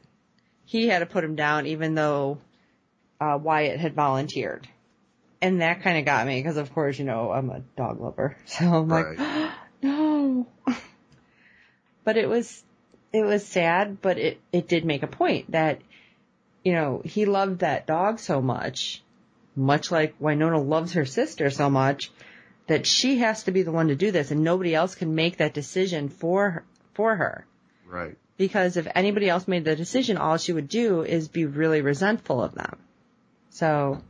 he 0.67 0.89
had 0.89 0.99
to 0.99 1.07
put 1.07 1.25
him 1.25 1.35
down 1.37 1.67
even 1.67 1.95
though, 1.95 2.39
uh, 3.21 3.39
Wyatt 3.41 3.81
had 3.81 3.95
volunteered. 3.95 4.69
And 5.45 5.61
that 5.61 5.83
kind 5.83 5.99
of 5.99 6.07
got 6.07 6.27
me 6.27 6.39
because 6.39 6.57
of 6.57 6.73
course, 6.73 6.99
you 6.99 7.05
know, 7.05 7.31
I'm 7.31 7.51
a 7.51 7.61
dog 7.77 8.01
lover. 8.01 8.35
So 8.47 8.65
I'm 8.65 8.89
like, 8.89 9.19
Right. 9.19 9.53
no. 9.83 10.47
but 12.03 12.17
it 12.17 12.27
was, 12.27 12.65
it 13.13 13.27
was 13.27 13.45
sad, 13.47 14.01
but 14.01 14.17
it, 14.17 14.41
it 14.53 14.69
did 14.69 14.87
make 14.87 15.03
a 15.03 15.07
point 15.07 15.51
that, 15.51 15.83
you 16.65 16.73
know, 16.73 17.03
he 17.05 17.27
loved 17.27 17.59
that 17.59 17.87
dog 17.87 18.21
so 18.21 18.41
much, 18.41 19.03
much 19.55 19.91
like 19.91 20.19
Wynonna 20.19 20.67
loves 20.67 20.95
her 20.95 21.05
sister 21.05 21.51
so 21.51 21.69
much, 21.69 22.11
that 22.67 22.87
she 22.87 23.19
has 23.19 23.43
to 23.43 23.53
be 23.53 23.61
the 23.61 23.73
one 23.73 23.89
to 23.89 23.97
do 23.97 24.13
this 24.13 24.31
and 24.31 24.43
nobody 24.43 24.75
else 24.75 24.95
can 24.95 25.15
make 25.15 25.37
that 25.37 25.53
decision 25.53 26.09
for 26.09 26.51
her, 26.51 26.65
for 26.95 27.17
her. 27.17 27.47
Right. 27.87 28.17
Because 28.39 28.79
if 28.79 28.89
anybody 28.95 29.29
else 29.29 29.47
made 29.47 29.67
the 29.67 29.77
decision, 29.77 30.17
all 30.17 30.39
she 30.39 30.55
would 30.55 30.69
do 30.69 31.03
is 31.03 31.29
be 31.29 31.45
really 31.45 31.83
resentful 31.83 32.43
of 32.43 32.55
them. 32.55 32.79
So 33.51 34.01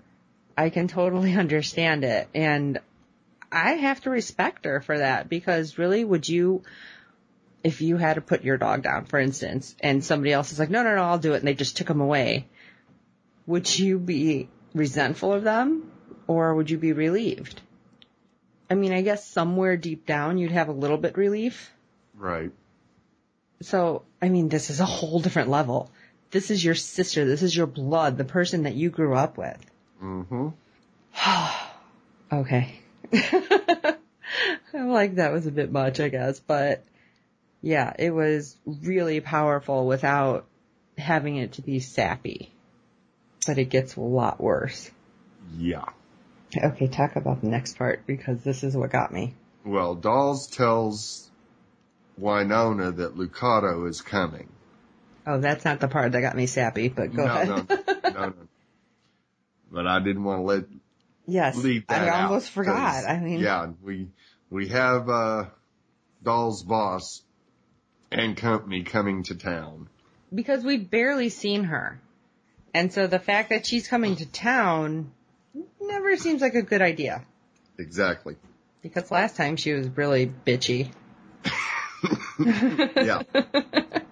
I 0.56 0.70
can 0.70 0.88
totally 0.88 1.34
understand 1.36 2.04
it. 2.04 2.28
And 2.34 2.78
I 3.50 3.72
have 3.72 4.00
to 4.02 4.10
respect 4.10 4.64
her 4.64 4.80
for 4.80 4.98
that 4.98 5.28
because 5.28 5.78
really 5.78 6.04
would 6.04 6.28
you, 6.28 6.62
if 7.62 7.80
you 7.80 7.96
had 7.96 8.14
to 8.14 8.20
put 8.20 8.44
your 8.44 8.56
dog 8.56 8.82
down, 8.82 9.04
for 9.04 9.18
instance, 9.18 9.74
and 9.80 10.04
somebody 10.04 10.32
else 10.32 10.52
is 10.52 10.58
like, 10.58 10.70
no, 10.70 10.82
no, 10.82 10.96
no, 10.96 11.02
I'll 11.02 11.18
do 11.18 11.34
it. 11.34 11.38
And 11.38 11.48
they 11.48 11.54
just 11.54 11.76
took 11.76 11.88
him 11.88 12.00
away. 12.00 12.48
Would 13.46 13.78
you 13.78 13.98
be 13.98 14.48
resentful 14.74 15.32
of 15.32 15.44
them 15.44 15.90
or 16.26 16.54
would 16.54 16.70
you 16.70 16.78
be 16.78 16.92
relieved? 16.92 17.60
I 18.70 18.74
mean, 18.74 18.92
I 18.92 19.02
guess 19.02 19.26
somewhere 19.26 19.76
deep 19.76 20.06
down 20.06 20.38
you'd 20.38 20.50
have 20.50 20.68
a 20.68 20.72
little 20.72 20.96
bit 20.96 21.16
relief. 21.16 21.70
Right. 22.14 22.50
So, 23.60 24.02
I 24.20 24.30
mean, 24.30 24.48
this 24.48 24.70
is 24.70 24.80
a 24.80 24.86
whole 24.86 25.20
different 25.20 25.48
level. 25.48 25.90
This 26.30 26.50
is 26.50 26.64
your 26.64 26.74
sister. 26.74 27.24
This 27.24 27.42
is 27.42 27.56
your 27.56 27.66
blood, 27.66 28.18
the 28.18 28.24
person 28.24 28.64
that 28.64 28.74
you 28.74 28.90
grew 28.90 29.14
up 29.14 29.38
with. 29.38 29.58
Mm-hmm. 30.04 30.48
Okay. 32.32 32.80
I'm 33.12 34.88
like, 34.88 35.16
that 35.16 35.32
was 35.32 35.46
a 35.46 35.52
bit 35.52 35.70
much, 35.70 36.00
I 36.00 36.08
guess, 36.08 36.40
but 36.40 36.82
yeah, 37.62 37.92
it 37.96 38.10
was 38.10 38.56
really 38.66 39.20
powerful 39.20 39.86
without 39.86 40.46
having 40.98 41.36
it 41.36 41.52
to 41.52 41.62
be 41.62 41.78
sappy. 41.78 42.50
But 43.46 43.58
it 43.58 43.66
gets 43.66 43.94
a 43.94 44.00
lot 44.00 44.40
worse. 44.40 44.90
Yeah. 45.56 45.84
Okay, 46.56 46.88
talk 46.88 47.14
about 47.14 47.40
the 47.40 47.48
next 47.48 47.78
part 47.78 48.04
because 48.06 48.42
this 48.42 48.64
is 48.64 48.76
what 48.76 48.90
got 48.90 49.12
me. 49.12 49.34
Well, 49.64 49.94
Dolls 49.94 50.48
tells 50.48 51.30
Wynonna 52.20 52.96
that 52.96 53.16
Lucado 53.16 53.88
is 53.88 54.00
coming. 54.00 54.48
Oh, 55.26 55.38
that's 55.38 55.64
not 55.64 55.78
the 55.80 55.88
part 55.88 56.12
that 56.12 56.20
got 56.20 56.36
me 56.36 56.46
sappy, 56.46 56.88
but 56.88 57.14
go 57.14 57.26
no, 57.26 57.32
ahead. 57.32 57.48
no, 57.68 58.10
no, 58.10 58.26
no. 58.28 58.34
But 59.70 59.86
I 59.86 59.98
didn't 60.00 60.24
want 60.24 60.40
to 60.40 60.44
let 60.44 60.64
yes, 61.26 61.56
leave 61.56 61.86
that 61.88 62.08
I 62.08 62.22
almost 62.22 62.50
forgot. 62.50 63.04
I 63.04 63.18
mean, 63.18 63.40
yeah, 63.40 63.72
we 63.82 64.08
we 64.50 64.68
have 64.68 65.08
uh, 65.08 65.46
Dolls' 66.22 66.62
boss 66.62 67.22
and 68.12 68.36
company 68.36 68.84
coming 68.84 69.24
to 69.24 69.34
town. 69.34 69.88
because 70.32 70.64
we've 70.64 70.88
barely 70.88 71.28
seen 71.28 71.64
her. 71.64 72.00
And 72.72 72.92
so 72.92 73.06
the 73.06 73.18
fact 73.18 73.50
that 73.50 73.66
she's 73.66 73.86
coming 73.86 74.16
to 74.16 74.26
town 74.26 75.12
never 75.80 76.16
seems 76.16 76.40
like 76.40 76.54
a 76.54 76.62
good 76.62 76.82
idea. 76.82 77.22
Exactly. 77.78 78.36
Because 78.82 79.10
last 79.10 79.36
time 79.36 79.56
she 79.56 79.72
was 79.72 79.88
really 79.88 80.26
bitchy. 80.26 80.90
Yeah. 82.96 83.22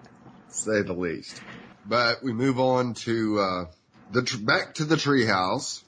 Say 0.47 0.81
the 0.81 0.93
least. 0.93 1.41
But 1.85 2.23
we 2.23 2.31
move 2.31 2.57
on 2.59 2.93
to 3.05 3.39
uh, 3.39 3.65
the 4.13 4.21
tr- 4.23 4.37
back 4.37 4.75
to 4.75 4.85
the 4.85 4.95
treehouse. 4.95 5.81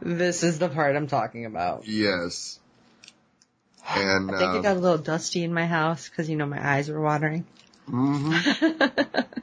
This 0.00 0.42
is 0.42 0.58
the 0.58 0.68
part 0.68 0.96
I'm 0.96 1.06
talking 1.06 1.46
about. 1.46 1.86
Yes. 1.86 2.58
And 3.88 4.30
I 4.30 4.38
think 4.38 4.54
uh, 4.54 4.58
it 4.58 4.62
got 4.62 4.76
a 4.76 4.80
little 4.80 4.98
dusty 4.98 5.42
in 5.44 5.54
my 5.54 5.66
house 5.66 6.08
because, 6.08 6.28
you 6.28 6.36
know, 6.36 6.46
my 6.46 6.64
eyes 6.64 6.88
were 6.88 7.00
watering. 7.00 7.46
Mm-hmm. 7.88 9.20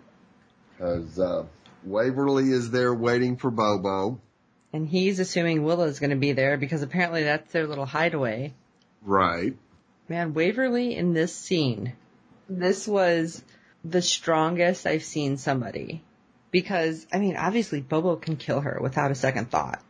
Because 0.80 1.20
uh, 1.20 1.43
Waverly 1.84 2.51
is 2.51 2.72
there 2.72 2.93
waiting 2.93 3.36
for 3.36 3.51
Bobo. 3.51 4.22
And 4.72 4.88
he's 4.88 5.20
assuming 5.20 5.65
Willa's 5.65 5.99
going 5.99 6.11
to 6.11 6.15
be 6.15 6.32
there 6.32 6.55
because 6.55 6.82
apparently 6.82 7.24
that's 7.24 7.51
their 7.51 7.67
little 7.67 7.86
hideaway. 7.86 8.53
Right. 9.01 9.57
Man, 10.07 10.34
Waverly 10.34 10.95
in 10.95 11.11
this 11.13 11.36
scene, 11.36 11.91
this 12.47 12.88
was 12.88 13.43
the 13.84 14.01
strongest 14.01 14.88
I've 14.88 15.03
seen 15.03 15.36
somebody. 15.36 16.01
Because, 16.52 17.06
I 17.14 17.20
mean, 17.20 17.38
obviously 17.38 17.82
Bobo 17.82 18.16
can 18.16 18.36
kill 18.36 18.62
her 18.62 18.80
without 18.82 19.12
a 19.12 19.16
second 19.16 19.52
thought. 19.52 19.82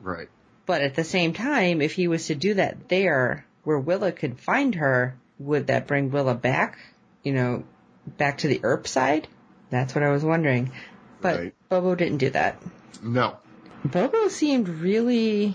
Right. 0.00 0.28
But 0.64 0.80
at 0.80 0.94
the 0.94 1.04
same 1.04 1.32
time, 1.32 1.80
if 1.80 1.92
he 1.92 2.08
was 2.08 2.26
to 2.26 2.34
do 2.34 2.54
that 2.54 2.88
there, 2.88 3.46
where 3.64 3.78
Willa 3.78 4.12
could 4.12 4.40
find 4.40 4.74
her, 4.76 5.16
would 5.38 5.68
that 5.68 5.86
bring 5.86 6.10
Willa 6.10 6.34
back? 6.34 6.78
You 7.22 7.32
know, 7.32 7.64
back 8.06 8.38
to 8.38 8.48
the 8.48 8.60
Earp 8.62 8.86
side? 8.86 9.28
That's 9.70 9.94
what 9.94 10.04
I 10.04 10.10
was 10.10 10.24
wondering. 10.24 10.72
But 11.20 11.38
Right. 11.38 11.54
Bobo 11.68 11.94
didn't 11.94 12.18
do 12.18 12.30
that. 12.30 12.62
No. 13.02 13.36
Bobo 13.84 14.28
seemed 14.28 14.68
really 14.68 15.54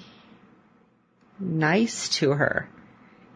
nice 1.40 2.10
to 2.10 2.32
her. 2.32 2.70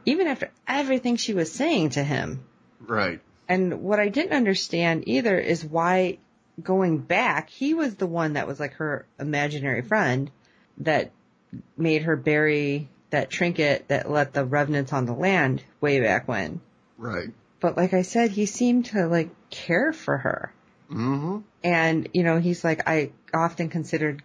Even 0.05 0.27
after 0.27 0.51
everything 0.67 1.15
she 1.15 1.33
was 1.33 1.51
saying 1.51 1.91
to 1.91 2.03
him. 2.03 2.45
Right. 2.79 3.21
And 3.47 3.81
what 3.81 3.99
I 3.99 4.09
didn't 4.09 4.33
understand 4.33 5.03
either 5.07 5.37
is 5.37 5.63
why 5.63 6.19
going 6.61 6.99
back, 6.99 7.49
he 7.49 7.73
was 7.73 7.95
the 7.95 8.07
one 8.07 8.33
that 8.33 8.47
was 8.47 8.59
like 8.59 8.73
her 8.73 9.05
imaginary 9.19 9.81
friend 9.81 10.31
that 10.77 11.11
made 11.77 12.03
her 12.03 12.15
bury 12.15 12.89
that 13.11 13.29
trinket 13.29 13.87
that 13.87 14.09
let 14.09 14.33
the 14.33 14.43
revenants 14.45 14.93
on 14.93 15.05
the 15.05 15.13
land 15.13 15.63
way 15.79 16.01
back 16.01 16.27
when. 16.27 16.59
Right. 16.97 17.29
But 17.59 17.77
like 17.77 17.93
I 17.93 18.01
said, 18.01 18.31
he 18.31 18.45
seemed 18.45 18.85
to 18.87 19.07
like 19.07 19.29
care 19.49 19.93
for 19.93 20.17
her. 20.17 20.53
Mm-hmm. 20.89 21.39
And, 21.63 22.09
you 22.13 22.23
know, 22.23 22.39
he's 22.39 22.63
like, 22.63 22.87
I 22.87 23.11
often 23.33 23.69
considered 23.69 24.21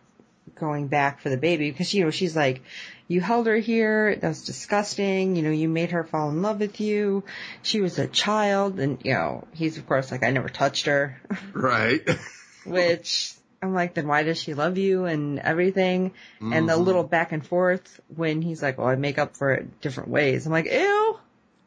going 0.60 0.86
back 0.86 1.20
for 1.20 1.30
the 1.30 1.36
baby 1.36 1.70
because, 1.70 1.92
you 1.92 2.04
know, 2.04 2.10
she's 2.10 2.36
like, 2.36 2.62
you 3.08 3.20
held 3.20 3.48
her 3.48 3.56
here. 3.56 4.14
That 4.14 4.28
was 4.28 4.44
disgusting. 4.44 5.34
You 5.34 5.42
know, 5.42 5.50
you 5.50 5.68
made 5.68 5.90
her 5.90 6.04
fall 6.04 6.28
in 6.30 6.42
love 6.42 6.60
with 6.60 6.80
you. 6.80 7.24
She 7.62 7.80
was 7.80 7.98
a 7.98 8.06
child. 8.06 8.78
And, 8.78 8.98
you 9.04 9.14
know, 9.14 9.48
he's 9.52 9.78
of 9.78 9.86
course 9.88 10.12
like, 10.12 10.22
I 10.22 10.30
never 10.30 10.48
touched 10.48 10.86
her, 10.86 11.20
Right. 11.52 12.08
which 12.64 13.32
I'm 13.62 13.74
like, 13.74 13.94
then 13.94 14.06
why 14.06 14.22
does 14.22 14.40
she 14.40 14.54
love 14.54 14.78
you 14.78 15.06
and 15.06 15.38
everything? 15.40 16.12
And 16.40 16.68
the 16.68 16.74
Mhm. 16.74 16.84
little 16.84 17.02
back 17.04 17.32
and 17.32 17.44
forth 17.44 18.00
when 18.14 18.42
he's 18.42 18.62
like, 18.62 18.78
well, 18.78 18.86
I 18.86 18.94
make 18.96 19.18
up 19.18 19.36
for 19.36 19.52
it 19.52 19.80
different 19.80 20.08
ways. 20.10 20.46
I'm 20.46 20.52
like, 20.52 20.66
ew, 20.66 21.18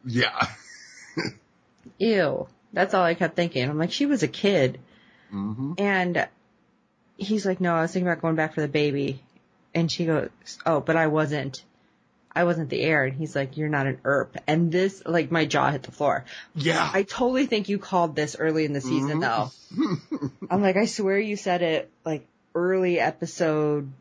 yeah. 0.05 0.47
ew. 1.97 2.47
That's 2.71 2.93
all 2.93 3.03
I 3.03 3.13
kept 3.13 3.35
thinking. 3.35 3.69
I'm 3.69 3.77
like, 3.77 3.91
she 3.91 4.05
was 4.07 4.23
a 4.23 4.27
kid. 4.27 4.79
Mm-hmm. 5.31 5.73
And 5.77 6.27
he's 7.23 7.45
like, 7.45 7.61
no, 7.61 7.75
I 7.75 7.81
was 7.81 7.91
thinking 7.91 8.07
about 8.07 8.21
going 8.21 8.35
back 8.35 8.53
for 8.53 8.61
the 8.61 8.67
baby. 8.67 9.21
And 9.73 9.91
she 9.91 10.05
goes, 10.05 10.29
oh, 10.65 10.79
but 10.79 10.95
I 10.95 11.07
wasn't. 11.07 11.63
I 12.35 12.45
wasn't 12.45 12.69
the 12.69 12.81
heir. 12.81 13.05
And 13.05 13.15
he's 13.15 13.35
like, 13.35 13.57
you're 13.57 13.69
not 13.69 13.85
an 13.85 13.99
Earp. 14.03 14.37
And 14.47 14.71
this, 14.71 15.03
like, 15.05 15.31
my 15.31 15.45
jaw 15.45 15.71
hit 15.71 15.83
the 15.83 15.91
floor. 15.91 16.25
Yeah. 16.55 16.89
I 16.91 17.03
totally 17.03 17.45
think 17.45 17.69
you 17.69 17.77
called 17.77 18.15
this 18.15 18.35
early 18.37 18.65
in 18.65 18.73
the 18.73 18.81
season 18.81 19.21
mm-hmm. 19.21 20.21
though. 20.21 20.31
I'm 20.49 20.61
like, 20.61 20.77
I 20.77 20.85
swear 20.85 21.19
you 21.19 21.37
said 21.37 21.61
it 21.61 21.91
like 22.05 22.25
early 22.55 22.99
episode, 22.99 23.91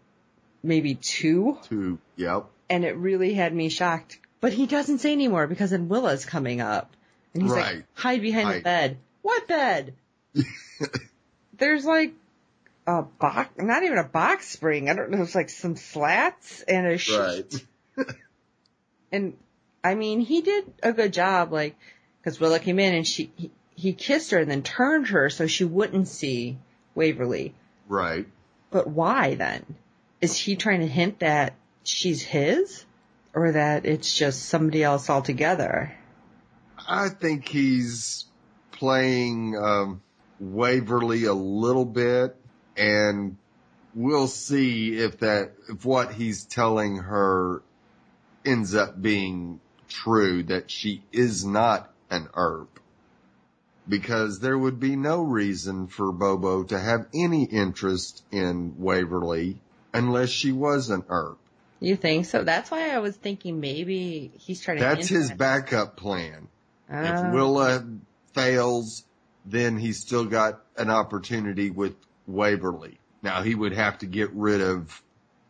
maybe 0.62 0.94
two. 0.94 1.58
Two. 1.68 1.98
Yep. 2.16 2.46
And 2.70 2.84
it 2.84 2.96
really 2.96 3.34
had 3.34 3.54
me 3.54 3.68
shocked. 3.68 4.18
But 4.40 4.52
he 4.52 4.66
doesn't 4.66 4.98
say 4.98 5.12
anymore 5.12 5.46
because 5.46 5.70
then 5.70 5.88
Willa's 5.88 6.24
coming 6.24 6.60
up. 6.60 6.90
And 7.34 7.42
he's 7.42 7.52
like, 7.52 7.84
hide 7.94 8.20
behind 8.20 8.50
the 8.50 8.60
bed. 8.60 8.98
What 9.22 9.46
bed? 9.46 9.94
There's 11.58 11.84
like 11.84 12.12
a 12.86 13.02
box, 13.02 13.50
not 13.58 13.82
even 13.82 13.98
a 13.98 14.04
box 14.04 14.48
spring. 14.48 14.90
I 14.90 14.94
don't 14.94 15.10
know. 15.10 15.22
It's 15.22 15.34
like 15.34 15.50
some 15.50 15.76
slats 15.76 16.62
and 16.62 16.86
a 16.86 16.98
sheet. 16.98 17.64
Right. 17.96 18.06
And 19.12 19.36
I 19.84 19.94
mean, 19.94 20.20
he 20.20 20.40
did 20.40 20.72
a 20.82 20.92
good 20.92 21.12
job, 21.12 21.52
like, 21.52 21.76
cause 22.24 22.40
Willa 22.40 22.58
came 22.58 22.78
in 22.78 22.94
and 22.94 23.06
she, 23.06 23.30
he, 23.36 23.50
he 23.74 23.92
kissed 23.92 24.30
her 24.30 24.38
and 24.38 24.50
then 24.50 24.62
turned 24.62 25.08
her 25.08 25.28
so 25.28 25.46
she 25.46 25.64
wouldn't 25.64 26.08
see 26.08 26.58
Waverly. 26.94 27.54
Right. 27.88 28.26
But 28.70 28.88
why 28.88 29.34
then? 29.34 29.76
Is 30.20 30.36
he 30.36 30.56
trying 30.56 30.80
to 30.80 30.86
hint 30.86 31.20
that 31.20 31.54
she's 31.84 32.22
his? 32.22 32.86
Or 33.34 33.52
that 33.52 33.86
it's 33.86 34.16
just 34.16 34.46
somebody 34.46 34.82
else 34.82 35.08
altogether? 35.08 35.94
I 36.86 37.08
think 37.08 37.48
he's 37.48 38.26
playing 38.72 39.56
um, 39.56 40.02
Waverly 40.38 41.24
a 41.24 41.32
little 41.32 41.86
bit, 41.86 42.36
and 42.76 43.36
we'll 43.94 44.28
see 44.28 44.96
if 44.96 45.18
that 45.18 45.52
if 45.68 45.84
what 45.84 46.12
he's 46.12 46.44
telling 46.44 46.96
her 46.96 47.62
ends 48.44 48.74
up 48.74 49.00
being 49.00 49.60
true 49.88 50.42
that 50.44 50.70
she 50.70 51.02
is 51.12 51.44
not 51.44 51.92
an 52.10 52.28
Earp. 52.34 52.80
Because 53.88 54.38
there 54.38 54.56
would 54.56 54.78
be 54.78 54.94
no 54.94 55.22
reason 55.22 55.88
for 55.88 56.12
Bobo 56.12 56.62
to 56.64 56.78
have 56.78 57.06
any 57.12 57.44
interest 57.44 58.22
in 58.30 58.74
Waverly 58.78 59.60
unless 59.92 60.28
she 60.28 60.52
was 60.52 60.88
an 60.88 61.02
Earp. 61.08 61.38
You 61.80 61.96
think 61.96 62.26
so? 62.26 62.44
That's 62.44 62.70
why 62.70 62.90
I 62.90 63.00
was 63.00 63.16
thinking 63.16 63.58
maybe 63.58 64.30
he's 64.38 64.60
trying 64.60 64.78
to 64.78 64.84
That's 64.84 65.08
his 65.08 65.32
backup 65.32 65.96
plan. 65.96 66.46
Oh. 66.88 67.02
If 67.02 67.34
Willa 67.34 67.84
fails, 68.34 69.04
then 69.44 69.78
he's 69.78 69.98
still 69.98 70.26
got 70.26 70.62
an 70.76 70.90
opportunity 70.90 71.70
with 71.70 71.96
Waverly. 72.26 72.98
Now 73.22 73.42
he 73.42 73.54
would 73.54 73.72
have 73.72 73.98
to 73.98 74.06
get 74.06 74.30
rid 74.32 74.60
of 74.60 75.02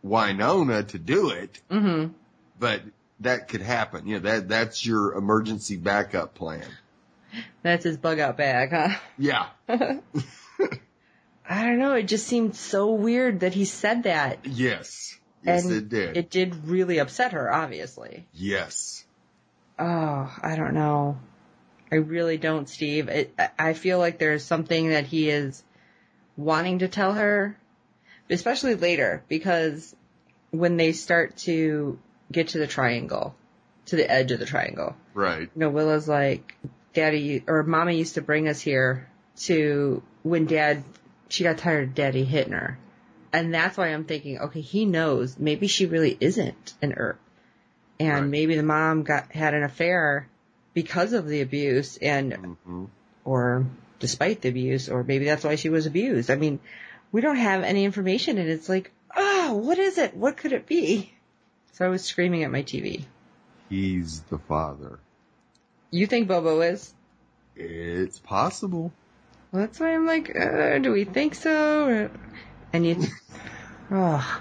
Wynonna 0.04 0.86
to 0.88 0.98
do 0.98 1.30
it, 1.30 1.60
Mhm. 1.70 2.12
but 2.58 2.82
that 3.20 3.48
could 3.48 3.60
happen. 3.62 4.06
You 4.06 4.14
know, 4.14 4.20
that, 4.30 4.48
that's 4.48 4.84
your 4.84 5.14
emergency 5.14 5.76
backup 5.76 6.34
plan. 6.34 6.64
That's 7.62 7.84
his 7.84 7.96
bug 7.96 8.18
out 8.18 8.36
bag, 8.36 8.70
huh? 8.72 8.98
Yeah. 9.16 9.46
I 9.68 11.64
don't 11.64 11.78
know. 11.78 11.94
It 11.94 12.04
just 12.04 12.26
seemed 12.26 12.54
so 12.56 12.92
weird 12.92 13.40
that 13.40 13.52
he 13.54 13.64
said 13.64 14.04
that. 14.04 14.46
Yes. 14.46 15.18
Yes, 15.44 15.64
and 15.64 15.74
it 15.74 15.88
did. 15.88 16.16
It 16.16 16.30
did 16.30 16.66
really 16.68 16.98
upset 16.98 17.32
her, 17.32 17.52
obviously. 17.52 18.26
yes. 18.32 19.04
Oh, 19.78 20.32
I 20.42 20.54
don't 20.54 20.74
know. 20.74 21.18
I 21.90 21.96
really 21.96 22.36
don't, 22.36 22.68
Steve. 22.68 23.08
It, 23.08 23.34
I- 23.38 23.50
I 23.58 23.72
feel 23.72 23.98
like 23.98 24.18
there's 24.18 24.44
something 24.44 24.90
that 24.90 25.06
he 25.06 25.28
is 25.30 25.62
wanting 26.36 26.80
to 26.80 26.88
tell 26.88 27.12
her, 27.14 27.56
especially 28.30 28.74
later, 28.74 29.22
because 29.28 29.94
when 30.50 30.76
they 30.76 30.92
start 30.92 31.36
to 31.38 31.98
get 32.30 32.48
to 32.48 32.58
the 32.58 32.66
triangle, 32.66 33.34
to 33.86 33.96
the 33.96 34.10
edge 34.10 34.32
of 34.32 34.38
the 34.38 34.46
triangle, 34.46 34.96
Right. 35.14 35.42
you 35.42 35.50
know, 35.54 35.70
Willa's 35.70 36.08
like, 36.08 36.56
Daddy 36.94 37.42
or 37.46 37.62
Mama 37.62 37.92
used 37.92 38.14
to 38.14 38.22
bring 38.22 38.48
us 38.48 38.60
here 38.60 39.08
to 39.40 40.02
when 40.22 40.46
Dad, 40.46 40.84
she 41.28 41.42
got 41.44 41.58
tired 41.58 41.88
of 41.88 41.94
Daddy 41.94 42.24
hitting 42.24 42.52
her. 42.52 42.78
And 43.32 43.52
that's 43.54 43.78
why 43.78 43.88
I'm 43.88 44.04
thinking, 44.04 44.38
okay, 44.38 44.60
he 44.60 44.84
knows 44.84 45.38
maybe 45.38 45.66
she 45.66 45.86
really 45.86 46.16
isn't 46.20 46.74
an 46.82 46.92
Earp. 46.94 47.18
And 47.98 48.22
Right. 48.22 48.30
maybe 48.30 48.56
the 48.56 48.62
mom 48.62 49.04
got, 49.04 49.32
had 49.32 49.54
an 49.54 49.62
affair 49.62 50.28
because 50.74 51.12
of 51.14 51.26
the 51.26 51.40
abuse 51.40 51.96
and, 51.96 52.34
hmm 52.64 52.84
or 53.24 53.64
despite 54.02 54.42
the 54.42 54.48
abuse, 54.50 54.88
or 54.90 55.04
maybe 55.04 55.24
that's 55.26 55.44
why 55.44 55.54
she 55.54 55.68
was 55.70 55.86
abused. 55.86 56.28
I 56.30 56.34
mean, 56.34 56.58
we 57.12 57.20
don't 57.20 57.36
have 57.36 57.62
any 57.62 57.84
information 57.84 58.36
and 58.36 58.48
it's 58.50 58.68
like, 58.68 58.90
oh, 59.16 59.54
what 59.54 59.78
is 59.78 59.96
it? 59.96 60.14
What 60.14 60.36
could 60.36 60.52
it 60.52 60.66
be? 60.66 61.12
So 61.74 61.86
I 61.86 61.88
was 61.88 62.04
screaming 62.04 62.42
at 62.42 62.50
my 62.50 62.64
TV. 62.64 63.04
He's 63.70 64.20
the 64.22 64.38
father. 64.38 64.98
You 65.92 66.06
think 66.08 66.26
Bobo 66.26 66.60
is? 66.62 66.92
It's 67.54 68.18
possible. 68.18 68.92
Well, 69.52 69.62
that's 69.62 69.78
why 69.78 69.94
I'm 69.94 70.04
like, 70.04 70.34
uh, 70.36 70.78
do 70.78 70.90
we 70.90 71.04
think 71.04 71.36
so? 71.36 72.10
And 72.72 72.86
you, 72.86 73.04
oh, 73.92 74.40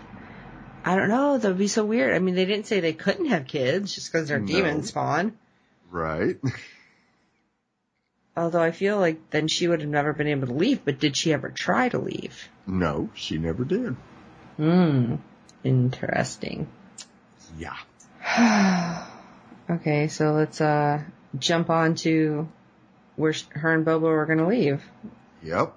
I 0.83 0.95
don't 0.95 1.09
know. 1.09 1.37
That 1.37 1.47
would 1.49 1.57
be 1.59 1.67
so 1.67 1.85
weird. 1.85 2.15
I 2.15 2.19
mean, 2.19 2.33
they 2.33 2.45
didn't 2.45 2.65
say 2.65 2.79
they 2.79 2.93
couldn't 2.93 3.27
have 3.27 3.45
kids 3.45 3.93
just 3.93 4.11
because 4.11 4.27
they're 4.27 4.39
No. 4.39 4.47
demon 4.47 4.83
spawn. 4.83 5.37
Right. 5.91 6.37
Although 8.35 8.61
I 8.61 8.71
feel 8.71 8.97
like 8.97 9.29
then 9.31 9.47
she 9.47 9.67
would 9.67 9.81
have 9.81 9.89
never 9.89 10.13
been 10.13 10.27
able 10.27 10.47
to 10.47 10.53
leave. 10.53 10.85
But 10.85 10.99
did 10.99 11.17
she 11.17 11.33
ever 11.33 11.49
try 11.49 11.89
to 11.89 11.97
leave? 11.99 12.49
no, 12.65 13.09
she 13.13 13.37
never 13.37 13.63
did. 13.65 13.95
Hmm. 14.57 15.15
Interesting. 15.63 16.67
Yeah. 17.57 17.77
Okay, 19.69 20.09
so 20.09 20.33
let's 20.33 20.59
uh 20.59 21.01
jump 21.39 21.69
on 21.69 21.95
to 21.95 22.49
where 23.15 23.31
sh- 23.31 23.45
her 23.51 23.73
and 23.73 23.85
Bobo 23.85 24.07
are 24.07 24.25
gonna 24.25 24.47
leave. 24.47 24.83
Yep. 25.43 25.73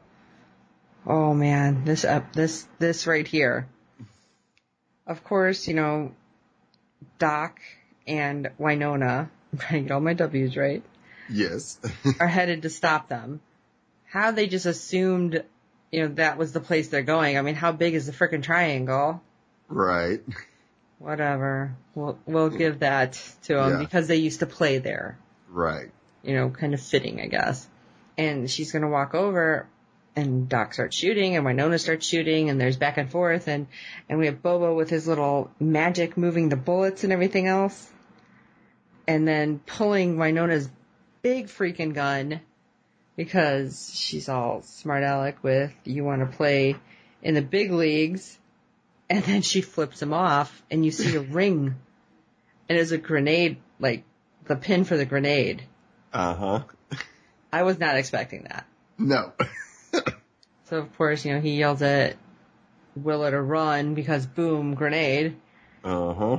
Oh 1.07 1.32
man, 1.32 1.84
this 1.84 2.05
up 2.05 2.32
this 2.32 2.66
this 2.80 3.07
right 3.07 3.26
here. 3.26 3.68
Of 5.07 5.22
course, 5.22 5.68
you 5.68 5.74
know, 5.74 6.12
Doc 7.20 7.61
and 8.07 8.50
Wynonna, 8.59 9.28
to 9.68 9.80
get 9.80 9.92
all 9.92 10.00
my 10.00 10.14
W's 10.14 10.57
right, 10.57 10.82
Yes. 11.31 11.79
are 12.20 12.27
headed 12.29 12.62
to 12.62 12.70
stop 12.70 13.09
them. 13.09 13.41
How 14.07 14.31
they 14.31 14.47
just 14.47 14.66
assumed, 14.66 15.43
you 15.91 16.03
know, 16.03 16.14
that 16.14 16.39
was 16.39 16.53
the 16.53 16.61
place 16.61 16.89
they're 16.89 17.03
going. 17.03 17.37
I 17.39 17.43
mean, 17.43 17.55
how 17.55 17.72
big 17.72 17.95
is 17.95 18.07
the 18.07 18.12
frickin' 18.12 18.43
triangle? 18.43 19.22
right. 19.68 20.20
Whatever. 20.99 21.77
We'll 21.95 22.18
we'll 22.25 22.51
give 22.51 22.79
that 22.81 23.12
to 23.45 23.55
them 23.55 23.72
Yeah. 23.72 23.79
because 23.79 24.07
they 24.09 24.16
used 24.16 24.41
to 24.41 24.47
play 24.47 24.79
there. 24.79 25.18
Right. 25.51 25.91
you 26.22 26.35
know, 26.35 26.49
kind 26.51 26.72
of 26.72 26.81
fitting, 26.81 27.20
I 27.20 27.27
guess. 27.27 27.68
And 28.16 28.51
she's 28.51 28.72
gonna 28.72 28.89
walk 28.89 29.14
over 29.14 29.66
and 30.16 30.49
Doc 30.49 30.72
starts 30.72 30.97
shooting 30.97 31.37
and 31.37 31.45
Wynonna 31.45 31.79
starts 31.81 32.07
shooting 32.07 32.49
and 32.49 32.61
there's 32.61 32.77
back 32.77 32.97
and 32.97 33.11
forth 33.11 33.49
and, 33.49 33.66
and 34.09 34.18
we 34.18 34.27
have 34.27 34.41
Bobo 34.43 34.75
with 34.75 34.89
his 34.89 35.07
little 35.09 35.51
magic 35.61 36.16
moving 36.16 36.49
the 36.49 36.57
bullets 36.57 37.05
and 37.05 37.12
everything 37.12 37.49
else. 37.49 37.91
And 39.07 39.27
then 39.29 39.59
pulling 39.66 40.16
Wynonna's 40.16 40.70
big 41.25 41.47
freaking 41.47 41.95
gun 41.95 42.39
because 43.16 43.91
she's 43.95 44.29
all 44.29 44.61
smart 44.61 45.03
aleck 45.03 45.43
with 45.43 45.72
you 45.85 46.05
want 46.05 46.20
to 46.20 46.37
play 46.37 46.77
in 47.22 47.33
the 47.33 47.41
big 47.41 47.72
leagues 47.72 48.39
and 49.09 49.25
then 49.25 49.41
she 49.41 49.62
flips 49.62 50.03
him 50.03 50.12
off 50.12 50.62
and 50.70 50.85
you 50.85 50.91
see 50.91 51.16
a 51.16 51.20
ring 51.41 51.75
and 52.68 52.79
it's 52.79 52.91
a 52.91 52.99
grenade, 52.99 53.57
like 53.79 54.05
the 54.45 54.57
pin 54.57 54.85
for 54.85 54.99
the 54.99 55.07
grenade. 55.07 55.62
Uh 56.12 56.35
huh. 56.35 56.62
I 57.51 57.62
was 57.62 57.79
not 57.79 57.97
expecting 57.97 58.45
that. 58.45 58.66
No. 58.99 59.33
So 60.66 60.79
of 60.79 60.97
course, 60.97 61.27
you 61.27 61.35
know, 61.35 61.43
he 61.43 61.59
yells 61.59 61.83
at 61.83 62.16
Willa 62.97 63.31
to 63.31 63.41
run 63.41 63.95
because 63.95 64.27
boom, 64.27 64.75
grenade. 64.75 65.37
Uh 65.85 66.14
huh. 66.14 66.39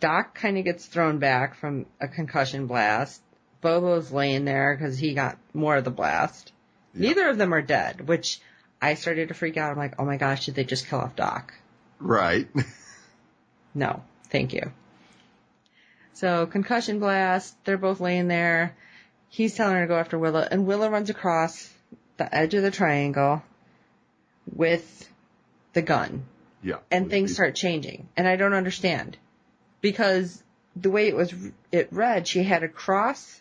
Doc 0.00 0.34
kind 0.34 0.58
of 0.58 0.64
gets 0.64 0.84
thrown 0.86 1.20
back 1.20 1.54
from 1.54 1.86
a 2.00 2.08
concussion 2.08 2.66
blast. 2.66 3.22
Bobo's 3.64 4.12
laying 4.12 4.44
there 4.44 4.76
because 4.76 4.98
he 4.98 5.14
got 5.14 5.38
more 5.54 5.76
of 5.76 5.84
the 5.84 5.90
blast. 5.90 6.52
Yeah. 6.92 7.08
Neither 7.08 7.28
of 7.30 7.38
them 7.38 7.54
are 7.54 7.62
dead, 7.62 8.06
which 8.06 8.38
I 8.80 8.92
started 8.94 9.28
to 9.28 9.34
freak 9.34 9.56
out. 9.56 9.72
I'm 9.72 9.78
like, 9.78 9.94
oh 9.98 10.04
my 10.04 10.18
gosh, 10.18 10.44
did 10.44 10.54
they 10.54 10.64
just 10.64 10.86
kill 10.86 11.00
off 11.00 11.16
Doc? 11.16 11.52
Right. 11.98 12.46
No, 13.76 14.04
thank 14.30 14.52
you. 14.52 14.70
So 16.12 16.46
concussion 16.46 17.00
blast, 17.00 17.56
they're 17.64 17.76
both 17.76 17.98
laying 17.98 18.28
there. 18.28 18.76
He's 19.28 19.56
telling 19.56 19.74
her 19.74 19.80
to 19.80 19.88
go 19.88 19.96
after 19.98 20.16
Willa, 20.16 20.46
and 20.48 20.64
Willa 20.64 20.88
runs 20.90 21.10
across 21.10 21.72
the 22.16 22.32
edge 22.32 22.54
of 22.54 22.62
the 22.62 22.70
triangle 22.70 23.42
with 24.54 25.08
the 25.72 25.82
gun, 25.82 26.24
Yeah. 26.62 26.76
and 26.88 27.10
things 27.10 27.32
start 27.32 27.56
changing. 27.56 28.08
And 28.16 28.28
I 28.28 28.36
don't 28.36 28.54
understand 28.54 29.16
because 29.80 30.40
the 30.76 30.90
way 30.90 31.08
it 31.08 31.16
was, 31.16 31.34
it 31.72 31.88
read, 31.90 32.28
she 32.28 32.44
had 32.44 32.62
a 32.62 32.68
cross 32.68 33.40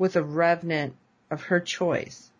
with 0.00 0.16
a 0.16 0.22
revenant 0.22 0.96
of 1.30 1.42
her 1.42 1.60
choice. 1.60 2.30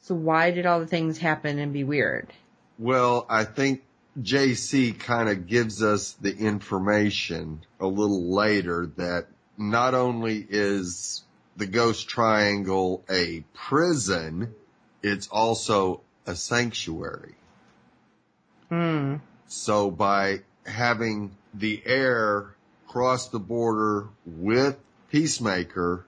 So 0.00 0.14
why 0.14 0.50
did 0.50 0.64
all 0.64 0.80
the 0.80 0.86
things 0.86 1.18
happen 1.18 1.58
and 1.58 1.74
be 1.74 1.84
weird? 1.84 2.32
Well, 2.78 3.26
I 3.28 3.44
think 3.44 3.82
JC 4.18 4.98
kind 4.98 5.28
of 5.28 5.46
gives 5.46 5.82
us 5.82 6.12
the 6.12 6.34
information 6.34 7.60
a 7.78 7.86
little 7.86 8.32
later 8.32 8.90
that 8.96 9.26
not 9.58 9.92
only 9.92 10.38
is 10.48 11.22
the 11.54 11.66
Ghost 11.66 12.08
Triangle 12.08 13.04
a 13.10 13.44
prison, 13.52 14.54
it's 15.02 15.28
also 15.28 16.00
a 16.26 16.34
sanctuary. 16.34 17.34
Hmm. 18.70 19.16
So 19.48 19.90
by 19.90 20.40
having 20.64 21.36
the 21.52 21.82
heir 21.84 22.54
cross 22.88 23.28
the 23.28 23.38
border 23.38 24.08
with 24.24 24.78
Peacemaker, 25.10 26.06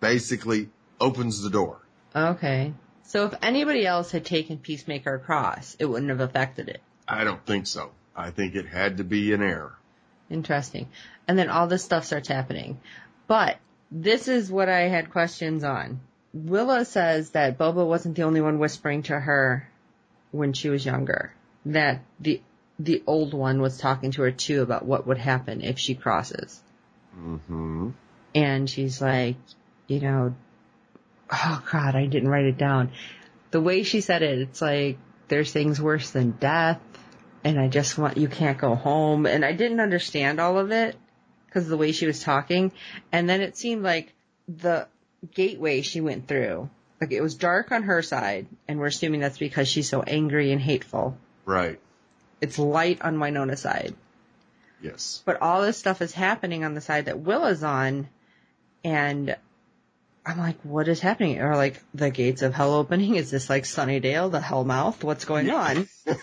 basically 0.00 0.68
opens 1.00 1.42
the 1.42 1.50
door. 1.50 1.80
Okay. 2.14 2.72
So 3.04 3.26
if 3.26 3.34
anybody 3.42 3.86
else 3.86 4.10
had 4.10 4.24
taken 4.24 4.58
Peacemaker 4.58 5.14
across, 5.14 5.76
it 5.78 5.86
wouldn't 5.86 6.10
have 6.10 6.20
affected 6.20 6.68
it. 6.68 6.80
I 7.06 7.24
don't 7.24 7.44
think 7.44 7.66
so. 7.66 7.90
I 8.14 8.30
think 8.30 8.54
it 8.54 8.66
had 8.66 8.98
to 8.98 9.04
be 9.04 9.32
an 9.32 9.42
heir. 9.42 9.72
Interesting. 10.28 10.88
And 11.26 11.38
then 11.38 11.48
all 11.48 11.66
this 11.66 11.84
stuff 11.84 12.04
starts 12.04 12.28
happening. 12.28 12.80
But 13.26 13.56
this 13.90 14.28
is 14.28 14.50
what 14.50 14.68
I 14.68 14.88
had 14.88 15.10
questions 15.10 15.64
on. 15.64 16.00
Willa 16.34 16.84
says 16.84 17.30
that 17.30 17.56
Bobo 17.56 17.86
wasn't 17.86 18.16
the 18.16 18.24
only 18.24 18.40
one 18.40 18.58
whispering 18.58 19.02
to 19.04 19.18
her 19.18 19.68
when 20.30 20.52
she 20.52 20.68
was 20.68 20.84
younger. 20.84 21.32
That 21.64 22.02
the 22.20 22.42
the 22.78 23.02
old 23.06 23.34
one 23.34 23.60
was 23.60 23.78
talking 23.78 24.12
to 24.12 24.22
her 24.22 24.30
too 24.30 24.62
about 24.62 24.84
what 24.84 25.06
would 25.06 25.18
happen 25.18 25.62
if 25.62 25.78
she 25.78 25.94
crosses. 25.94 26.60
hmm 27.14 27.90
And 28.34 28.68
she's 28.70 29.00
like, 29.00 29.36
you 29.88 30.00
know, 30.00 30.34
oh 31.30 31.62
god, 31.72 31.96
I 31.96 32.06
didn't 32.06 32.28
write 32.28 32.44
it 32.44 32.56
down. 32.56 32.92
The 33.50 33.60
way 33.60 33.82
she 33.82 34.00
said 34.00 34.22
it, 34.22 34.38
it's 34.38 34.62
like 34.62 34.98
there's 35.26 35.52
things 35.52 35.80
worse 35.80 36.10
than 36.10 36.32
death 36.32 36.80
and 37.44 37.58
I 37.58 37.68
just 37.68 37.98
want 37.98 38.16
you 38.16 38.28
can't 38.28 38.58
go 38.58 38.74
home 38.74 39.26
and 39.26 39.44
I 39.44 39.52
didn't 39.52 39.80
understand 39.80 40.40
all 40.40 40.58
of 40.58 40.70
it 40.70 40.96
because 41.46 41.64
of 41.64 41.70
the 41.70 41.76
way 41.76 41.92
she 41.92 42.06
was 42.06 42.22
talking 42.22 42.72
and 43.12 43.28
then 43.28 43.40
it 43.40 43.56
seemed 43.56 43.82
like 43.82 44.14
the 44.48 44.86
gateway 45.34 45.82
she 45.82 46.00
went 46.00 46.28
through 46.28 46.70
like 47.00 47.12
it 47.12 47.20
was 47.20 47.34
dark 47.34 47.72
on 47.72 47.84
her 47.84 48.02
side 48.02 48.46
and 48.66 48.78
we're 48.78 48.86
assuming 48.86 49.20
that's 49.20 49.38
because 49.38 49.68
she's 49.68 49.88
so 49.88 50.02
angry 50.02 50.52
and 50.52 50.60
hateful. 50.60 51.16
Right. 51.44 51.80
It's 52.40 52.58
light 52.58 53.02
on 53.02 53.18
Wynonna's 53.18 53.60
side. 53.60 53.94
Yes. 54.80 55.22
But 55.24 55.42
all 55.42 55.62
this 55.62 55.76
stuff 55.76 56.02
is 56.02 56.12
happening 56.12 56.64
on 56.64 56.74
the 56.74 56.80
side 56.80 57.06
that 57.06 57.18
Willa's 57.18 57.64
on, 57.64 58.08
and 58.84 59.36
I'm 60.28 60.38
like, 60.38 60.60
what 60.62 60.88
is 60.88 61.00
happening? 61.00 61.40
Or 61.40 61.56
like 61.56 61.80
the 61.94 62.10
gates 62.10 62.42
of 62.42 62.54
hell 62.54 62.74
opening? 62.74 63.16
Is 63.16 63.30
this 63.30 63.48
like 63.48 63.64
Sunnydale, 63.64 64.30
the 64.30 64.40
hell 64.40 64.62
mouth? 64.64 65.02
What's 65.02 65.24
going 65.24 65.50
on? 65.50 65.88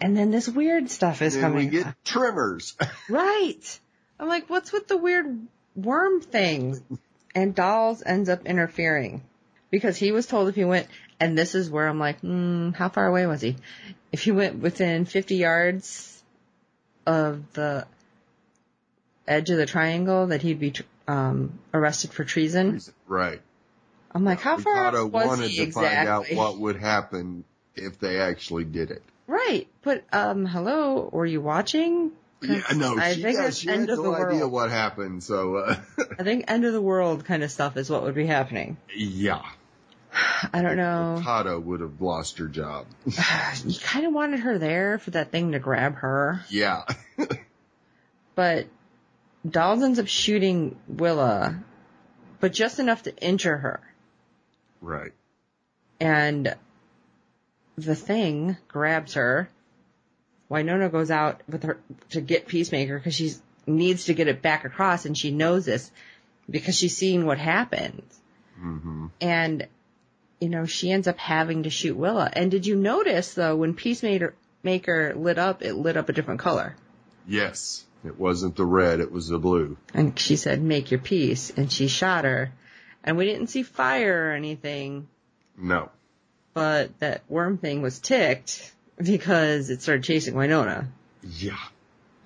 And 0.00 0.16
then 0.16 0.30
this 0.30 0.48
weird 0.48 0.90
stuff 0.90 1.20
is 1.20 1.34
then 1.34 1.54
we 1.54 1.66
coming. 1.66 1.70
get 1.70 2.04
trimmers. 2.04 2.74
Right. 3.10 3.80
I'm 4.18 4.28
like, 4.28 4.48
what's 4.48 4.72
with 4.72 4.88
the 4.88 4.96
weird 4.96 5.46
worm 5.76 6.22
thing? 6.22 6.80
And 7.34 7.54
Dolls 7.54 8.02
ends 8.04 8.28
up 8.28 8.46
interfering 8.46 9.22
because 9.70 9.96
he 9.96 10.10
was 10.10 10.26
told 10.26 10.48
if 10.48 10.54
he 10.54 10.64
went, 10.64 10.88
and 11.20 11.36
this 11.36 11.54
is 11.54 11.70
where 11.70 11.86
I'm 11.86 11.98
like, 11.98 12.20
hmm, 12.20 12.70
how 12.70 12.88
far 12.88 13.06
away 13.06 13.26
was 13.26 13.42
he? 13.42 13.56
If 14.10 14.22
he 14.22 14.32
went 14.32 14.60
within 14.60 15.04
50 15.04 15.36
yards 15.36 16.22
of 17.06 17.52
the 17.52 17.86
edge 19.28 19.50
of 19.50 19.58
the 19.58 19.66
triangle, 19.66 20.28
that 20.28 20.42
he'd 20.42 20.60
be 20.60 20.72
um, 21.10 21.58
arrested 21.74 22.12
for 22.12 22.24
treason. 22.24 22.80
right. 23.06 23.40
I'm 24.12 24.24
like, 24.24 24.40
how 24.40 24.56
far 24.58 24.74
Ricardo 24.74 25.06
was 25.06 25.26
wanted 25.26 25.50
he 25.50 25.56
to 25.58 25.62
exactly? 25.62 25.96
find 25.96 26.08
out 26.08 26.26
what 26.36 26.58
would 26.58 26.76
happen 26.76 27.44
if 27.76 27.98
they 28.00 28.18
actually 28.20 28.64
did 28.64 28.90
it. 28.90 29.02
Right, 29.28 29.68
but 29.82 30.02
um, 30.12 30.46
hello, 30.46 31.08
were 31.12 31.26
you 31.26 31.40
watching? 31.40 32.10
Yeah, 32.42 32.62
no, 32.74 32.96
I 32.96 33.12
she, 33.12 33.22
think 33.22 33.36
yeah, 33.38 33.50
she 33.50 33.68
end 33.68 33.82
had 33.82 33.90
of 33.90 33.98
no 33.98 34.10
the 34.10 34.16
idea 34.16 34.38
world. 34.40 34.52
what 34.52 34.70
happened. 34.70 35.22
So, 35.22 35.56
uh, 35.56 35.76
I 36.18 36.22
think 36.24 36.46
end 36.48 36.64
of 36.64 36.72
the 36.72 36.80
world 36.80 37.24
kind 37.24 37.42
of 37.44 37.50
stuff 37.52 37.76
is 37.76 37.88
what 37.90 38.02
would 38.02 38.14
be 38.16 38.26
happening. 38.26 38.76
yeah, 38.96 39.42
I 40.52 40.62
don't 40.62 40.76
know. 40.76 41.22
Lucado 41.22 41.62
would 41.62 41.80
have 41.80 42.00
lost 42.00 42.38
her 42.38 42.48
job. 42.48 42.86
you 43.06 43.78
kind 43.80 44.06
of 44.06 44.12
wanted 44.12 44.40
her 44.40 44.58
there 44.58 44.98
for 44.98 45.10
that 45.12 45.30
thing 45.30 45.52
to 45.52 45.58
grab 45.60 45.96
her, 45.96 46.40
Yeah, 46.48 46.82
but 48.34 48.66
Dolls 49.48 49.82
ends 49.82 49.98
up 49.98 50.06
shooting 50.06 50.76
Willa, 50.86 51.62
but 52.40 52.52
just 52.52 52.78
enough 52.78 53.04
to 53.04 53.16
injure 53.16 53.56
her. 53.56 53.80
right. 54.80 55.12
And 55.98 56.54
the 57.76 57.94
thing 57.94 58.56
grabs 58.68 59.14
her. 59.14 59.50
Wynonna 60.50 60.90
goes 60.90 61.10
out 61.10 61.42
with 61.48 61.62
her 61.62 61.78
to 62.10 62.20
get 62.20 62.48
Peacemaker 62.48 62.98
because 62.98 63.14
she 63.14 63.32
needs 63.66 64.06
to 64.06 64.14
get 64.14 64.28
it 64.28 64.42
back 64.42 64.64
across, 64.64 65.04
and 65.04 65.16
she 65.16 65.30
knows 65.30 65.64
this 65.64 65.90
because 66.48 66.76
she's 66.76 66.96
seen 66.96 67.26
what 67.26 67.38
happens. 67.38 68.18
Mm-hmm. 68.60 69.06
And 69.20 69.68
you 70.40 70.48
know 70.48 70.66
she 70.66 70.90
ends 70.90 71.06
up 71.06 71.18
having 71.18 71.64
to 71.64 71.70
shoot 71.70 71.96
Willa. 71.96 72.30
And 72.32 72.50
did 72.50 72.66
you 72.66 72.76
notice 72.76 73.34
though 73.34 73.56
when 73.56 73.74
Peacemaker 73.74 74.34
Maker 74.62 75.14
lit 75.14 75.38
up, 75.38 75.62
it 75.62 75.74
lit 75.74 75.96
up 75.96 76.08
a 76.08 76.12
different 76.12 76.40
color. 76.40 76.76
Yes, 77.26 77.84
it 78.04 78.18
wasn't 78.18 78.56
the 78.56 78.64
red; 78.64 79.00
it 79.00 79.12
was 79.12 79.28
the 79.28 79.38
blue. 79.38 79.76
And 79.94 80.18
she 80.18 80.36
said, 80.36 80.62
"Make 80.62 80.90
your 80.90 81.00
peace," 81.00 81.50
and 81.56 81.70
she 81.72 81.88
shot 81.88 82.24
her. 82.24 82.52
And 83.04 83.16
we 83.16 83.24
didn't 83.24 83.48
see 83.48 83.62
fire 83.62 84.28
or 84.28 84.32
anything, 84.32 85.08
No, 85.56 85.90
but 86.54 86.98
that 87.00 87.22
worm 87.28 87.56
thing 87.58 87.80
was 87.82 87.98
ticked 87.98 88.74
because 88.98 89.70
it 89.70 89.80
started 89.82 90.04
chasing 90.04 90.34
Wynonna. 90.34 90.86
yeah, 91.22 91.56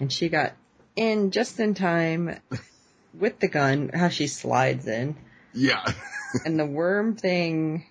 And 0.00 0.12
she 0.12 0.28
got 0.28 0.52
in 0.96 1.30
just 1.30 1.60
in 1.60 1.74
time 1.74 2.36
with 3.18 3.38
the 3.38 3.46
gun, 3.48 3.90
how 3.94 4.08
she 4.08 4.26
slides 4.26 4.86
in. 4.88 5.16
yeah. 5.52 5.84
And 6.44 6.58
the 6.58 6.66
worm 6.66 7.14
thing, 7.14 7.86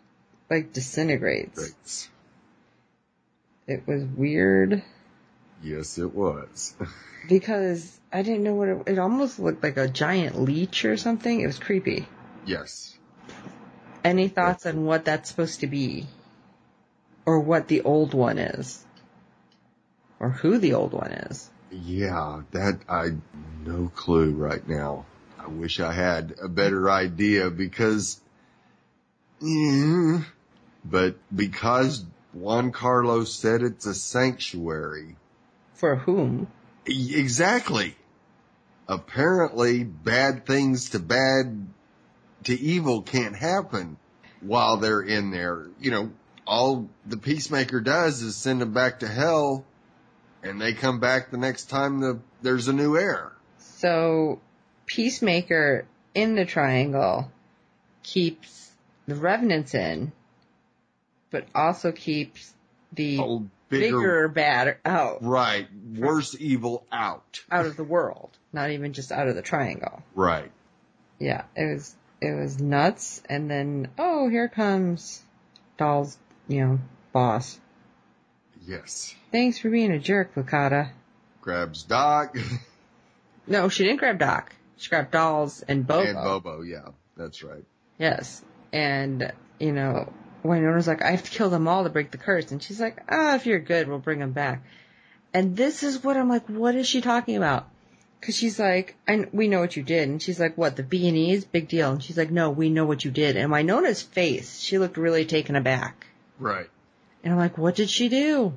like, 0.50 0.74
disintegrates. 0.74 2.10
Right. 3.68 3.76
It 3.78 3.88
was 3.88 4.04
weird 4.04 4.84
Yes, 5.64 5.98
it 5.98 6.14
was. 6.14 6.76
because 7.28 8.00
I 8.12 8.22
didn't 8.22 8.44
know 8.44 8.54
what 8.54 8.68
it, 8.68 8.84
it 8.88 9.00
almost 9.00 9.40
looked 9.40 9.64
like 9.64 9.78
a 9.78 9.88
giant 9.88 10.40
leech 10.40 10.86
or 10.86 10.98
something. 10.98 11.40
It 11.40 11.48
was 11.48 11.60
creepy. 11.60 12.08
yes. 12.46 12.96
Any 14.04 14.28
thoughts 14.28 14.66
on 14.66 14.84
what 14.84 15.06
that's 15.06 15.30
supposed 15.30 15.62
to 15.62 15.68
be? 15.68 16.06
Or 17.26 17.40
what 17.40 17.70
the 17.70 17.84
old 17.84 18.14
one 18.14 18.38
is? 18.38 18.84
Or 20.20 20.30
who 20.30 20.58
the 20.58 20.74
old 20.74 20.92
one 20.92 21.12
is? 21.12 21.50
Yeah, 21.72 22.42
that 22.52 22.82
I 22.90 23.12
no 23.66 23.90
clue 23.96 24.32
right 24.32 24.68
now. 24.68 25.06
I 25.40 25.48
wish 25.48 25.80
I 25.80 25.94
had 25.94 26.36
a 26.42 26.50
better 26.50 26.90
idea 26.90 27.50
because, 27.50 28.20
yeah, 29.42 30.24
but 30.84 31.16
because 31.34 32.04
Juan 32.34 32.72
Carlos 32.72 33.34
said 33.34 33.62
it's 33.62 33.86
a 33.86 33.94
sanctuary. 33.94 35.16
For 35.84 35.98
whom? 35.98 36.48
Exactly. 36.86 37.98
Apparently, 38.88 39.84
bad 39.84 40.46
things 40.46 40.92
to 40.92 41.00
bad 41.00 41.68
to 42.46 42.58
evil 42.58 43.02
can't 43.02 43.36
happen 43.36 43.98
while 44.40 44.78
they're 44.78 45.02
in 45.02 45.32
there. 45.32 45.68
You 45.82 45.92
know, 45.92 46.12
all 46.48 46.88
the 47.06 47.18
peacemaker 47.18 47.82
does 47.82 48.22
is 48.22 48.38
send 48.38 48.62
them 48.62 48.72
back 48.72 49.02
to 49.02 49.10
hell 49.10 49.66
and 50.42 50.62
they 50.62 50.72
come 50.72 51.02
back 51.02 51.32
the 51.32 51.38
next 51.38 51.66
time 51.66 52.00
the, 52.00 52.18
there's 52.42 52.70
a 52.70 52.74
new 52.74 52.96
heir. 52.96 53.34
So, 53.58 54.40
Peacemaker 54.86 55.86
in 56.16 56.36
the 56.36 56.46
triangle 56.46 57.30
keeps 58.04 58.72
the 59.06 59.16
revenants 59.16 59.74
in, 59.74 60.14
but 61.30 61.46
also 61.54 61.92
keeps 61.92 62.54
the 62.96 63.20
Oh, 63.20 63.46
bigger, 63.70 63.98
bigger, 63.98 64.28
bad 64.28 64.78
out, 64.86 65.24
right, 65.24 65.68
worse 65.96 66.36
evil 66.40 66.86
out. 66.92 67.42
out 67.52 67.66
of 67.66 67.76
the 67.78 67.84
world, 67.84 68.30
not 68.52 68.72
even 68.72 68.94
just 68.94 69.12
out 69.12 69.28
of 69.28 69.36
the 69.36 69.42
triangle. 69.42 70.02
Right. 70.16 70.52
Yeah, 71.20 71.44
it 71.56 71.74
was, 71.74 71.96
it 72.22 72.34
was 72.40 72.60
nuts. 72.60 73.22
And 73.30 73.50
then, 73.50 73.90
oh, 73.98 74.30
here 74.30 74.48
comes 74.50 75.22
Dolls', 75.78 76.18
you 76.48 76.66
know, 76.66 76.80
boss. 77.12 77.60
Yes. 78.66 79.14
Thanks 79.32 79.60
for 79.60 79.70
being 79.70 79.92
a 79.92 80.00
jerk, 80.00 80.36
Lucado. 80.36 80.90
Grabs 81.42 81.84
Doc 81.84 82.36
No, 83.48 83.68
she 83.70 83.84
didn't 83.84 84.00
grab 84.00 84.20
Doc. 84.20 84.56
She 84.78 84.90
grabbed 84.90 85.12
Dolls 85.12 85.62
and 85.68 85.86
Bobo. 85.86 86.08
and 86.08 86.16
Bobo. 86.16 86.62
Yeah, 86.62 86.90
that's 87.18 87.44
right. 87.44 87.64
Yes. 87.98 88.42
And, 88.72 89.32
you 89.60 89.72
know, 89.74 90.12
Wynonna's 90.44 90.88
like, 90.88 91.02
I 91.02 91.12
have 91.12 91.24
to 91.24 91.32
kill 91.32 91.50
them 91.50 91.68
all 91.68 91.84
to 91.84 91.90
break 91.90 92.12
the 92.12 92.18
curse. 92.18 92.52
And 92.52 92.62
she's 92.62 92.80
like, 92.80 92.98
ah, 93.10 93.36
if 93.36 93.46
you're 93.46 93.60
good, 93.60 93.88
we'll 93.88 94.00
bring 94.00 94.20
them 94.20 94.32
back. 94.32 94.64
And 95.34 95.56
this 95.56 95.84
is 95.84 96.04
what 96.04 96.18
I'm 96.18 96.30
like, 96.30 96.48
what 96.48 96.76
is 96.76 96.88
she 96.88 97.02
talking 97.02 97.38
about? 97.38 97.68
Cause 98.22 98.36
she's 98.36 98.58
like, 98.58 98.96
I, 99.06 99.26
we 99.34 99.50
know 99.50 99.60
what 99.60 99.76
you 99.76 99.84
did. 99.84 100.08
And 100.08 100.22
she's 100.22 100.40
like, 100.40 100.58
what, 100.58 100.78
the 100.78 100.84
B&E's? 100.84 101.44
Big 101.44 101.68
deal. 101.68 101.92
And 101.92 102.04
she's 102.04 102.18
like, 102.18 102.32
no, 102.32 102.52
we 102.52 102.70
know 102.70 102.86
what 102.86 103.04
you 103.04 103.12
did. 103.12 103.36
And 103.36 103.52
Wynonna's 103.52 104.02
face, 104.02 104.60
she 104.60 104.78
looked 104.78 104.96
really 104.96 105.26
taken 105.26 105.58
aback. 105.58 106.08
Right. 106.40 106.70
And 107.24 107.34
I'm 107.34 107.40
like, 107.40 107.58
what 107.58 107.76
did 107.76 107.90
she 107.90 108.08
do? 108.08 108.54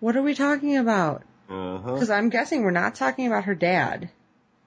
What 0.00 0.16
are 0.16 0.22
we 0.22 0.34
talking 0.34 0.76
about? 0.76 1.22
Uh-huh. 1.48 1.92
Because 1.92 2.10
I'm 2.10 2.30
guessing 2.30 2.62
we're 2.62 2.72
not 2.72 2.96
talking 2.96 3.26
about 3.28 3.44
her 3.44 3.54
dad. 3.54 4.10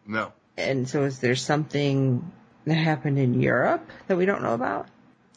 No. 0.05 0.31
And 0.57 0.87
so 0.87 1.03
is 1.03 1.19
there 1.19 1.35
something 1.35 2.31
that 2.65 2.75
happened 2.75 3.17
in 3.17 3.41
Europe 3.41 3.89
that 4.07 4.17
we 4.17 4.25
don't 4.25 4.41
know 4.41 4.53
about? 4.53 4.87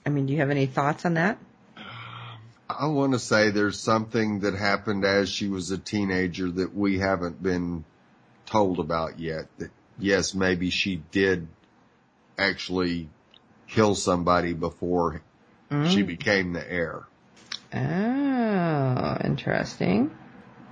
I 0.04 0.10
mean, 0.10 0.26
do 0.26 0.32
you 0.32 0.40
have 0.40 0.50
any 0.50 0.66
thoughts 0.66 1.04
on 1.04 1.14
that? 1.14 1.38
I 2.68 2.86
want 2.86 3.12
to 3.12 3.18
say 3.18 3.50
there's 3.50 3.78
something 3.78 4.40
that 4.40 4.54
happened 4.54 5.04
as 5.04 5.28
she 5.28 5.48
was 5.48 5.70
a 5.70 5.78
teenager 5.78 6.50
that 6.50 6.74
we 6.74 6.98
haven't 6.98 7.42
been 7.42 7.84
told 8.46 8.78
about 8.78 9.18
yet. 9.18 9.46
That 9.58 9.70
yes, 9.98 10.34
maybe 10.34 10.70
she 10.70 11.02
did 11.10 11.48
actually 12.38 13.08
kill 13.68 13.94
somebody 13.94 14.52
before 14.52 15.22
she 15.88 16.02
became 16.02 16.52
the 16.52 16.70
heir. 16.70 17.04
Oh, 17.74 19.18
interesting. 19.24 20.10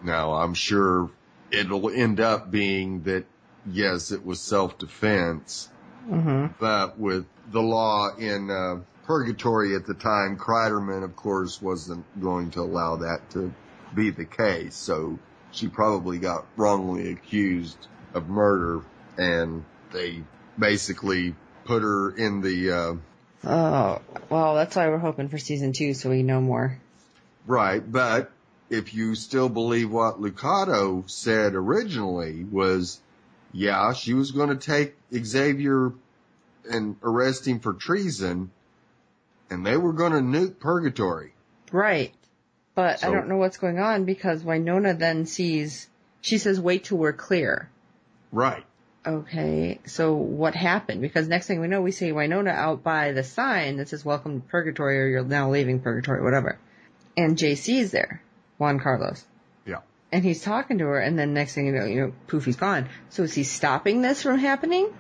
Now 0.03 0.35
I'm 0.35 0.55
sure 0.55 1.11
it'll 1.51 1.91
end 1.91 2.21
up 2.21 2.51
being 2.51 3.03
that 3.05 3.25
yes, 3.67 4.11
it 4.11 4.25
was 4.25 4.41
self-defense, 4.41 5.69
hmm 6.07 6.47
but 6.59 6.99
with 6.99 7.27
the 7.51 7.63
law 7.63 8.15
in 8.17 8.51
uh, 8.51 8.81
purgatory 9.11 9.75
at 9.75 9.87
the 9.87 9.95
time, 9.95 10.39
Kreiderman, 10.39 11.03
of 11.03 11.17
course, 11.17 11.61
wasn't 11.61 12.05
going 12.23 12.53
to 12.53 12.61
allow 12.61 12.95
that 12.95 13.29
to 13.31 13.53
be 13.93 14.11
the 14.11 14.25
case. 14.25 14.77
So 14.77 15.19
she 15.51 15.67
probably 15.67 16.19
got 16.19 16.47
wrongly 16.57 17.11
accused 17.11 17.89
of 18.15 18.29
murder, 18.29 18.83
and 19.19 19.65
they 19.91 20.23
basically 20.57 21.35
put 21.65 21.83
her 21.83 22.17
in 22.17 22.41
the 22.41 22.71
uh, 22.71 22.95
Oh, 23.43 24.01
well, 24.29 24.55
that's 24.55 24.77
why 24.77 24.87
we're 24.87 24.99
hoping 24.99 25.29
for 25.29 25.39
season 25.39 25.73
two 25.73 25.93
so 25.93 26.09
we 26.09 26.23
know 26.23 26.41
more. 26.41 26.79
right. 27.47 27.83
But 27.85 28.31
if 28.69 28.95
you 28.95 29.17
still 29.17 29.49
believe 29.49 29.91
what 29.91 30.21
Lucado 30.21 31.11
said 31.11 31.57
originally 31.57 32.45
was, 32.45 33.01
yeah, 33.53 33.93
she 33.93 34.15
was 34.15 34.31
going 34.31 34.51
to 34.51 34.67
take 34.67 34.95
Xavier 35.13 35.95
and 36.71 36.95
arrest 37.03 37.49
him 37.49 37.59
for 37.59 37.73
treason, 37.73 38.53
and 39.51 39.67
they 39.67 39.77
were 39.77 39.93
going 39.93 40.13
to 40.13 40.19
nuke 40.19 40.59
purgatory. 40.59 41.35
Right. 41.73 42.15
But 42.75 43.05
I 43.05 43.11
don't 43.11 43.29
know 43.29 43.37
what's 43.37 43.59
going 43.59 43.79
on 43.79 44.05
because 44.05 44.43
Wynonna 44.43 44.99
then 44.99 45.27
sees, 45.27 45.89
she 46.23 46.39
says, 46.39 46.61
wait 46.61 46.85
till 46.85 46.99
we're 46.99 47.13
clear. 47.13 47.69
Right. 48.33 48.65
Okay, 49.07 49.81
so 49.87 50.13
what 50.15 50.55
happened? 50.55 51.01
Because 51.01 51.27
next 51.27 51.47
thing 51.47 51.61
we 51.61 51.69
know, 51.69 51.81
we 51.81 51.91
see 51.91 52.11
Wynonna 52.11 52.55
out 52.55 52.83
by 52.83 53.13
the 53.13 53.25
sign 53.25 53.79
that 53.79 53.89
says 53.89 54.05
welcome 54.05 54.43
to 54.43 54.49
purgatory 54.49 55.01
or 55.01 55.07
you're 55.09 55.25
now 55.25 55.51
leaving 55.51 55.81
purgatory, 55.81 56.23
whatever. 56.23 56.59
And 57.17 57.37
JC 57.37 57.81
is 57.81 57.91
there, 57.93 58.23
Juan 58.59 58.79
Carlos. 58.79 59.25
Yeah. 59.67 59.79
And 60.13 60.23
he's 60.23 60.43
talking 60.43 60.79
to 60.79 60.85
her 60.85 61.01
and 61.01 61.19
then 61.19 61.33
next 61.33 61.55
thing 61.55 61.67
you 61.67 61.73
know, 61.73 61.87
you 61.87 62.01
know, 62.01 62.13
poof, 62.27 62.45
he's 62.45 62.57
gone. 62.57 62.89
So 63.09 63.23
is 63.23 63.35
he 63.35 63.45
stopping 63.45 64.03
this 64.03 64.23
from 64.23 64.39
happening? 64.39 64.93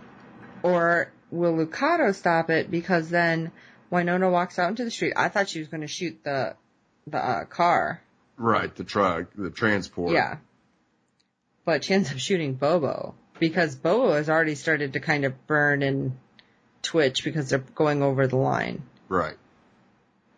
Or 0.62 1.12
will 1.30 1.54
Lucado 1.54 2.14
stop 2.14 2.48
it 2.50 2.70
because 2.70 3.10
then 3.10 3.52
Wynonna 3.90 4.30
walks 4.30 4.58
out 4.58 4.70
into 4.70 4.84
the 4.84 4.90
street. 4.90 5.14
I 5.16 5.28
thought 5.28 5.48
she 5.48 5.58
was 5.58 5.68
going 5.68 5.80
to 5.82 5.88
shoot 5.88 6.20
the, 6.24 6.54
the 7.06 7.18
uh, 7.18 7.44
car. 7.44 8.00
Right. 8.36 8.74
The 8.74 8.84
truck, 8.84 9.26
the 9.36 9.50
transport. 9.50 10.12
Yeah. 10.12 10.38
But 11.64 11.84
she 11.84 11.94
ends 11.94 12.10
up 12.10 12.18
shooting 12.18 12.54
Bobo 12.54 13.14
because 13.38 13.74
Bobo 13.76 14.12
has 14.12 14.30
already 14.30 14.54
started 14.54 14.94
to 14.94 15.00
kind 15.00 15.24
of 15.24 15.46
burn 15.46 15.82
and 15.82 16.16
twitch 16.82 17.24
because 17.24 17.50
they're 17.50 17.58
going 17.58 18.02
over 18.02 18.26
the 18.26 18.36
line. 18.36 18.82
Right. 19.08 19.36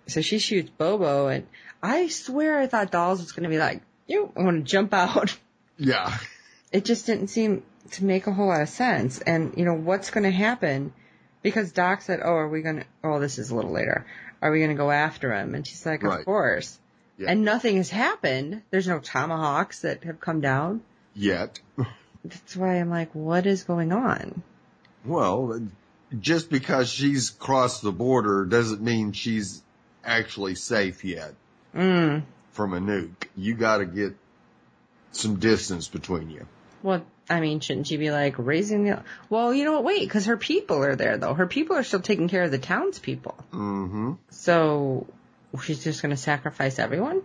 So 0.07 0.21
she 0.21 0.39
shoots 0.39 0.71
Bobo 0.71 1.29
and 1.29 1.47
I 1.83 2.09
swear 2.09 2.59
I 2.59 2.67
thought 2.67 2.91
Dolls 2.91 3.21
was 3.21 3.33
going 3.33 3.45
to 3.45 3.49
be 3.49 3.59
like, 3.59 3.83
you 4.07 4.33
I 4.37 4.43
want 4.43 4.65
to 4.65 4.71
jump 4.71 4.93
out. 4.93 5.37
Yeah. 5.79 6.17
It 6.71 6.85
just 6.85 7.07
didn't 7.07 7.29
seem 7.29 7.63
to 7.93 8.05
make 8.05 8.27
a 8.27 8.33
whole 8.33 8.49
lot 8.49 8.63
of 8.63 8.69
sense. 8.69 9.21
And 9.21 9.55
you 9.57 9.65
know, 9.65 9.75
what's 9.75 10.11
going 10.11 10.25
to 10.25 10.31
happen? 10.31 10.93
Because 11.43 11.73
Doc 11.73 12.03
said, 12.03 12.21
oh, 12.23 12.33
are 12.35 12.49
we 12.49 12.63
going 12.63 12.81
to, 12.81 12.85
oh, 13.03 13.19
this 13.19 13.39
is 13.39 13.51
a 13.51 13.55
little 13.57 13.73
later. 13.73 14.07
Are 14.41 14.51
we 14.51 14.59
going 14.59 14.71
to 14.71 14.77
go 14.77 14.91
after 14.91 15.33
him? 15.35 15.55
And 15.55 15.67
she's 15.67 15.85
like, 15.85 16.03
of 16.03 16.11
Right. 16.11 16.25
course. 16.25 16.79
Yeah. 17.19 17.31
And 17.31 17.45
nothing 17.45 17.77
has 17.77 17.91
happened. 17.91 18.63
There's 18.71 18.89
no 18.89 18.99
tomahawks 18.99 19.81
that 19.83 20.05
have 20.05 20.21
come 20.21 20.41
down. 20.41 20.83
Yet. 21.15 21.61
That's 22.25 22.57
why 22.57 22.77
I'm 22.81 22.91
like, 22.91 23.13
what 23.15 23.47
is 23.47 23.65
going 23.65 23.93
on? 23.93 24.43
Well, 25.05 25.61
just 26.21 26.49
because 26.51 26.89
she's 26.89 27.31
crossed 27.31 27.83
the 27.83 27.93
border 27.93 28.45
doesn't 28.45 28.81
mean 28.81 29.13
she's 29.13 29.63
actually 30.05 30.55
safe 30.55 31.05
yet 31.05 31.35
Mm. 31.75 32.23
from 32.51 32.75
a 32.75 32.81
nuke. 32.81 33.29
You 33.37 33.55
got 33.55 33.79
to 33.79 33.87
get 33.87 34.15
some 35.13 35.37
distance 35.37 35.89
between 35.89 36.31
you. 36.31 36.47
Well, 36.83 37.05
I 37.31 37.41
mean, 37.41 37.61
shouldn't 37.61 37.87
she 37.87 37.97
be 37.97 38.11
like 38.11 38.35
raising 38.39 38.85
the? 38.85 39.03
Well, 39.31 39.55
you 39.55 39.65
know 39.65 39.73
what? 39.73 39.85
Wait, 39.85 40.01
because 40.01 40.27
her 40.27 40.37
people 40.37 40.83
are 40.85 40.97
there 40.97 41.17
though. 41.19 41.35
Her 41.35 41.47
people 41.47 41.77
are 41.77 41.85
still 41.85 42.01
taking 42.01 42.29
care 42.29 42.43
of 42.43 42.51
the 42.51 42.59
townspeople. 42.59 43.37
Mm-hmm. 43.53 44.13
So 44.31 45.07
she's 45.63 45.85
just 45.85 46.03
going 46.03 46.11
to 46.11 46.17
sacrifice 46.17 46.79
everyone? 46.79 47.23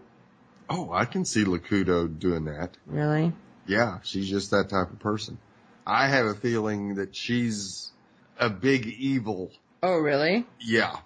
Oh, 0.70 0.92
I 0.92 1.06
can 1.06 1.26
see 1.26 1.46
Lucado 1.46 2.08
doing 2.20 2.46
that. 2.46 2.78
Really? 2.86 3.34
Yeah, 3.66 4.00
she's 4.04 4.30
just 4.30 4.52
that 4.52 4.70
type 4.70 4.92
of 4.92 5.00
person. 5.00 5.38
I 5.86 6.08
have 6.08 6.26
a 6.26 6.34
feeling 6.34 6.96
that 6.96 7.16
she's 7.16 7.92
a 8.38 8.50
big 8.50 8.86
evil. 8.86 9.52
Oh, 9.82 9.98
really? 9.98 10.46
Yeah. 10.60 10.98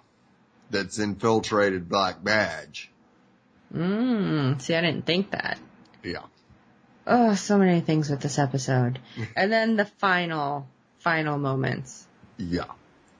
That's 0.70 0.98
infiltrated 0.98 1.88
Black 1.88 2.22
Badge. 2.24 2.90
Mm. 3.72 4.60
See, 4.60 4.74
I 4.74 4.80
didn't 4.80 5.06
think 5.06 5.30
that. 5.30 5.58
Yeah. 6.02 6.22
Oh, 7.06 7.34
so 7.34 7.58
many 7.58 7.80
things 7.80 8.10
with 8.10 8.20
this 8.20 8.38
episode. 8.38 8.98
and 9.36 9.50
then 9.52 9.76
the 9.76 9.84
final, 9.84 10.66
final 10.98 11.38
moments. 11.38 12.06
Yeah. 12.38 12.64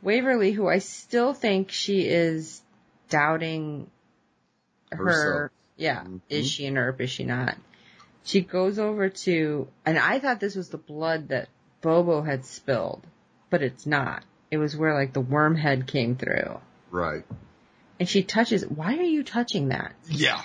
Waverly, 0.02 0.52
who 0.52 0.68
I 0.68 0.78
still 0.78 1.32
think 1.34 1.70
she 1.70 2.02
is 2.02 2.60
doubting 3.08 3.88
her. 4.90 5.04
Herself. 5.04 5.50
Yeah, 5.76 6.04
Mhm. 6.04 6.20
is 6.28 6.48
she 6.50 6.66
an 6.66 6.76
Earp? 6.76 7.00
Is 7.00 7.10
she 7.10 7.24
not? 7.24 7.56
She 8.24 8.40
goes 8.40 8.78
over 8.78 9.08
to, 9.08 9.68
and 9.84 9.98
I 9.98 10.18
thought 10.20 10.38
this 10.38 10.54
was 10.54 10.68
the 10.68 10.78
blood 10.78 11.28
that 11.28 11.48
Bobo 11.80 12.22
had 12.22 12.44
spilled, 12.44 13.04
but 13.50 13.62
it's 13.62 13.84
not. 13.86 14.22
It 14.50 14.58
was 14.58 14.76
where 14.76 14.94
like 14.94 15.12
the 15.12 15.20
worm 15.20 15.56
head 15.56 15.86
came 15.88 16.14
through. 16.16 16.60
Right. 16.90 17.24
And 17.98 18.08
she 18.08 18.22
touches, 18.22 18.64
why 18.66 18.96
are 18.98 19.02
you 19.02 19.24
touching 19.24 19.68
that? 19.68 19.94
Yeah. 20.08 20.40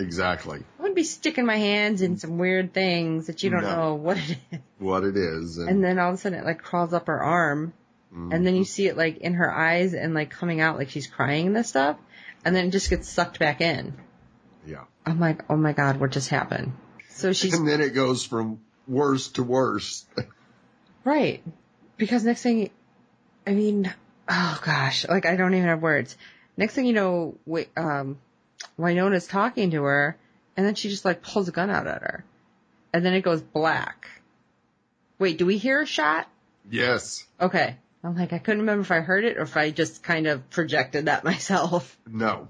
Exactly. 0.00 0.58
I 0.78 0.82
wouldn't 0.82 0.96
be 0.96 1.04
sticking 1.04 1.46
my 1.46 1.56
hands 1.56 2.02
in 2.02 2.16
some 2.18 2.38
weird 2.38 2.72
things 2.74 3.26
that 3.28 3.42
you 3.42 3.50
don't 3.50 3.62
No. 3.62 3.76
know 3.76 3.94
what 3.94 4.16
it 4.18 4.38
is. 4.50 4.58
What 4.78 5.04
it 5.04 5.16
is. 5.16 5.58
And, 5.58 5.68
And 5.68 5.84
then 5.84 5.98
all 5.98 6.08
of 6.08 6.14
a 6.14 6.18
sudden 6.18 6.38
it 6.40 6.44
like 6.44 6.62
crawls 6.62 6.92
up 6.92 7.06
her 7.06 7.22
arm 7.22 7.72
Mhm. 8.14 8.34
and 8.34 8.46
then 8.46 8.56
you 8.56 8.64
see 8.64 8.86
it 8.88 8.96
like 8.96 9.18
in 9.18 9.34
her 9.34 9.52
eyes 9.52 9.94
and 9.94 10.14
like 10.14 10.30
coming 10.30 10.60
out 10.60 10.76
like 10.78 10.88
she's 10.90 11.06
crying 11.06 11.46
and 11.48 11.54
this 11.56 11.68
stuff, 11.68 11.96
and 12.44 12.56
then 12.56 12.66
it 12.66 12.70
just 12.70 12.90
gets 12.90 13.08
sucked 13.08 13.38
back 13.38 13.60
in. 13.60 13.94
yeah. 14.66 14.84
I'm 15.06 15.20
like, 15.20 15.44
oh 15.50 15.56
my 15.56 15.72
god, 15.72 15.98
what 16.00 16.10
just 16.12 16.28
happened? 16.28 16.72
So 17.10 17.32
she's 17.32 17.54
And 17.54 17.66
then 17.68 17.80
it 17.80 17.94
goes 17.94 18.24
from 18.24 18.60
worse 18.88 19.28
to 19.32 19.42
worse. 19.42 20.06
right 21.04 21.42
because 21.96 22.24
next 22.24 22.42
thing, 22.42 22.70
I 23.46 23.52
mean, 23.52 23.92
oh 24.28 24.60
gosh, 24.64 25.06
like 25.08 25.26
I 25.26 25.36
don't 25.36 25.54
even 25.54 25.68
have 25.68 25.82
words. 25.82 26.16
Next 26.56 26.74
thing 26.74 26.86
you 26.86 26.92
know, 26.94 27.36
wi- 27.46 27.68
um, 27.76 28.18
Wynonna's 28.78 29.26
talking 29.26 29.70
to 29.72 29.82
her, 29.84 30.16
and 30.56 30.66
then 30.66 30.74
she 30.74 30.88
just 30.88 31.04
like 31.04 31.22
pulls 31.22 31.48
a 31.48 31.52
gun 31.52 31.70
out 31.70 31.86
at 31.86 32.02
her, 32.02 32.24
and 32.92 33.04
then 33.04 33.14
it 33.14 33.22
goes 33.22 33.40
black. 33.42 34.08
Wait, 35.18 35.38
do 35.38 35.46
we 35.46 35.58
hear 35.58 35.82
a 35.82 35.86
shot? 35.86 36.28
yes. 36.70 37.26
Okay. 37.40 37.76
I'm 38.02 38.16
like, 38.16 38.32
I 38.32 38.38
couldn't 38.38 38.60
remember 38.60 38.80
if 38.80 38.90
I 38.90 39.00
heard 39.00 39.24
it 39.24 39.36
or 39.36 39.42
if 39.42 39.58
I 39.58 39.70
just 39.70 40.02
kind 40.02 40.26
of 40.26 40.48
projected 40.48 41.04
that 41.04 41.22
myself. 41.32 41.98
No. 42.06 42.48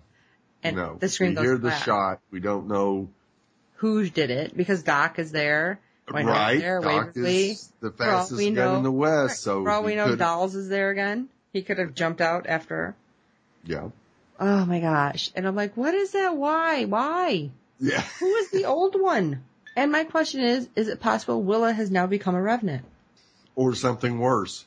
And 0.63 0.77
no. 0.77 0.97
the 1.01 1.09
screen 1.09 1.31
we 1.31 1.37
goes 1.37 1.45
hear 1.45 1.59
the 1.59 1.77
shot. 1.77 2.21
We 2.31 2.39
don't 2.39 2.69
know. 2.69 3.09
who 3.77 4.09
did 4.09 4.31
it 4.31 4.57
because 4.57 4.85
Doc 4.85 5.19
is 5.19 5.33
there. 5.33 5.81
Wynonna's 6.07 6.27
right. 6.27 6.61
there, 6.61 6.81
Doc 6.81 7.07
Waverly. 7.17 7.51
is 7.51 7.73
the 7.81 7.91
fastest 7.91 8.41
gun 8.41 8.55
know- 8.55 8.77
in 8.77 8.83
the 8.85 8.93
West. 8.93 9.43
So 9.43 9.65
For 9.65 9.71
all 9.71 9.83
we 9.83 9.97
know, 9.97 10.07
could- 10.11 10.19
Dolls 10.21 10.55
is 10.55 10.69
there 10.69 10.91
again. 10.91 11.29
He 11.53 11.63
could 11.63 11.79
have 11.79 11.95
jumped 11.95 12.21
out 12.21 12.47
after. 12.47 12.95
Yeah. 13.65 13.89
Oh 14.41 14.65
my 14.65 14.81
gosh. 14.81 15.31
And 15.35 15.47
I'm 15.47 15.55
like, 15.55 15.77
what 15.77 15.95
is 15.95 16.13
that? 16.13 16.35
Why? 16.35 16.87
Why? 16.87 17.51
Yeah. 17.79 18.01
Who 18.19 18.35
is 18.37 18.51
the 18.51 18.65
old 18.65 18.99
one? 18.99 19.45
And 19.77 19.93
my 19.93 20.05
question 20.05 20.41
is, 20.41 20.69
is 20.75 20.89
it 20.89 20.99
possible 20.99 21.43
Willa 21.43 21.73
has 21.73 21.91
now 21.91 22.07
become 22.07 22.35
a 22.35 22.43
revenant? 22.43 22.85
Or 23.55 23.75
something 23.75 24.19
worse. 24.19 24.65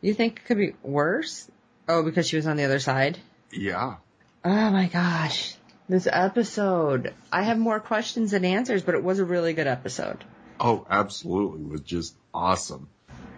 You 0.00 0.14
think 0.14 0.38
it 0.38 0.44
could 0.46 0.58
be 0.58 0.74
worse? 0.82 1.50
Oh, 1.88 2.04
because 2.04 2.28
she 2.28 2.36
was 2.36 2.46
on 2.46 2.56
the 2.56 2.64
other 2.64 2.78
side? 2.78 3.18
Yeah. 3.52 3.96
Oh 4.44 4.70
my 4.70 4.86
gosh. 4.86 5.56
This 5.88 6.08
episode. 6.10 7.12
I 7.32 7.42
have 7.42 7.58
more 7.58 7.80
questions 7.80 8.30
than 8.30 8.44
answers, 8.44 8.82
but 8.82 8.94
it 8.94 9.02
was 9.02 9.18
a 9.18 9.24
really 9.24 9.52
good 9.52 9.66
episode. 9.66 10.24
Oh, 10.60 10.86
absolutely. 10.88 11.62
It 11.62 11.68
was 11.68 11.80
just 11.82 12.16
awesome. 12.32 12.88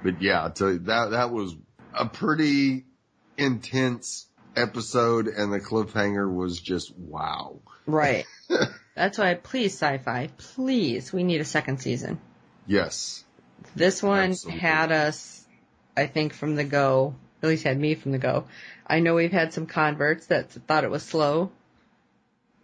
But 0.02 0.20
yeah, 0.22 0.44
I 0.44 0.50
tell 0.50 0.72
you, 0.72 0.78
that, 0.80 1.10
that 1.12 1.30
was 1.30 1.56
a 1.94 2.06
pretty 2.06 2.84
intense 3.36 4.26
episode 4.56 5.28
and 5.28 5.52
the 5.52 5.60
cliffhanger 5.60 6.32
was 6.32 6.60
just 6.60 6.96
wow. 6.96 7.60
Right. 7.86 8.26
That's 8.94 9.18
why, 9.18 9.34
please, 9.34 9.74
sci-fi, 9.74 10.28
please, 10.36 11.12
we 11.12 11.22
need 11.22 11.40
a 11.40 11.44
second 11.44 11.78
season. 11.78 12.20
Yes. 12.66 13.24
This 13.74 14.02
one 14.02 14.30
Absolutely. 14.30 14.60
had 14.60 14.92
us, 14.92 15.46
I 15.96 16.06
think, 16.06 16.34
from 16.34 16.56
the 16.56 16.64
go. 16.64 17.14
At 17.42 17.48
least 17.48 17.64
had 17.64 17.78
me 17.78 17.94
from 17.94 18.12
the 18.12 18.18
go. 18.18 18.46
I 18.86 18.98
know 18.98 19.14
we've 19.14 19.32
had 19.32 19.52
some 19.52 19.66
converts 19.66 20.26
that 20.26 20.50
thought 20.50 20.82
it 20.82 20.90
was 20.90 21.04
slow, 21.04 21.52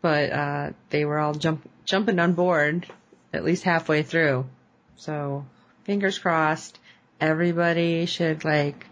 but 0.02 0.32
uh, 0.32 0.70
they 0.90 1.04
were 1.04 1.18
all 1.18 1.34
jump 1.34 1.68
jumping 1.84 2.18
on 2.18 2.32
board 2.32 2.86
at 3.32 3.44
least 3.44 3.62
halfway 3.62 4.02
through. 4.02 4.46
So 4.96 5.46
fingers 5.84 6.18
crossed. 6.18 6.78
Everybody 7.20 8.06
should 8.06 8.44
like 8.44 8.86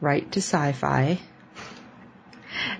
write 0.00 0.32
to 0.32 0.40
sci-fi 0.40 1.18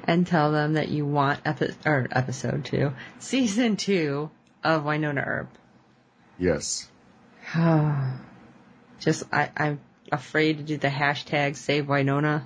and 0.05 0.26
tell 0.26 0.53
them 0.53 0.74
that 0.74 0.89
you 0.89 1.07
want 1.07 1.41
epi- 1.45 1.74
or 1.85 2.09
episode 2.11 2.64
two, 2.64 2.93
season 3.18 3.76
two 3.76 4.30
of 4.64 4.83
Wynonna 4.83 5.26
Earp. 5.26 5.49
Yes. 6.39 6.89
Just 9.01 9.24
I, 9.33 9.51
I'm 9.57 9.80
afraid 10.11 10.59
to 10.59 10.62
do 10.62 10.76
the 10.76 10.89
hashtag 10.89 11.57
save 11.57 11.87
Wynonna 11.87 12.43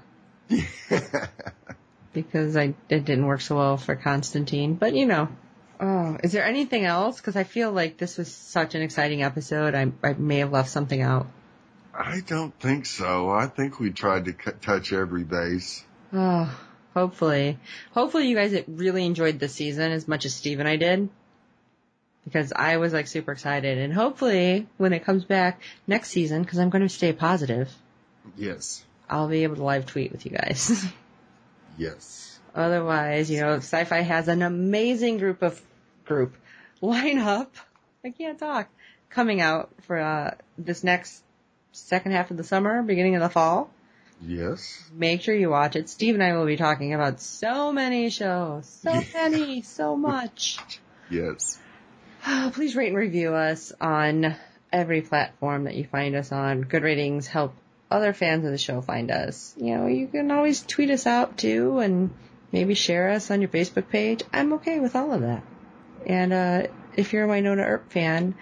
because 2.13 2.57
I 2.57 2.75
it 2.89 3.05
didn't 3.05 3.27
work 3.27 3.41
so 3.41 3.57
well 3.57 3.77
for 3.77 3.95
Constantine. 3.97 4.75
But 4.75 4.95
you 4.95 5.07
know, 5.07 5.29
oh, 5.81 6.17
is 6.23 6.33
there 6.33 6.45
anything 6.45 6.85
else? 6.85 7.19
Because 7.19 7.37
I 7.37 7.45
feel 7.45 7.73
like 7.73 7.99
this 7.99 8.17
was 8.17 8.33
such 8.33 8.75
an 8.75 8.83
exciting 8.83 9.23
episode. 9.23 9.75
I 9.75 9.93
I 10.03 10.15
may 10.15 10.39
have 10.39 10.53
left 10.53 10.71
something 10.71 11.01
out. 11.01 11.27
I 11.95 12.21
don't 12.21 12.59
think 12.61 12.87
so. 12.87 13.31
I 13.31 13.47
think 13.47 13.81
we 13.81 13.91
tried 13.91 14.27
to 14.27 14.33
cut, 14.33 14.61
touch 14.61 14.93
every 14.93 15.25
base. 15.25 15.85
Oh, 16.13 16.59
hopefully, 16.97 17.59
hopefully 17.93 18.27
you 18.29 18.35
guys 18.35 18.57
really 18.67 19.05
enjoyed 19.05 19.39
this 19.39 19.53
season 19.53 19.93
as 19.93 20.09
much 20.09 20.25
as 20.25 20.35
Steve 20.35 20.61
and 20.61 20.69
I 20.69 20.77
did. 20.77 21.11
Because 22.25 22.53
I 22.57 22.79
was 22.79 22.93
like 22.93 23.07
super 23.07 23.33
excited, 23.33 23.79
and 23.79 23.93
hopefully 23.93 24.67
when 24.79 24.93
it 24.93 25.05
comes 25.05 25.25
back 25.25 25.61
next 25.87 26.09
season, 26.11 26.43
because 26.43 26.59
I'm 26.59 26.71
going 26.71 26.83
to 26.83 26.89
stay 26.89 27.13
positive, 27.13 27.71
Yes. 28.37 28.85
I'll 29.09 29.29
be 29.29 29.45
able 29.45 29.57
to 29.57 29.63
live 29.63 29.87
tweet 29.87 30.11
with 30.11 30.25
you 30.25 30.33
guys. 30.33 30.85
Yes. 31.79 32.39
Otherwise, 32.55 33.31
you 33.31 33.39
know, 33.39 33.57
sci-fi 33.57 34.01
has 34.01 34.29
an 34.29 34.41
amazing 34.41 35.19
group 35.19 35.43
of 35.43 35.61
group 36.07 36.35
lineup. 36.83 37.49
I 38.03 38.09
can't 38.13 38.39
talk. 38.39 38.71
Coming 39.11 39.43
out 39.43 39.69
for 39.83 39.99
uh, 39.99 40.35
this 40.57 40.83
next 40.83 41.23
second 41.73 42.13
half 42.13 42.31
of 42.31 42.39
the 42.39 42.45
summer, 42.45 42.83
beginning 42.83 43.15
of 43.15 43.21
the 43.21 43.29
fall. 43.29 43.71
Yes. 44.21 44.91
Make 44.93 45.23
sure 45.23 45.35
you 45.35 45.51
watch 45.51 45.77
it. 45.77 45.89
Steve 45.89 46.15
and 46.15 46.23
I 46.23 46.37
will 46.37 46.47
be 46.47 46.57
talking 46.57 46.95
about 46.95 47.21
so 47.21 47.73
many 47.73 48.11
shows, 48.11 48.67
so 48.67 49.03
many, 49.15 49.63
so 49.63 49.97
much. 49.97 50.59
Yes. 51.11 51.59
Please 52.53 52.75
rate 52.75 52.89
and 52.89 52.97
review 52.97 53.35
us 53.35 53.73
on 53.81 54.35
every 54.73 55.03
platform 55.03 55.65
that 55.65 55.75
you 55.75 55.85
find 55.85 56.15
us 56.17 56.33
on. 56.33 56.63
Good 56.63 56.83
ratings 56.83 57.27
help 57.27 57.55
other 57.91 58.13
fans 58.13 58.45
of 58.45 58.51
the 58.51 58.59
show 58.59 58.81
find 58.81 59.11
us. 59.11 59.55
You 59.59 59.77
know, 59.77 59.87
you 59.87 60.09
can 60.09 60.31
always 60.31 60.63
tweet 60.63 60.91
us 60.91 61.07
out 61.07 61.39
too 61.39 61.79
and 61.79 62.11
maybe 62.53 62.75
share 62.75 63.11
us 63.11 63.31
on 63.31 63.41
your 63.41 63.51
Facebook 63.51 63.89
page. 63.91 64.23
I'm 64.33 64.55
okay 64.55 64.81
with 64.81 64.97
all 64.97 65.13
of 65.13 65.21
that. 65.21 65.45
And 66.07 66.33
uh, 66.33 66.67
if 66.97 67.13
you're 67.13 67.25
a 67.25 67.29
Wynonna 67.29 67.67
Earp 67.67 67.93
fan, 67.93 68.35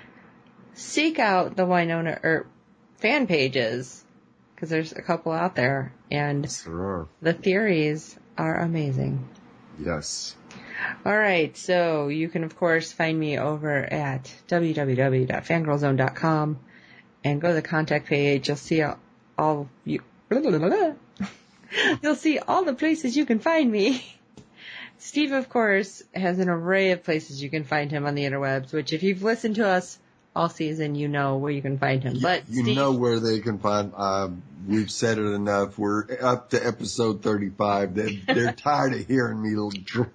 seek 0.74 1.18
out 1.18 1.56
the 1.56 1.66
Wynonna 1.66 2.20
Earp 2.22 2.46
fan 2.98 3.26
pages 3.26 4.03
because 4.64 4.70
there's 4.70 4.92
a 4.92 5.02
couple 5.02 5.30
out 5.32 5.54
there 5.56 5.92
and 6.10 6.44
Yes, 6.44 6.62
there 6.62 6.74
are. 6.74 7.06
the 7.20 7.34
theories 7.34 8.16
are 8.38 8.60
amazing. 8.60 9.28
Yes. 9.78 10.34
All 11.04 11.14
right, 11.16 11.54
so 11.54 12.08
you 12.08 12.30
can 12.30 12.44
of 12.44 12.56
course 12.56 12.90
find 12.90 13.20
me 13.20 13.38
over 13.38 13.76
at 13.76 14.32
www.fangirlzone.com 14.48 16.58
and 17.24 17.40
go 17.42 17.48
to 17.48 17.54
the 17.54 17.60
contact 17.60 18.06
page. 18.06 18.48
You'll 18.48 18.56
see 18.56 18.80
all, 18.80 18.98
all 19.36 19.68
you. 19.84 20.00
You'll 20.30 20.94
see 22.14 22.38
all 22.38 22.64
the 22.64 22.72
places 22.74 23.18
you 23.18 23.26
can 23.26 23.40
find 23.40 23.70
me. 23.70 24.02
Steve, 24.96 25.32
of 25.32 25.50
course, 25.50 26.02
has 26.14 26.38
an 26.38 26.48
array 26.48 26.92
of 26.92 27.04
places 27.04 27.42
you 27.42 27.50
can 27.50 27.64
find 27.64 27.90
him 27.90 28.06
on 28.06 28.14
the 28.14 28.24
interwebs. 28.24 28.72
Which, 28.72 28.94
if 28.94 29.02
you've 29.02 29.22
listened 29.22 29.56
to 29.56 29.68
us 29.68 29.98
all 30.34 30.48
season, 30.48 30.94
you 30.94 31.08
know 31.08 31.36
where 31.36 31.52
you 31.52 31.62
can 31.62 31.78
find 31.78 32.02
him. 32.02 32.18
But 32.20 32.48
you 32.48 32.62
Steve, 32.62 32.76
know 32.76 32.92
where 32.92 33.20
they 33.20 33.40
can 33.40 33.58
find. 33.58 33.92
Uh, 33.96 34.30
we've 34.66 34.90
said 34.90 35.18
it 35.18 35.26
enough. 35.26 35.78
We're 35.78 36.04
up 36.20 36.50
to 36.50 36.66
episode 36.66 37.22
thirty-five. 37.22 37.94
They, 37.94 38.16
they're 38.16 38.52
tired 38.56 38.94
of 38.94 39.06
hearing 39.06 39.40
me 39.42 39.54
drone 39.84 40.10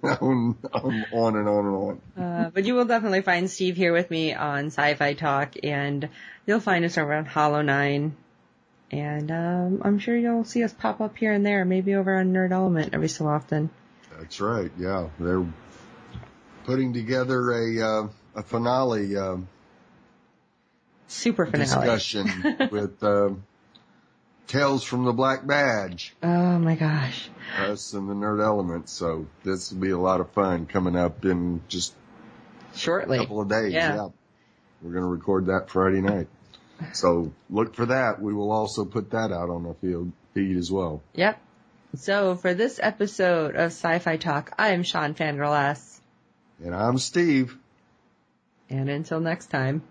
on, 0.72 1.06
on 1.12 1.36
and 1.36 1.48
on 1.48 1.66
and 1.66 1.74
on. 1.74 2.00
Uh, 2.22 2.50
but 2.50 2.64
you 2.64 2.74
will 2.74 2.84
definitely 2.84 3.22
find 3.22 3.50
Steve 3.50 3.76
here 3.76 3.92
with 3.92 4.10
me 4.10 4.34
on 4.34 4.66
Sci-Fi 4.66 5.14
Talk, 5.14 5.54
and 5.62 6.08
you'll 6.46 6.60
find 6.60 6.84
us 6.84 6.98
over 6.98 7.14
on 7.14 7.24
Hollow 7.24 7.62
Nine. 7.62 8.16
And 8.92 9.30
um, 9.30 9.82
I'm 9.84 9.98
sure 10.00 10.16
you'll 10.16 10.44
see 10.44 10.64
us 10.64 10.72
pop 10.72 11.00
up 11.00 11.16
here 11.16 11.32
and 11.32 11.46
there, 11.46 11.64
maybe 11.64 11.94
over 11.94 12.18
on 12.18 12.32
Nerd 12.32 12.50
Element 12.50 12.90
every 12.92 13.08
so 13.08 13.28
often. 13.28 13.70
That's 14.18 14.40
right. 14.40 14.70
Yeah, 14.76 15.08
they're 15.18 15.46
putting 16.64 16.92
together 16.92 17.52
a 17.52 17.80
uh, 17.80 18.08
a 18.34 18.42
finale 18.42 19.16
uh, 19.16 19.36
Super 21.10 21.44
finale. 21.44 21.64
discussion 21.66 22.68
with 22.70 23.02
uh, 23.02 23.30
Tales 24.46 24.84
from 24.84 25.04
the 25.04 25.12
Black 25.12 25.44
Badge, 25.46 26.14
Oh 26.22 26.58
my 26.58 26.76
gosh. 26.76 27.28
us 27.58 27.92
and 27.94 28.08
the 28.08 28.14
Nerd 28.14 28.42
Element. 28.42 28.88
So 28.88 29.26
this 29.44 29.72
will 29.72 29.80
be 29.80 29.90
a 29.90 29.98
lot 29.98 30.20
of 30.20 30.30
fun 30.30 30.66
coming 30.66 30.96
up 30.96 31.24
in 31.24 31.62
just 31.68 31.94
Shortly. 32.74 33.18
a 33.18 33.20
couple 33.22 33.40
of 33.40 33.48
days. 33.48 33.72
Yeah. 33.72 33.94
Yeah. 33.96 34.08
We're 34.82 34.92
going 34.92 35.02
to 35.04 35.08
record 35.10 35.46
that 35.46 35.68
Friday 35.68 36.00
night. 36.00 36.28
So 36.94 37.32
look 37.50 37.74
for 37.74 37.86
that. 37.86 38.22
We 38.22 38.32
will 38.32 38.50
also 38.52 38.84
put 38.84 39.10
that 39.10 39.30
out 39.32 39.50
on 39.50 39.64
the 39.64 39.74
field 39.74 40.12
feed 40.32 40.56
as 40.56 40.70
well. 40.70 41.02
Yep. 41.14 41.38
So 41.96 42.36
for 42.36 42.54
this 42.54 42.78
episode 42.82 43.56
of 43.56 43.66
Sci-Fi 43.72 44.16
Talk, 44.16 44.52
I 44.58 44.68
am 44.70 44.84
Sean 44.84 45.14
Fangirl 45.14 45.54
S. 45.70 46.00
And 46.64 46.74
I'm 46.74 46.98
Steve. 46.98 47.56
And 48.70 48.88
until 48.88 49.20
next 49.20 49.50
time. 49.50 49.82